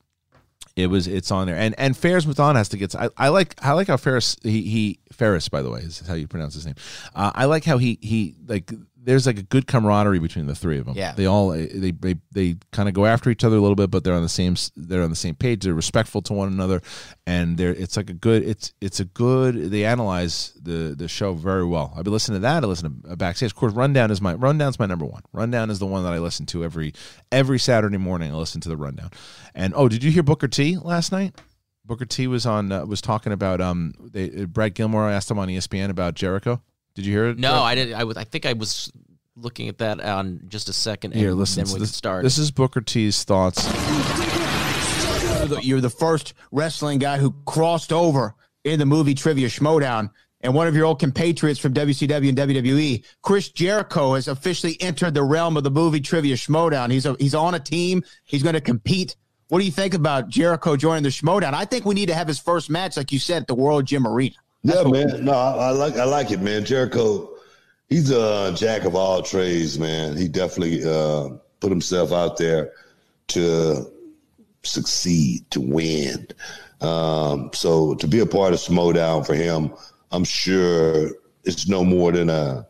[0.76, 2.96] It was it's on there and and Ferris Mathon has to get.
[2.96, 6.16] I, I like I like how Ferris he he Ferris by the way is how
[6.16, 6.76] you pronounce his name.
[7.16, 8.74] Uh, I like how he he like
[9.06, 10.96] there's like a good camaraderie between the three of them.
[10.96, 11.14] Yeah.
[11.14, 14.04] they all they they, they kind of go after each other a little bit, but
[14.04, 15.64] they're on the same they're on the same page.
[15.64, 16.82] They're respectful to one another,
[17.28, 21.34] and they're it's like a good it's it's a good they analyze the the show
[21.34, 21.94] very well.
[21.96, 22.64] I've been listening to that.
[22.64, 23.52] I listen to backstage.
[23.52, 25.24] Of course, rundown is my rundown's my number one.
[25.34, 26.94] Rundown is the one that I listen to every
[27.32, 28.32] every Saturday morning.
[28.32, 29.12] I listen to the rundown.
[29.54, 31.40] And oh, did you hear Booker T last night?
[31.86, 35.50] Booker T was on uh, was talking about um they, Brad Gilmore asked him on
[35.50, 36.62] ESPN about Jericho.
[36.96, 37.40] Did you hear it?
[37.40, 37.62] No, Brad?
[37.62, 37.94] I didn't.
[37.96, 38.18] I was.
[38.18, 38.92] I think I was
[39.36, 41.14] looking at that on just a second.
[41.14, 41.64] Here, and listen.
[41.64, 42.24] Then we this, could start.
[42.24, 43.66] this is Booker T's thoughts.
[45.40, 50.10] You're the, you're the first wrestling guy who crossed over in the movie Trivia Schmoedown.
[50.42, 55.14] And one of your old compatriots from WCW and WWE, Chris Jericho, has officially entered
[55.14, 56.92] the realm of the movie Trivia Schmoedown.
[56.92, 58.04] He's a, he's on a team.
[58.26, 59.16] He's going to compete.
[59.48, 61.54] What do you think about Jericho joining the Schmoedown?
[61.54, 63.86] I think we need to have his first match, like you said, at the World
[63.86, 64.36] Gym Arena.
[64.64, 65.26] Yeah, man.
[65.26, 66.64] No, I, I like I like it, man.
[66.64, 67.30] Jericho,
[67.90, 70.16] he's a jack of all trades, man.
[70.16, 71.30] He definitely uh,
[71.60, 72.72] put himself out there
[73.28, 73.92] to
[74.64, 76.28] succeed, to win.
[76.82, 79.74] Um, so to be a part of Schmoedown for him,
[80.12, 81.12] I'm sure
[81.44, 82.66] it's no more than a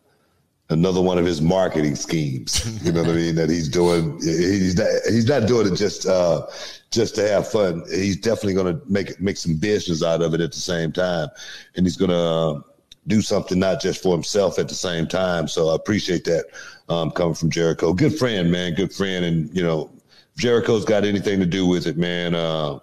[0.70, 2.66] another one of his marketing schemes.
[2.84, 3.36] You know what I mean?
[3.36, 4.20] That he's doing.
[4.20, 4.88] He's not.
[5.08, 6.48] He's not doing it just uh,
[6.94, 7.84] just to have fun.
[7.90, 11.30] He's definitely going to make make some business out of it at the same time,
[11.76, 12.64] and he's going to
[13.08, 15.48] do something not just for himself at the same time.
[15.48, 16.46] So I appreciate that
[16.90, 17.94] um, coming from Jericho.
[17.94, 18.76] Good friend, man.
[18.76, 19.92] Good friend, and you know,
[20.38, 22.36] Jericho's got anything to do with it, man.
[22.36, 22.80] Uh,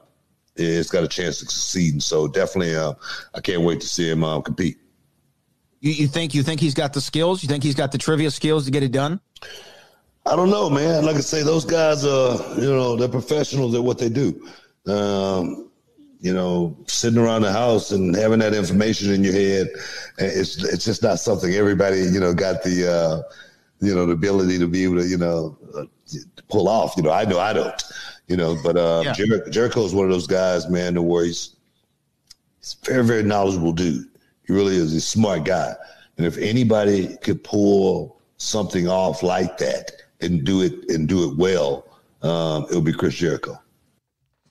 [0.56, 2.94] it's got a chance to succeed, and so definitely, uh,
[3.34, 4.78] I can't wait to see him um, compete.
[5.80, 7.42] You, you think you think he's got the skills?
[7.42, 9.20] You think he's got the trivia skills to get it done?
[10.26, 11.05] I don't know, man.
[11.05, 14.47] Like I say, those guys are, you know, they're professionals at what they do.
[14.86, 15.70] Um,
[16.20, 19.68] you know, sitting around the house and having that information in your head,
[20.18, 23.22] it's it's just not something everybody, you know, got the, uh,
[23.80, 25.84] you know, the ability to be able to, you know, uh,
[26.51, 26.94] pull off.
[26.98, 27.82] You know, I know I don't,
[28.28, 29.12] you know, but uh, Yeah.
[29.14, 31.56] Jer- Jericho is one of those guys, man, to where he's,
[32.59, 34.06] he's a very, very knowledgeable dude.
[34.47, 34.92] He really is.
[34.92, 35.74] He's a smart guy.
[36.18, 39.92] And if anybody could pull something off like that
[40.22, 41.86] and do it and do it well,
[42.22, 43.60] um, it would be Chris Jericho.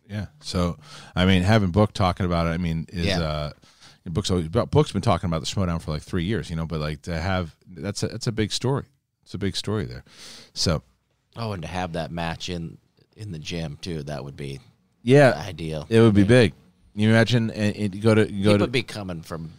[0.10, 0.28] Yeah.
[0.42, 0.78] So,
[1.16, 3.20] I mean, having Book talking about it, I mean, is Yeah.
[3.20, 3.52] uh,
[4.06, 6.66] Book's always, Book's been talking about the Schmoedown for like three years, you know.
[6.66, 8.86] But like to have that's a that's a big story.
[9.24, 10.04] It's a big story there.
[10.54, 10.82] So
[11.36, 12.80] oh, and to have that match in
[13.16, 14.62] in the gym too, that would be
[15.04, 15.86] yeah, ideal.
[15.90, 16.54] it would be big.
[16.96, 19.52] You imagine and it, go to go People to be coming from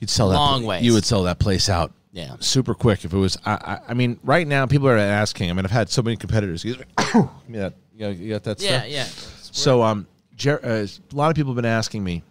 [0.00, 0.84] you'd sell that long pla- ways.
[0.84, 1.92] You would sell that place out.
[2.12, 2.36] Yeah.
[2.40, 3.38] super quick if it was.
[3.44, 5.50] I, I, I mean, right now people are asking.
[5.50, 6.64] I mean, I've had so many competitors.
[6.64, 6.76] Me.
[7.48, 8.88] You got, you got that yeah, stuff.
[8.88, 9.04] yeah.
[9.52, 12.22] So um, Jer- uh, a lot of people have been asking me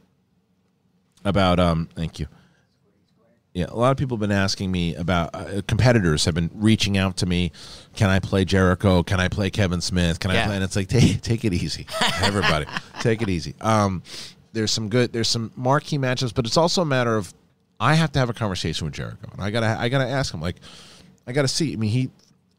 [1.24, 1.88] about um.
[1.96, 2.28] Thank you.
[3.54, 6.98] Yeah, a lot of people have been asking me about uh, competitors have been reaching
[6.98, 7.52] out to me.
[7.96, 9.04] Can I play Jericho?
[9.04, 10.20] Can I play Kevin Smith?
[10.20, 10.56] Can I play?
[10.56, 11.86] And it's like take take it easy,
[12.22, 12.66] everybody,
[13.02, 13.56] take it easy.
[13.62, 14.04] Um,
[14.54, 17.34] there's some good, there's some marquee matches, but it's also a matter of
[17.82, 20.40] I have to have a conversation with Jericho, and I gotta I gotta ask him
[20.40, 20.58] like
[21.26, 21.74] I gotta see.
[21.74, 22.12] I mean, he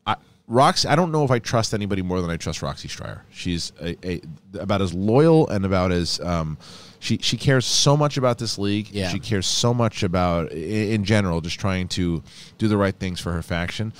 [0.05, 0.17] I,
[0.49, 0.89] Roxy.
[0.89, 3.25] I don't know if I trust anybody more than I trust Roxy Striar.
[3.31, 4.21] She's a, a,
[4.59, 6.59] about as loyal and about as um,
[6.99, 8.91] she she cares so much about this league.
[8.91, 9.11] Yeah.
[9.11, 12.21] She cares so much about in general, just trying to
[12.59, 13.93] do the right things for her faction.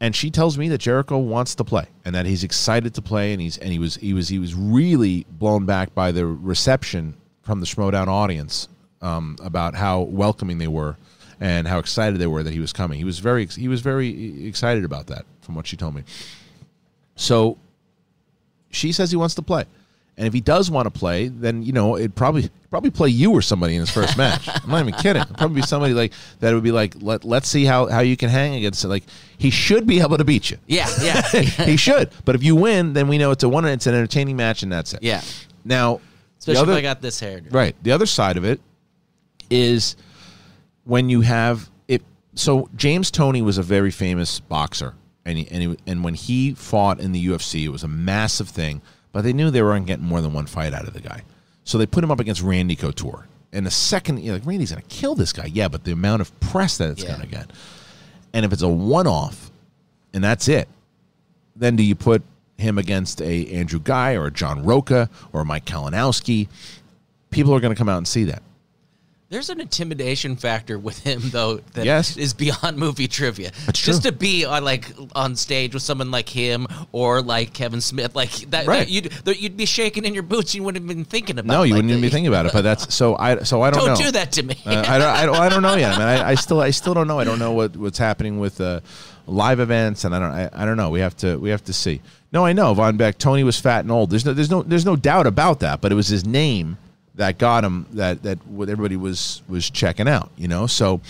[0.00, 3.32] And she tells me that Jericho wants to play and that he's excited to play
[3.32, 7.16] and he's and he was he was he was really blown back by the reception
[7.42, 8.68] from the Schmoedown audience
[9.02, 10.96] um, about how welcoming they were
[11.40, 12.98] and how excited they were that he was coming.
[12.98, 16.02] He was very he was very excited about that from what she told me.
[17.16, 17.58] So
[18.70, 19.64] she says he wants to play.
[20.16, 23.30] And if he does want to play, then you know it probably probably play you
[23.30, 24.48] or somebody in his first match.
[24.64, 25.22] I'm not even kidding.
[25.22, 28.16] It'd probably be somebody like that would be like let let's see how how you
[28.16, 28.88] can hang against it.
[28.88, 29.04] Like
[29.38, 30.58] he should be able to beat you.
[30.66, 31.22] Yeah, yeah.
[31.30, 32.10] he should.
[32.24, 33.64] But if you win, then we know it's a one.
[33.64, 35.04] It's an entertaining match, and that's it.
[35.04, 35.22] Yeah.
[35.64, 36.00] Now,
[36.40, 37.40] Especially other- if I got this hair.
[37.48, 37.76] Right.
[37.84, 38.60] The other side of it
[39.50, 39.96] is
[40.84, 42.02] when you have it.
[42.34, 44.94] So James Toney was a very famous boxer,
[45.24, 48.48] and he, and he, and when he fought in the UFC, it was a massive
[48.48, 48.80] thing.
[49.12, 51.22] But they knew they weren't getting more than one fight out of the guy,
[51.64, 53.26] so they put him up against Randy Couture.
[53.52, 56.20] And the second, you're like Randy's going to kill this guy, yeah, but the amount
[56.20, 57.08] of press that it's Yeah.
[57.16, 57.50] going to get,
[58.34, 59.50] and if it's a one-off,
[60.12, 60.68] and that's it,
[61.56, 62.22] then do you put
[62.58, 66.48] him against a Andrew Guy or a John Rocha or a Mike Kalinowski?
[67.30, 68.42] People are going to come out and see that.
[69.30, 72.32] There's an intimidation factor with him though that is Yes.
[72.32, 73.50] beyond movie trivia.
[73.66, 74.10] That's Just true.
[74.10, 78.30] to be on like on stage with someone like him or like Kevin Smith, like
[78.50, 78.78] that, Right.
[78.86, 80.54] that- you'd that you'd be shaking in your boots.
[80.54, 81.52] You wouldn't have been thinking about.
[81.52, 82.52] No, you like wouldn't even be thinking about it.
[82.54, 84.04] But that's so I so I don't, Don't know.
[84.06, 84.56] do that to me.
[84.64, 85.36] Uh, I, don't, I don't.
[85.36, 85.92] I don't know yet.
[85.94, 87.18] I mean, I, I still I still don't know.
[87.18, 88.80] I don't know what, what's happening with uh,
[89.26, 90.88] live events, and I don't I, I don't know.
[90.88, 92.00] We have to we have to see.
[92.32, 93.18] No, I know Von Beck.
[93.18, 94.08] Toney was fat and old.
[94.08, 95.82] There's no there's no there's no doubt about that.
[95.82, 96.78] But it was his name
[97.18, 100.30] that got him that that what everybody was was checking out.
[100.36, 101.00] You know, so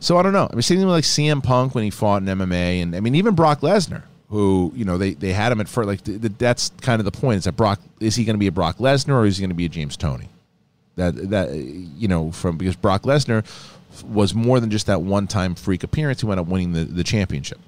[0.00, 0.48] so I don't know.
[0.50, 3.34] I mean, seeing like CM Punk when he fought in MMA, and I mean even
[3.34, 5.86] Brock Lesnar, who you know they they had him at first.
[5.86, 7.38] Like th- th- that's kind of the point.
[7.38, 9.50] Is that Brock is he going to be a Brock Lesnar or is he going
[9.50, 10.28] to be a James Toney?
[10.96, 13.44] That that you know from because Brock Lesnar
[14.04, 16.20] was more than just that one time freak appearance.
[16.20, 17.58] He wound up winning the the championship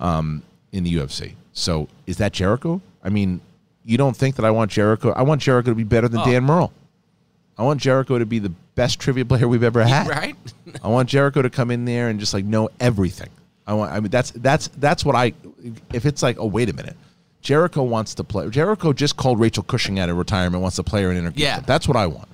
[0.00, 0.42] um,
[0.72, 1.34] in the UFC.
[1.52, 2.80] So is that Jericho?
[3.02, 3.40] I mean,
[3.84, 5.10] you don't think that I want Jericho?
[5.12, 6.24] I want Jericho to be better than Oh.
[6.24, 6.72] Dan Murrell.
[7.60, 10.08] I want Jericho to be the best trivia player we've ever had.
[10.08, 10.34] right?
[10.82, 13.28] I want Jericho to come in there and just like know everything.
[13.66, 13.92] I want.
[13.92, 15.34] I mean, that's that's that's what I.
[15.92, 16.96] If it's like, oh wait a minute,
[17.42, 18.48] Jericho wants to play.
[18.48, 20.62] Jericho just called Rachel Cushing out of retirement.
[20.62, 21.44] Wants to play her in interview.
[21.44, 21.60] Yeah.
[21.60, 22.28] that's what I want.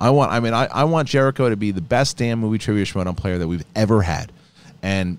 [0.00, 0.32] I want.
[0.32, 3.36] I mean, I, I want Jericho to be the best damn movie trivia showdown player
[3.36, 4.32] that we've ever had,
[4.82, 5.18] and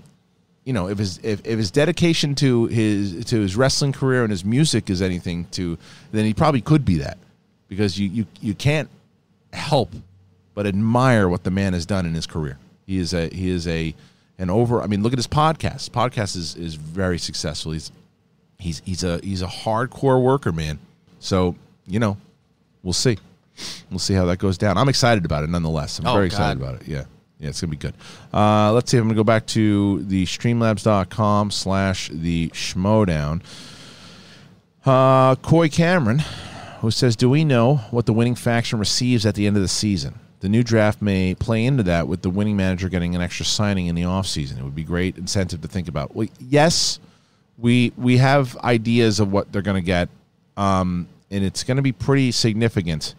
[0.63, 4.31] you know, if his if, if his dedication to his to his wrestling career and
[4.31, 5.77] his music is anything to,
[6.11, 7.19] then he probably could be that,
[7.69, 8.89] because you you you can't
[9.53, 9.93] help
[10.53, 12.57] but admire what the man has done in his career.
[12.85, 13.93] He is a he is a
[14.37, 14.81] an over.
[14.81, 15.73] I mean, look at his podcast.
[15.73, 17.71] His podcast is is very successful.
[17.71, 17.91] He's
[18.59, 20.79] he's he's a he's a hardcore worker, man.
[21.19, 21.55] So
[21.87, 22.17] you know,
[22.83, 23.17] we'll see.
[23.89, 24.77] We'll see how that goes down.
[24.77, 25.99] I'm excited about it, nonetheless.
[25.99, 26.87] I'm Oh, very excited about it.
[26.87, 27.03] Yeah.
[27.39, 27.93] Yeah, it's gonna be good.
[28.33, 28.97] Uh, let's see.
[28.97, 33.41] I'm gonna go back to the streamlabs.com slash the schmoedown.
[34.85, 36.23] Uh, Coy Cameron,
[36.81, 39.67] who says, Do we know what the winning faction receives at the end of the
[39.67, 40.19] season?
[40.41, 43.85] The new draft may play into that with the winning manager getting an extra signing
[43.85, 44.57] in the offseason.
[44.57, 46.15] It would be great incentive to think about.
[46.15, 46.99] Well, yes,
[47.59, 50.09] we we have ideas of what they're going to get,
[50.57, 53.13] um, and it's going to be pretty significant.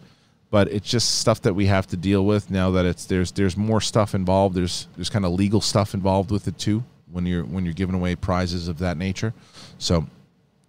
[0.51, 3.55] But it's just stuff that we have to deal with now that it's there's there's
[3.55, 4.55] more stuff involved.
[4.55, 7.95] There's there's kind of legal stuff involved with it too when you're when you're giving
[7.95, 9.33] away prizes of that nature.
[9.77, 10.05] So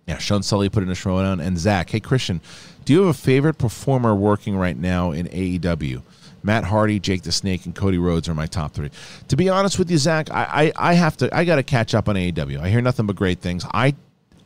[0.06, 1.40] yeah, Sean Sully put in a showdown.
[1.40, 2.40] And Zach, hey Kristian,
[2.84, 6.02] do you have a favorite performer working right now in AEW?
[6.42, 8.90] Matt Hardy, Jake the Snake, and Cody Rhodes are my top three.
[9.28, 11.94] To be honest with you, Zach, I, I, I have to I got to catch
[11.94, 12.60] up on AEW.
[12.60, 13.64] I hear nothing but great things.
[13.72, 13.94] I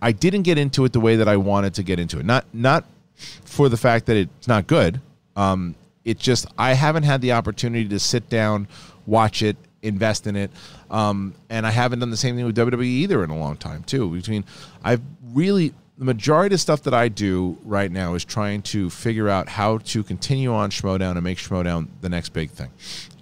[0.00, 2.24] I didn't get into it the way that I wanted to get into it.
[2.24, 2.84] Not not
[3.16, 5.00] for the fact that it's not good.
[5.34, 5.74] Um,
[6.04, 8.68] it just I haven't had the opportunity to sit down,
[9.06, 10.50] watch it, invest in it,
[10.90, 13.82] um, and I haven't done the same thing with WWE either in a long time
[13.84, 14.10] too.
[14.10, 14.44] Between
[14.82, 15.00] I've
[15.32, 19.48] really the majority of stuff that I do right now is trying to figure out
[19.48, 22.70] how to continue on Schmoedown and make Schmoedown the next big thing.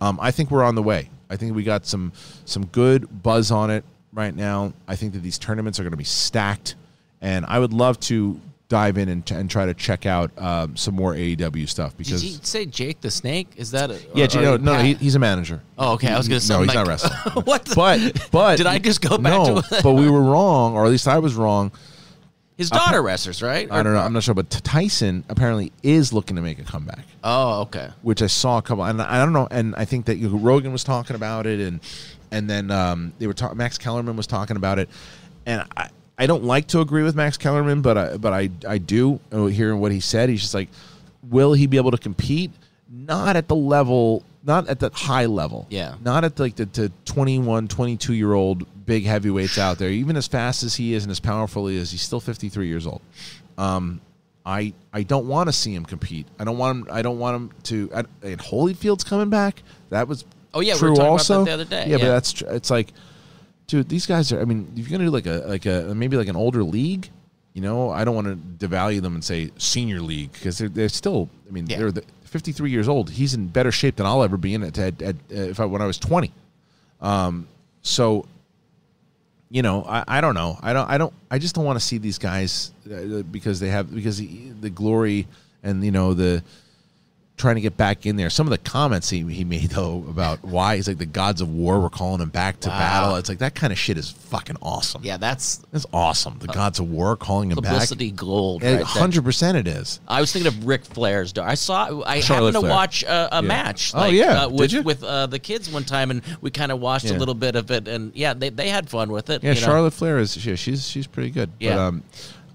[0.00, 1.08] Um, I think we're on the way.
[1.30, 2.12] I think we got some
[2.44, 4.74] some good buzz on it right now.
[4.86, 6.74] I think that these tournaments are going to be stacked,
[7.20, 10.94] and I would love to dive in and, and try to check out um, some
[10.94, 13.48] more AEW stuff because Did you say Jake the Snake?
[13.56, 15.62] Is that a, yeah, or- no, no, he, he's a manager.
[15.78, 16.08] Oh, okay.
[16.08, 17.44] I was gonna say, no, I'm he's like- not wrestling.
[17.44, 20.74] What the- But but Did I just go back no, to- but we were wrong,
[20.74, 21.70] or at least I was wrong.
[22.56, 23.70] His daughter wrestles, right?
[23.70, 24.00] I don't know.
[24.00, 27.04] I'm not sure, but Tyson apparently is looking to make a comeback.
[27.22, 27.90] Oh, okay.
[28.00, 29.46] Which I saw a couple, and I don't know.
[29.50, 31.80] And I think that Rogan was talking about it, and
[32.32, 33.58] and then um, they were talking.
[33.58, 34.88] Max Kellerman was talking about it,
[35.44, 35.90] and I.
[36.18, 39.80] I don't like to agree with Max Kellerman, but I but I I do hearing
[39.80, 40.28] what he said.
[40.28, 40.68] He's just like,
[41.28, 42.50] will he be able to compete?
[42.88, 45.66] Not at the level, not at the high level.
[45.70, 45.96] Yeah.
[46.02, 49.90] Not at like the, the 21, 22 year old big heavyweights out there.
[49.90, 52.86] Even as fast as he is and as powerful he is, he's still 53 years
[52.86, 53.02] old.
[53.58, 54.00] Um,
[54.44, 56.26] I I don't want to see him compete.
[56.38, 56.94] I don't want him.
[56.94, 57.90] I don't want him to.
[57.94, 59.62] I, and Holyfield's coming back.
[59.90, 60.24] That was
[60.56, 62.32] Oh, yeah, we were true talking about also that the other day, Yeah, but that's
[62.32, 62.88] tr- it's like,
[63.66, 64.40] dude, these guys are.
[64.40, 67.08] I mean, if you're gonna do like a like a maybe like an older league,
[67.54, 70.88] you know, I don't want to devalue them and say senior league because they're, they're
[70.88, 71.28] still.
[71.48, 71.78] I mean, Yeah.
[71.78, 73.08] they're the, 53 years old.
[73.10, 75.80] He's in better shape than I'll ever be in at, at, at if I when
[75.80, 76.30] I was 20.
[77.00, 77.46] Um,
[77.82, 78.26] so
[79.48, 80.58] you know, I, I don't know.
[80.60, 80.90] I don't.
[80.90, 81.14] I don't.
[81.30, 84.70] I just don't want to see these guys uh, because they have because the, the
[84.70, 85.28] glory
[85.62, 86.42] and you know the
[87.36, 88.30] trying to get back in there.
[88.30, 91.50] Some of the comments he, he made though about why he's like the gods of
[91.50, 92.78] war were calling him back to Wow.
[92.78, 93.16] battle.
[93.16, 95.02] It's like that kind of shit is fucking awesome.
[95.04, 96.38] Yeah, that's That's awesome.
[96.38, 97.64] The gods of war calling him back.
[97.72, 98.62] publicity gold.
[98.62, 98.80] right.
[98.82, 100.00] Hundred percent, it is.
[100.08, 101.50] I was thinking of Ric Flair's daughter.
[101.50, 102.02] I saw.
[102.06, 102.70] I Charlotte happened to Flair.
[102.70, 103.48] watch a, a Yeah.
[103.48, 103.92] match.
[103.94, 104.44] Oh, yeah.
[104.44, 104.82] uh, Did with you?
[104.82, 107.16] with uh, the kids one time, and we kind of watched Yeah.
[107.16, 109.42] a little bit of it, and yeah, they, they had fun with it.
[109.44, 109.66] Yeah, you know.
[109.66, 111.50] Charlotte Flair is yeah, she's she's pretty good.
[111.58, 111.86] But Yeah.
[111.86, 112.02] um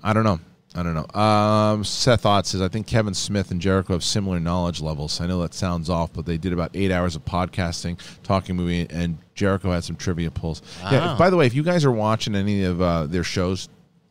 [0.04, 0.40] I don't know.
[0.74, 1.20] I don't know.
[1.20, 5.20] Um, Seth Ott says I think Kevin Smith and Jericho have similar knowledge levels.
[5.20, 8.88] I know that sounds off, but they did about eight hours of podcasting, talking movie,
[8.90, 10.62] and Jericho had some trivia pulls.
[10.82, 11.16] Yeah.
[11.18, 13.68] By the way, if you guys are watching any of uh, their shows,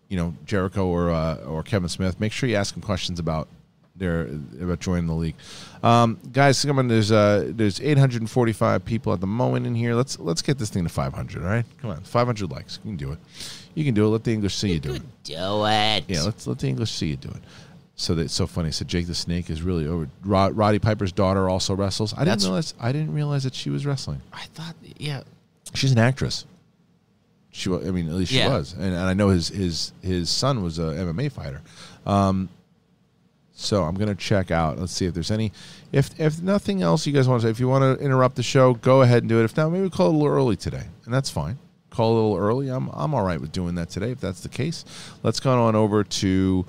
[0.08, 3.48] you know Jericho or uh, or Kevin Smith, make sure you ask them questions about
[4.00, 4.22] their
[4.60, 5.36] about joining the league.
[5.84, 6.88] Um, guys, come on.
[6.88, 9.94] There's uh, there's 845 people at the moment in here.
[9.94, 11.42] Let's let's get this thing to 500.
[11.42, 12.80] All right, come on, 500 likes.
[12.84, 13.18] You can do it.
[13.74, 14.08] You can do it.
[14.08, 15.02] Let the English see you do it.
[15.22, 15.34] Do
[15.66, 16.04] it.
[16.08, 17.42] Yeah, let's let the English see you do it.
[17.94, 18.70] So that's so funny.
[18.72, 20.08] So Jake the Snake is really over.
[20.24, 22.12] Rod, Roddy Piper's daughter also wrestles.
[22.16, 22.74] I didn't realize.
[22.80, 24.20] I didn't realize that she was wrestling.
[24.32, 25.22] I thought, yeah,
[25.74, 26.46] She's an actress.
[27.52, 28.48] She, I mean, at least she Yeah.
[28.56, 31.60] was, and, and I know his his his son was a MMA fighter.
[32.06, 32.48] Um,
[33.60, 34.78] so I'm gonna check out.
[34.78, 35.52] Let's see if there's any.
[35.92, 38.42] If if nothing else, you guys want to say, if you want to interrupt the
[38.42, 39.44] show, go ahead and do it.
[39.44, 41.58] If not, maybe we call it a little early today, and that's fine.
[41.90, 42.68] Call a little early.
[42.68, 44.84] I'm I'm all right with doing that today if that's the case.
[45.22, 46.66] Let's go on over to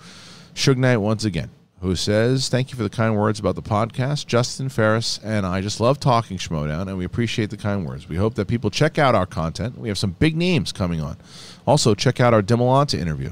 [0.56, 1.50] Suge Knight once again,
[1.82, 4.26] who says, Thank you for the kind words about the podcast.
[4.28, 8.10] Justin Ferris and I just love talking Schmoedown, and we appreciate the kind words.
[8.10, 9.78] We hope that people check out our content.
[9.78, 11.18] We have some big names coming on.
[11.66, 13.32] Also, check out our Dimolanta interview.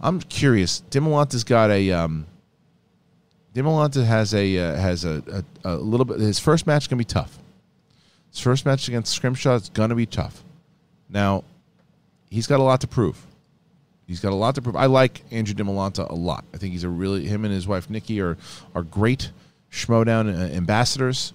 [0.00, 0.82] I'm curious.
[0.90, 1.92] Dimolanta's got a.
[1.92, 2.26] Um,
[3.54, 6.20] Dimolanta has a uh, has a, a, a little bit.
[6.20, 7.38] His first match is gonna be tough.
[8.30, 10.44] His first match against Scrimshaw is gonna be tough.
[11.08, 11.42] Now,
[12.30, 13.26] he's got a lot to prove.
[14.06, 14.76] He's got a lot to prove.
[14.76, 16.44] I like Andrew Dimolanta a lot.
[16.54, 18.36] I think he's a really him and his wife Nikki are
[18.74, 19.30] are great
[19.70, 21.32] Schmoedown uh, ambassadors.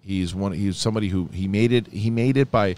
[0.00, 0.52] He's one.
[0.52, 1.88] He's somebody who he made it.
[1.88, 2.76] He made it by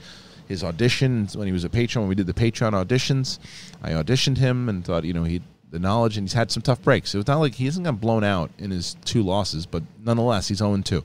[0.49, 2.03] his auditions when he was a patron.
[2.03, 3.39] When we did the Patreon auditions,
[3.83, 6.83] I auditioned him and thought you know he the knowledge and he's had some tough
[6.83, 7.11] breaks.
[7.11, 10.49] So it's not like he hasn't gotten blown out in his two losses, but nonetheless
[10.49, 11.05] he's 0 2.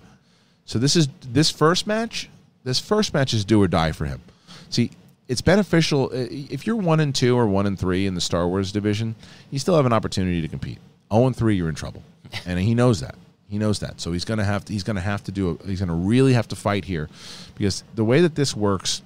[0.65, 2.29] So this is this first match.
[2.63, 4.21] This first match is do or die for him.
[4.69, 4.91] See,
[5.27, 8.47] it's beneficial uh, if you're one and two or one and three in the Star
[8.47, 9.15] Wars division.
[9.51, 10.79] You still have an opportunity to compete.
[11.11, 12.03] Zero and three, you're in trouble,
[12.45, 13.15] and he knows that.
[13.49, 14.01] He knows that.
[14.01, 14.73] So he's gonna have to.
[14.73, 15.59] He's gonna have to do.
[15.61, 17.09] A, he's gonna really have to fight here,
[17.55, 19.01] because the way that this works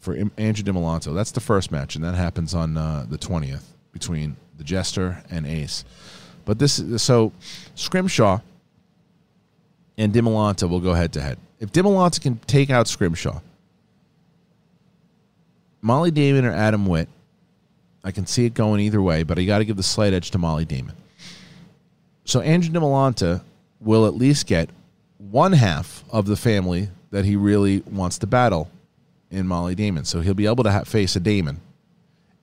[0.00, 4.36] for Andrew Dimolanta, that's the first match, and that happens on uh, the twentieth between
[4.58, 5.84] the Jester and Ace.
[6.44, 7.32] But this is so
[7.74, 8.40] Scrimshaw
[9.98, 11.38] and Dimolanta will go head to head.
[11.58, 13.40] If Dimolanta can take out Scrimshaw,
[15.80, 17.08] Molly Damon or Adam Witt,
[18.04, 20.30] I can see it going either way, but I got to give the slight edge
[20.32, 20.94] to Molly Damon.
[22.24, 23.42] So Andrew Dimolanta
[23.80, 24.70] will at least get
[25.18, 28.70] one half of the family that he really wants to battle
[29.30, 30.04] in Molly Damon.
[30.04, 31.60] So he'll be able to ha- face a Damon.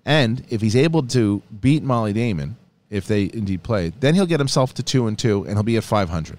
[0.06, 2.58] And if he's able to beat Molly Damon,
[2.90, 5.78] if they indeed play, then he'll get himself to two and two, and he'll be
[5.78, 6.38] at five hundred.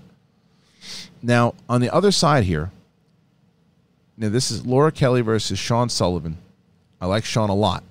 [1.23, 2.71] Now on the other side here,
[4.17, 6.37] now this is Laura Kelly versus Sean Sullivan.
[7.01, 7.83] I like Sean a lot,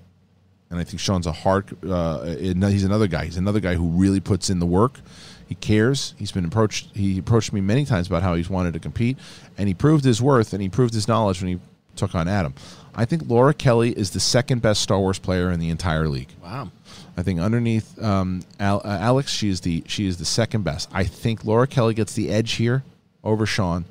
[0.69, 1.65] and I think Sean's a hard.
[1.83, 3.25] Uh, he's another guy.
[3.25, 4.99] He's another guy who really puts in the work.
[5.47, 6.13] He cares.
[6.17, 6.95] He's been approached.
[6.95, 9.17] He approached me many times about how he's wanted to compete,
[9.57, 11.59] and he proved his worth and he proved his knowledge when he
[11.95, 12.53] took on Adam.
[12.95, 16.29] I think Laura Kelly is the second best Star Wars player in the entire league.
[16.43, 16.71] Wow.
[17.17, 20.89] I think underneath um, Al- uh, Alex, she is the she is the second best.
[20.91, 22.83] I think Laura Kelly gets the edge here
[23.23, 23.85] over Sean.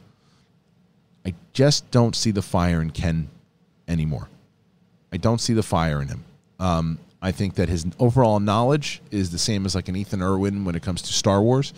[1.24, 3.28] I just don't see the fire in Ken
[3.86, 4.28] anymore.
[5.12, 6.24] I don't see the fire in him.
[6.58, 10.64] Um, I think that his overall knowledge is the same as like an Ethan Irwin
[10.64, 11.72] when it comes to Star Wars.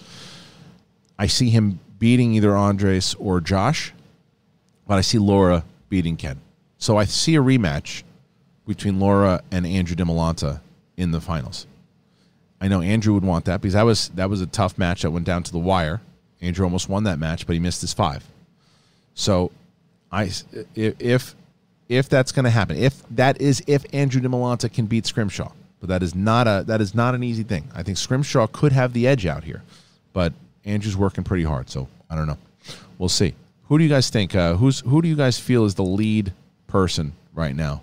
[1.19, 3.93] I see him beating either Andres or Josh,
[4.87, 6.41] but I see Laura beating Ken.
[6.85, 8.03] So I see a rematch
[8.67, 10.61] between Laura and Andrew Dimolanta
[10.99, 11.67] in the finals.
[12.61, 15.11] I know Andrew would want that because that was that was a tough match that
[15.11, 16.03] went down to the wire.
[16.43, 18.23] Andrew almost won that match, but he missed his five.
[19.15, 19.51] So,
[20.13, 20.31] I
[20.75, 21.35] if
[21.89, 25.89] if that's going to happen, if that is if Andrew Dimolanta can beat Scrimshaw, but
[25.89, 27.67] that is not a that is not an easy thing.
[27.75, 29.63] I think Scrimshaw could have the edge out here,
[30.13, 30.35] but
[30.67, 31.71] Andrew's working pretty hard.
[31.71, 32.39] So I don't know.
[32.99, 33.33] We'll see.
[33.69, 34.35] Who do you guys think?
[34.35, 36.31] Uh, who's who do you guys feel is the lead
[36.75, 37.83] person right now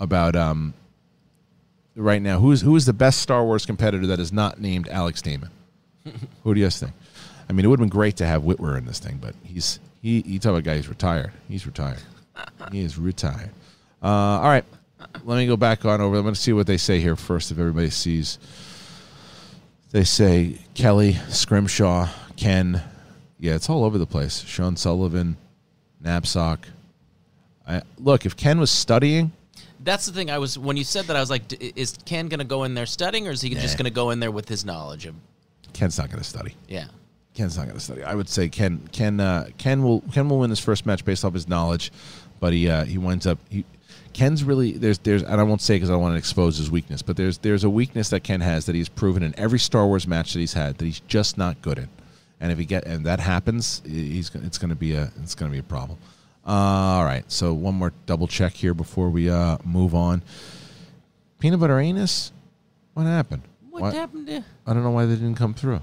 [0.00, 0.72] about um
[1.94, 2.40] right now.
[2.40, 5.50] Who's who is the best Star Wars competitor that is not named Alex Damon?
[6.42, 6.92] who do you guys think?
[7.50, 9.78] I mean, it would have been great to have Witwer in this thing, but he's
[10.00, 10.22] he.
[10.22, 11.32] You talk about a guy who's retired.
[11.50, 11.98] He's retired.
[12.72, 13.50] he is retired.
[14.02, 14.06] Uh,
[14.40, 14.64] all right,
[15.24, 16.16] let me go back on over.
[16.16, 17.50] I'm going to see what they say here first.
[17.50, 18.38] If everybody sees,
[19.90, 22.82] they say Kelly Scrimshaw, Ken.
[23.38, 24.44] Yeah, it's all over the place.
[24.44, 25.36] Sean Sullivan,
[26.02, 26.60] Napzok.
[27.66, 29.32] I, look, if Ken was studying,
[29.80, 30.30] That's the thing.
[30.30, 32.64] I was when you said that, I was like, d- is Ken going to go
[32.64, 35.06] in there studying, or is he just going to go in there with his knowledge
[35.06, 35.14] of?
[35.72, 36.54] Ken's not going to study.
[36.68, 36.86] Yeah.
[37.34, 38.04] Ken's not going to study.
[38.04, 41.24] I would say Ken Ken uh, Ken will Ken will win his first match based
[41.24, 41.90] off his knowledge,
[42.40, 43.64] but he uh, he winds up he
[44.12, 46.70] Ken's really there's there's and I won't say because I don't want to expose his
[46.70, 49.86] weakness, but there's there's a weakness that Ken has that he's proven in every Star
[49.86, 51.88] Wars match that he's had that he's just not good in,
[52.38, 55.50] and if he get and that happens, he's it's going to be a it's going
[55.50, 55.98] to be a problem.
[56.46, 60.22] Uh, all right, so one more double check here before we uh, move on.
[61.38, 62.32] Peanut butter anus,
[62.94, 63.42] what happened?
[63.70, 64.44] What Why- happened to?
[64.66, 65.80] I don't know why they didn't come through.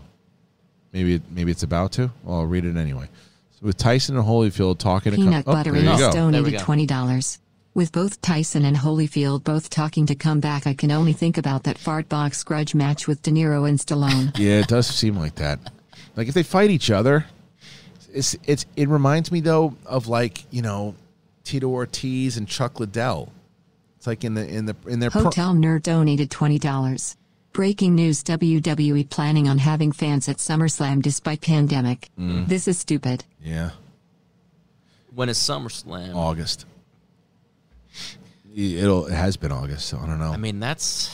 [0.91, 2.11] Maybe it, maybe it's about to.
[2.23, 3.09] Well, I'll read it anyway.
[3.51, 6.59] So with Tyson and Holyfield talking, to Peanut come, oh, Butter there you Anus donated
[6.59, 7.39] twenty dollars.
[7.73, 11.63] With both Tyson and Holyfield both talking to come back, I can only think about
[11.63, 14.37] that fart box grudge match with De Niro and Stallone.
[14.37, 15.59] Yeah, it does seem like that.
[16.15, 17.25] Like if they fight each other,
[18.13, 20.95] it's it's it reminds me though of like you know
[21.43, 23.31] Tito Ortiz and Chuck Liddell.
[23.97, 27.15] It's like in the in the in their pro- Hotel Nerd donated twenty dollars.
[27.51, 32.09] Breaking news: WWE planning on having fans at SummerSlam despite pandemic.
[32.17, 32.47] Mm.
[32.47, 33.25] This is stupid.
[33.43, 33.71] yeah
[35.13, 36.15] When is SummerSlam?
[36.15, 36.65] August.
[38.55, 40.31] It'll it has been August, so I don't know.
[40.31, 41.13] I mean, that's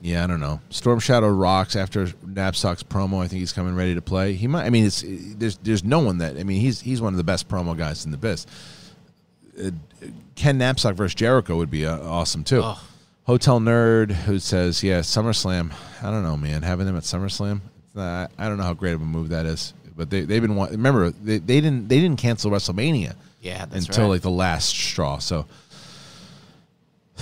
[0.00, 0.60] Yeah, I don't know.
[0.70, 3.22] Storm Shadow rocks after Napzok's promo.
[3.22, 4.34] I think he's coming ready to play.
[4.34, 4.64] He might.
[4.64, 6.36] I mean, it's there's there's no one that.
[6.36, 8.46] I mean, he's he's one of the best promo guys in the biz.
[9.58, 9.70] Uh,
[10.34, 12.60] Ken Knapsack versus Jericho would be uh, awesome too.
[12.62, 12.80] Oh.
[13.24, 15.72] Hotel Nerd who says, "Yeah, SummerSlam.
[16.02, 16.62] I don't know, man.
[16.62, 17.60] Having them at SummerSlam.
[17.96, 19.72] Uh, I don't know how great of a move that is.
[19.96, 23.14] But they they've been wa- remember they, they didn't they didn't cancel WrestleMania
[23.46, 23.66] yeah.
[23.70, 24.10] Until right.
[24.10, 25.18] like the last straw.
[25.18, 25.46] So,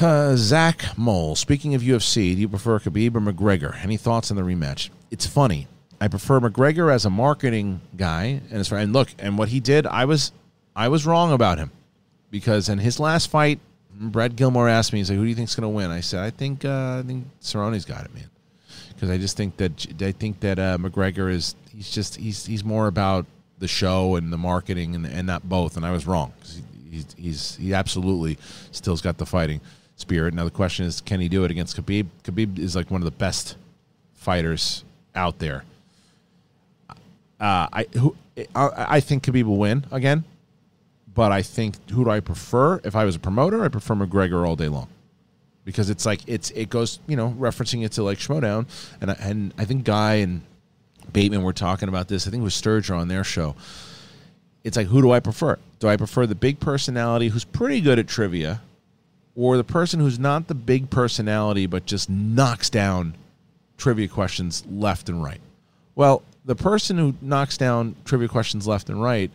[0.01, 1.37] uh, Zach Mole.
[1.37, 3.83] Speaking of UFC, do you prefer Khabib or McGregor?
[3.83, 4.91] Any thoughts on the rematch?
[5.11, 5.69] It's funny.
[6.01, 9.61] I prefer McGregor as a marketing guy, and as far and look, and what he
[9.61, 10.33] did, I was,
[10.75, 11.71] I was wrong about him,
[12.31, 13.61] because in his last fight,
[13.93, 16.21] Brad Gilmore asked me, he's like, "Who do you think's going to win?" I said,
[16.21, 18.29] "I think, uh, I think Cerrone's got it, man."
[18.89, 22.65] Because I just think that I think that uh, McGregor is he's just he's he's
[22.65, 23.27] more about
[23.61, 25.77] the show and the marketing and and not both.
[25.77, 26.33] And I was wrong.
[26.91, 28.37] He's, he's he absolutely
[28.73, 29.61] still's got the fighting
[29.97, 30.35] spirit.
[30.35, 32.07] Now the question is, can he do it against Khabib?
[32.25, 33.57] Khabib is like one of the best
[34.15, 34.85] fighters
[35.15, 35.65] out there.
[37.41, 38.17] Uh, I who
[38.55, 40.25] I, I think Khabib will win again,
[41.15, 42.81] but I think who do I prefer?
[42.85, 44.89] If I was a promoter, I prefer McGregor all day long
[45.65, 48.67] because it's like it's it goes you know referencing it to like Schmoedown
[49.01, 50.43] and I- and I think Guy and
[51.13, 52.27] Bateman were talking about this.
[52.27, 53.57] I think it was Sturger on their show.
[54.63, 55.59] It's like who do I prefer?
[55.81, 58.63] Do I prefer the big personality who's pretty good at trivia,
[59.37, 63.17] or the person who's not the big personality but just knocks down
[63.77, 65.41] trivia questions left and right?
[65.95, 69.31] Well, the person who knocks down trivia questions left and right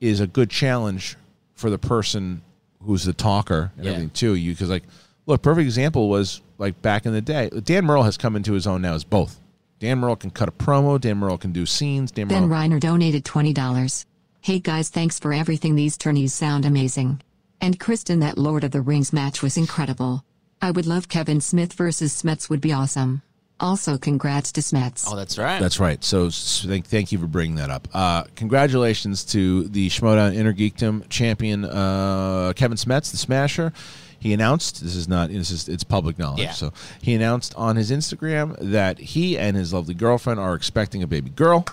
[0.00, 1.16] is a good challenge
[1.54, 2.42] for the person
[2.82, 3.90] who's the talker and Yeah.
[3.92, 4.34] everything too.
[4.34, 4.84] You because like,
[5.26, 7.50] look, perfect example was like back in the day.
[7.64, 9.40] Dan Murrell has come into his own now as both.
[9.80, 11.00] Dan Murrell can cut a promo.
[11.00, 12.10] Dan Murrell can do scenes.
[12.10, 12.68] Dan Ben Murrell.
[12.68, 14.04] Reiner donated $20.
[14.40, 15.74] Hey guys, thanks for everything.
[15.74, 17.20] These tourneys sound amazing.
[17.60, 20.24] And Kristian, that Lord of the Rings match was incredible.
[20.60, 23.22] I would love Kevin Smith versus Smets would be awesome.
[23.60, 25.04] Also, congrats to Smets.
[25.08, 25.60] oh, that's right.
[25.60, 26.02] That's right.
[26.04, 27.88] So thank, thank you for bringing that up.
[27.92, 33.72] Uh, congratulations to the Schmoedown Innergeekdom champion uh, Kevin Smets, the Smasher.
[34.20, 36.40] He announced this is not this is it's public knowledge.
[36.40, 36.52] Yeah.
[36.52, 41.06] So he announced on his Instagram that he and his lovely girlfriend are expecting a
[41.06, 41.64] baby girl.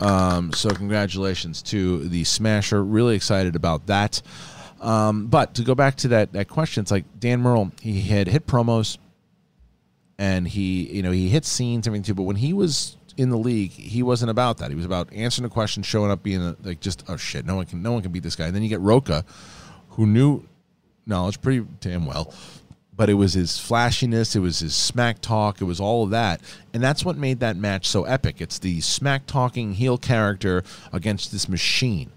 [0.00, 2.82] Um, so congratulations to the Smasher.
[2.82, 4.22] Really excited about that.
[4.84, 7.72] Um, but to go back to that that question, it's like Dan Murrell.
[7.80, 8.98] He had hit promos
[10.18, 13.38] and he you know he hit scenes everything too but when he was in the
[13.38, 14.70] league he wasn't about that.
[14.70, 17.56] He was about answering a question showing up being a, like just oh shit no
[17.56, 18.46] one can no one can beat this guy.
[18.46, 19.24] And then you get Rocha
[19.90, 20.44] who knew
[21.06, 22.32] knowledge pretty damn well
[22.96, 26.40] but it was his flashiness it was his smack talk it was all of that.
[26.72, 28.40] And that's what made that match so epic.
[28.40, 30.62] It's the smack talking heel character
[30.92, 32.10] against this machine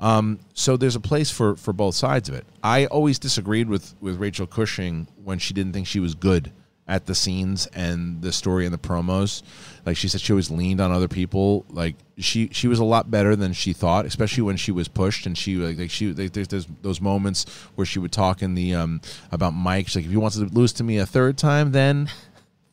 [0.00, 2.46] um, so there's a place for for both sides of it.
[2.62, 6.52] I always disagreed with with Rachel Cushing when she didn't think she was good
[6.88, 9.42] at the scenes and the story and the promos.
[9.84, 11.66] Like she said, she always leaned on other people.
[11.68, 15.26] Like she she was a lot better than she thought, especially when she was pushed
[15.26, 17.44] and she like, like she like, there's, there's those moments
[17.74, 19.00] where she would talk in the um
[19.30, 19.88] about Mike.
[19.88, 22.08] She's like, if you want to lose to me a third time, then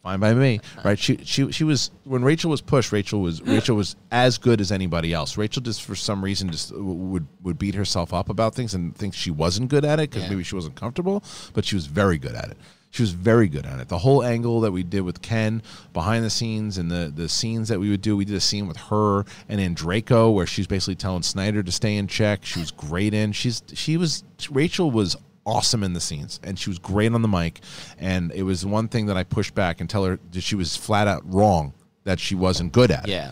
[0.06, 0.99] fine by me, right?
[0.99, 2.91] She she she was when Rachel was pushed.
[2.91, 3.56] Rachel was mm.
[3.56, 5.36] Rachel was as good as anybody else.
[5.36, 9.15] Rachel just for some reason just would would beat herself up about things and think
[9.15, 10.30] she wasn't good at it because Yeah.
[10.30, 11.23] maybe she wasn't comfortable,
[11.53, 12.57] but she was very good at it.
[12.91, 13.88] She was very good at it.
[13.90, 17.68] The whole angle that we did with Ken behind the scenes and the the scenes
[17.69, 18.15] that we would do.
[18.15, 21.72] We did a scene with her and then Draco where she's basically telling Snyder to
[21.72, 22.45] stay in check.
[22.45, 23.32] She was great in.
[23.32, 27.27] She's she was Rachel was awesome in the scenes and she was great on the
[27.27, 27.61] mic
[27.99, 30.76] and it was one thing that I pushed back and tell her that she was
[30.76, 31.73] flat out wrong
[32.03, 33.11] that she wasn't good at it.
[33.11, 33.31] Yeah.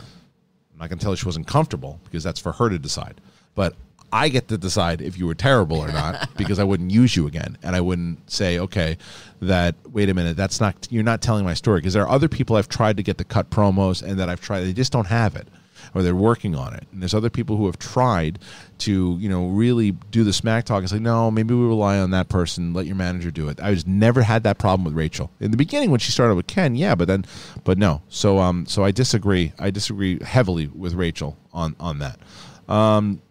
[0.73, 3.21] I'm not going to tell her she wasn't comfortable because that's for her to decide.
[3.55, 3.75] But
[4.11, 7.25] I get to decide if you were terrible or not because I wouldn't use you
[7.25, 8.97] again and I wouldn't say, okay,
[9.41, 12.27] that wait a minute, that's not you're not telling my story because there are other
[12.27, 15.07] people I've tried to get to cut promos and that I've tried they just don't
[15.07, 15.47] have it
[15.93, 16.85] or they're working on it.
[16.91, 18.39] And there's other people who have tried
[18.79, 22.11] to, you know, really do the smack talk and say, no, maybe we rely on
[22.11, 22.73] that person.
[22.73, 23.59] Let your manager do it.
[23.61, 26.47] I just never had that problem with Rachel in the beginning when she started with
[26.47, 26.75] Ken.
[26.75, 27.25] Yeah, but then,
[27.63, 28.01] but no.
[28.09, 29.53] So, um, so I disagree.
[29.59, 32.19] I disagree heavily with Rachel on on that.
[32.67, 33.21] Um,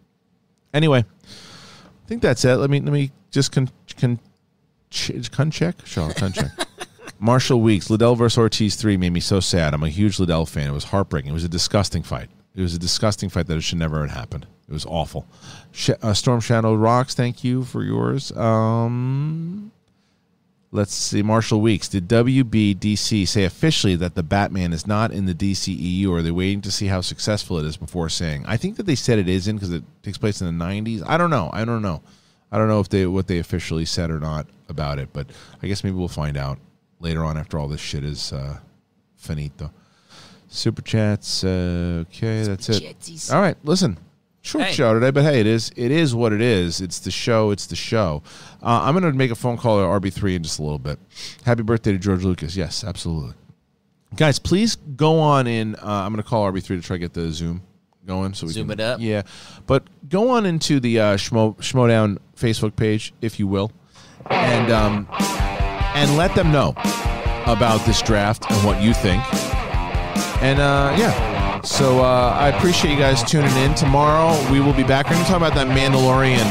[0.73, 2.55] anyway, I think that's it.
[2.55, 3.69] Let me let me just con
[3.99, 4.19] con,
[4.89, 5.75] ch- con check.
[5.85, 6.51] Sure, con check.
[7.19, 9.73] Marshall Weeks, Liddell versus Ortiz three made me so sad.
[9.73, 10.67] I'm a huge Liddell fan.
[10.69, 11.31] It was heartbreaking.
[11.31, 12.29] It was a disgusting fight.
[12.55, 14.45] It was a disgusting fight that it should never have happened.
[14.67, 15.27] It was awful.
[15.71, 18.31] Sh- uh, Storm Shadow Rocks, thank you for yours.
[18.37, 19.71] Um,
[20.71, 21.23] let's see.
[21.23, 26.17] Marshall Weeks, did WBDC say officially that the Batman is not in the DCEU, or
[26.17, 28.45] are they waiting to see how successful it is before saying?
[28.45, 31.03] I think that they said it isn't because it takes place in the 90s.
[31.05, 31.49] I don't know.
[31.53, 32.01] I don't know.
[32.51, 35.27] I don't know if they what they officially said or not about it, but
[35.63, 36.59] I guess maybe we'll find out
[36.99, 38.59] later on after all this shit is uh,
[39.17, 39.71] finito.
[40.53, 41.43] Super chats.
[41.43, 42.83] Uh, okay, that's it.
[42.83, 43.33] Chatsies.
[43.33, 43.97] All right, listen.
[44.41, 44.73] Short Hey.
[44.73, 46.79] show today, but hey, it is it is what it is.
[46.79, 47.49] It's the show.
[47.49, 48.21] It's the show.
[48.61, 50.99] Uh, I'm going to make a phone call to RB3 in just a little bit.
[51.43, 52.55] Happy birthday to George Lucas.
[52.55, 53.33] Yes, absolutely.
[54.15, 55.75] Guys, please go on in.
[55.75, 57.63] Uh, I'm going to call RB3 to try to get the Zoom
[58.05, 58.35] going.
[58.35, 58.99] So we can Zoom can, it up?
[59.01, 59.23] Yeah,
[59.65, 63.71] but go on into the uh, Schmo Schmoedown Facebook page, if you will,
[64.29, 66.75] and um, and let them know
[67.47, 69.23] about this draft and what you think.
[70.43, 73.73] And uh, yeah, so uh, I appreciate you guys tuning in.
[73.75, 75.05] Tomorrow we will be back.
[75.05, 76.43] We're going to talk about that Mandalorian,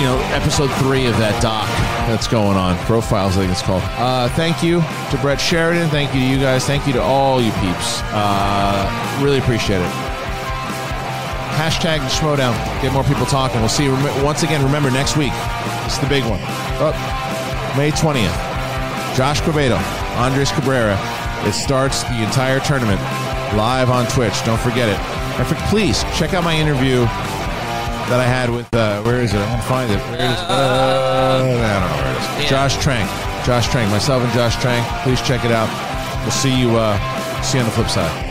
[0.00, 1.68] you know, episode three of that doc
[2.10, 2.76] that's going on.
[2.78, 3.84] Profiles, I think it's called.
[3.94, 4.80] Uh, thank you
[5.12, 5.88] to Brett Sheridan.
[5.88, 6.66] Thank you to you guys.
[6.66, 8.02] Thank you to all you peeps.
[8.10, 9.92] Uh, really appreciate it.
[11.54, 12.58] Hashtag the Schmoedown.
[12.82, 13.60] Get more people talking.
[13.60, 13.92] We'll see you
[14.24, 14.64] once again.
[14.64, 15.30] Remember, next week,
[15.86, 16.40] it's the big one.
[16.82, 16.90] Oh,
[17.78, 18.34] May 20th.
[19.14, 19.78] Josh Quevedo,
[20.18, 20.98] Andres Cabrera.
[21.46, 23.00] It starts the entire tournament
[23.56, 24.34] live on Twitch.
[24.44, 24.98] Don't forget it.
[25.38, 27.04] And for, please check out my interview
[28.08, 29.38] that I had with, uh, where is it?
[29.38, 29.98] I want to find it.
[29.98, 30.46] Where is it?
[30.48, 32.50] Uh, I don't know where it is.
[32.50, 33.08] Josh Trank.
[33.44, 33.90] Josh Trank.
[33.90, 34.86] Myself and Josh Trank.
[35.02, 35.68] Please check it out.
[36.22, 36.96] We'll see you, uh,
[37.42, 38.23] see you on the flip side.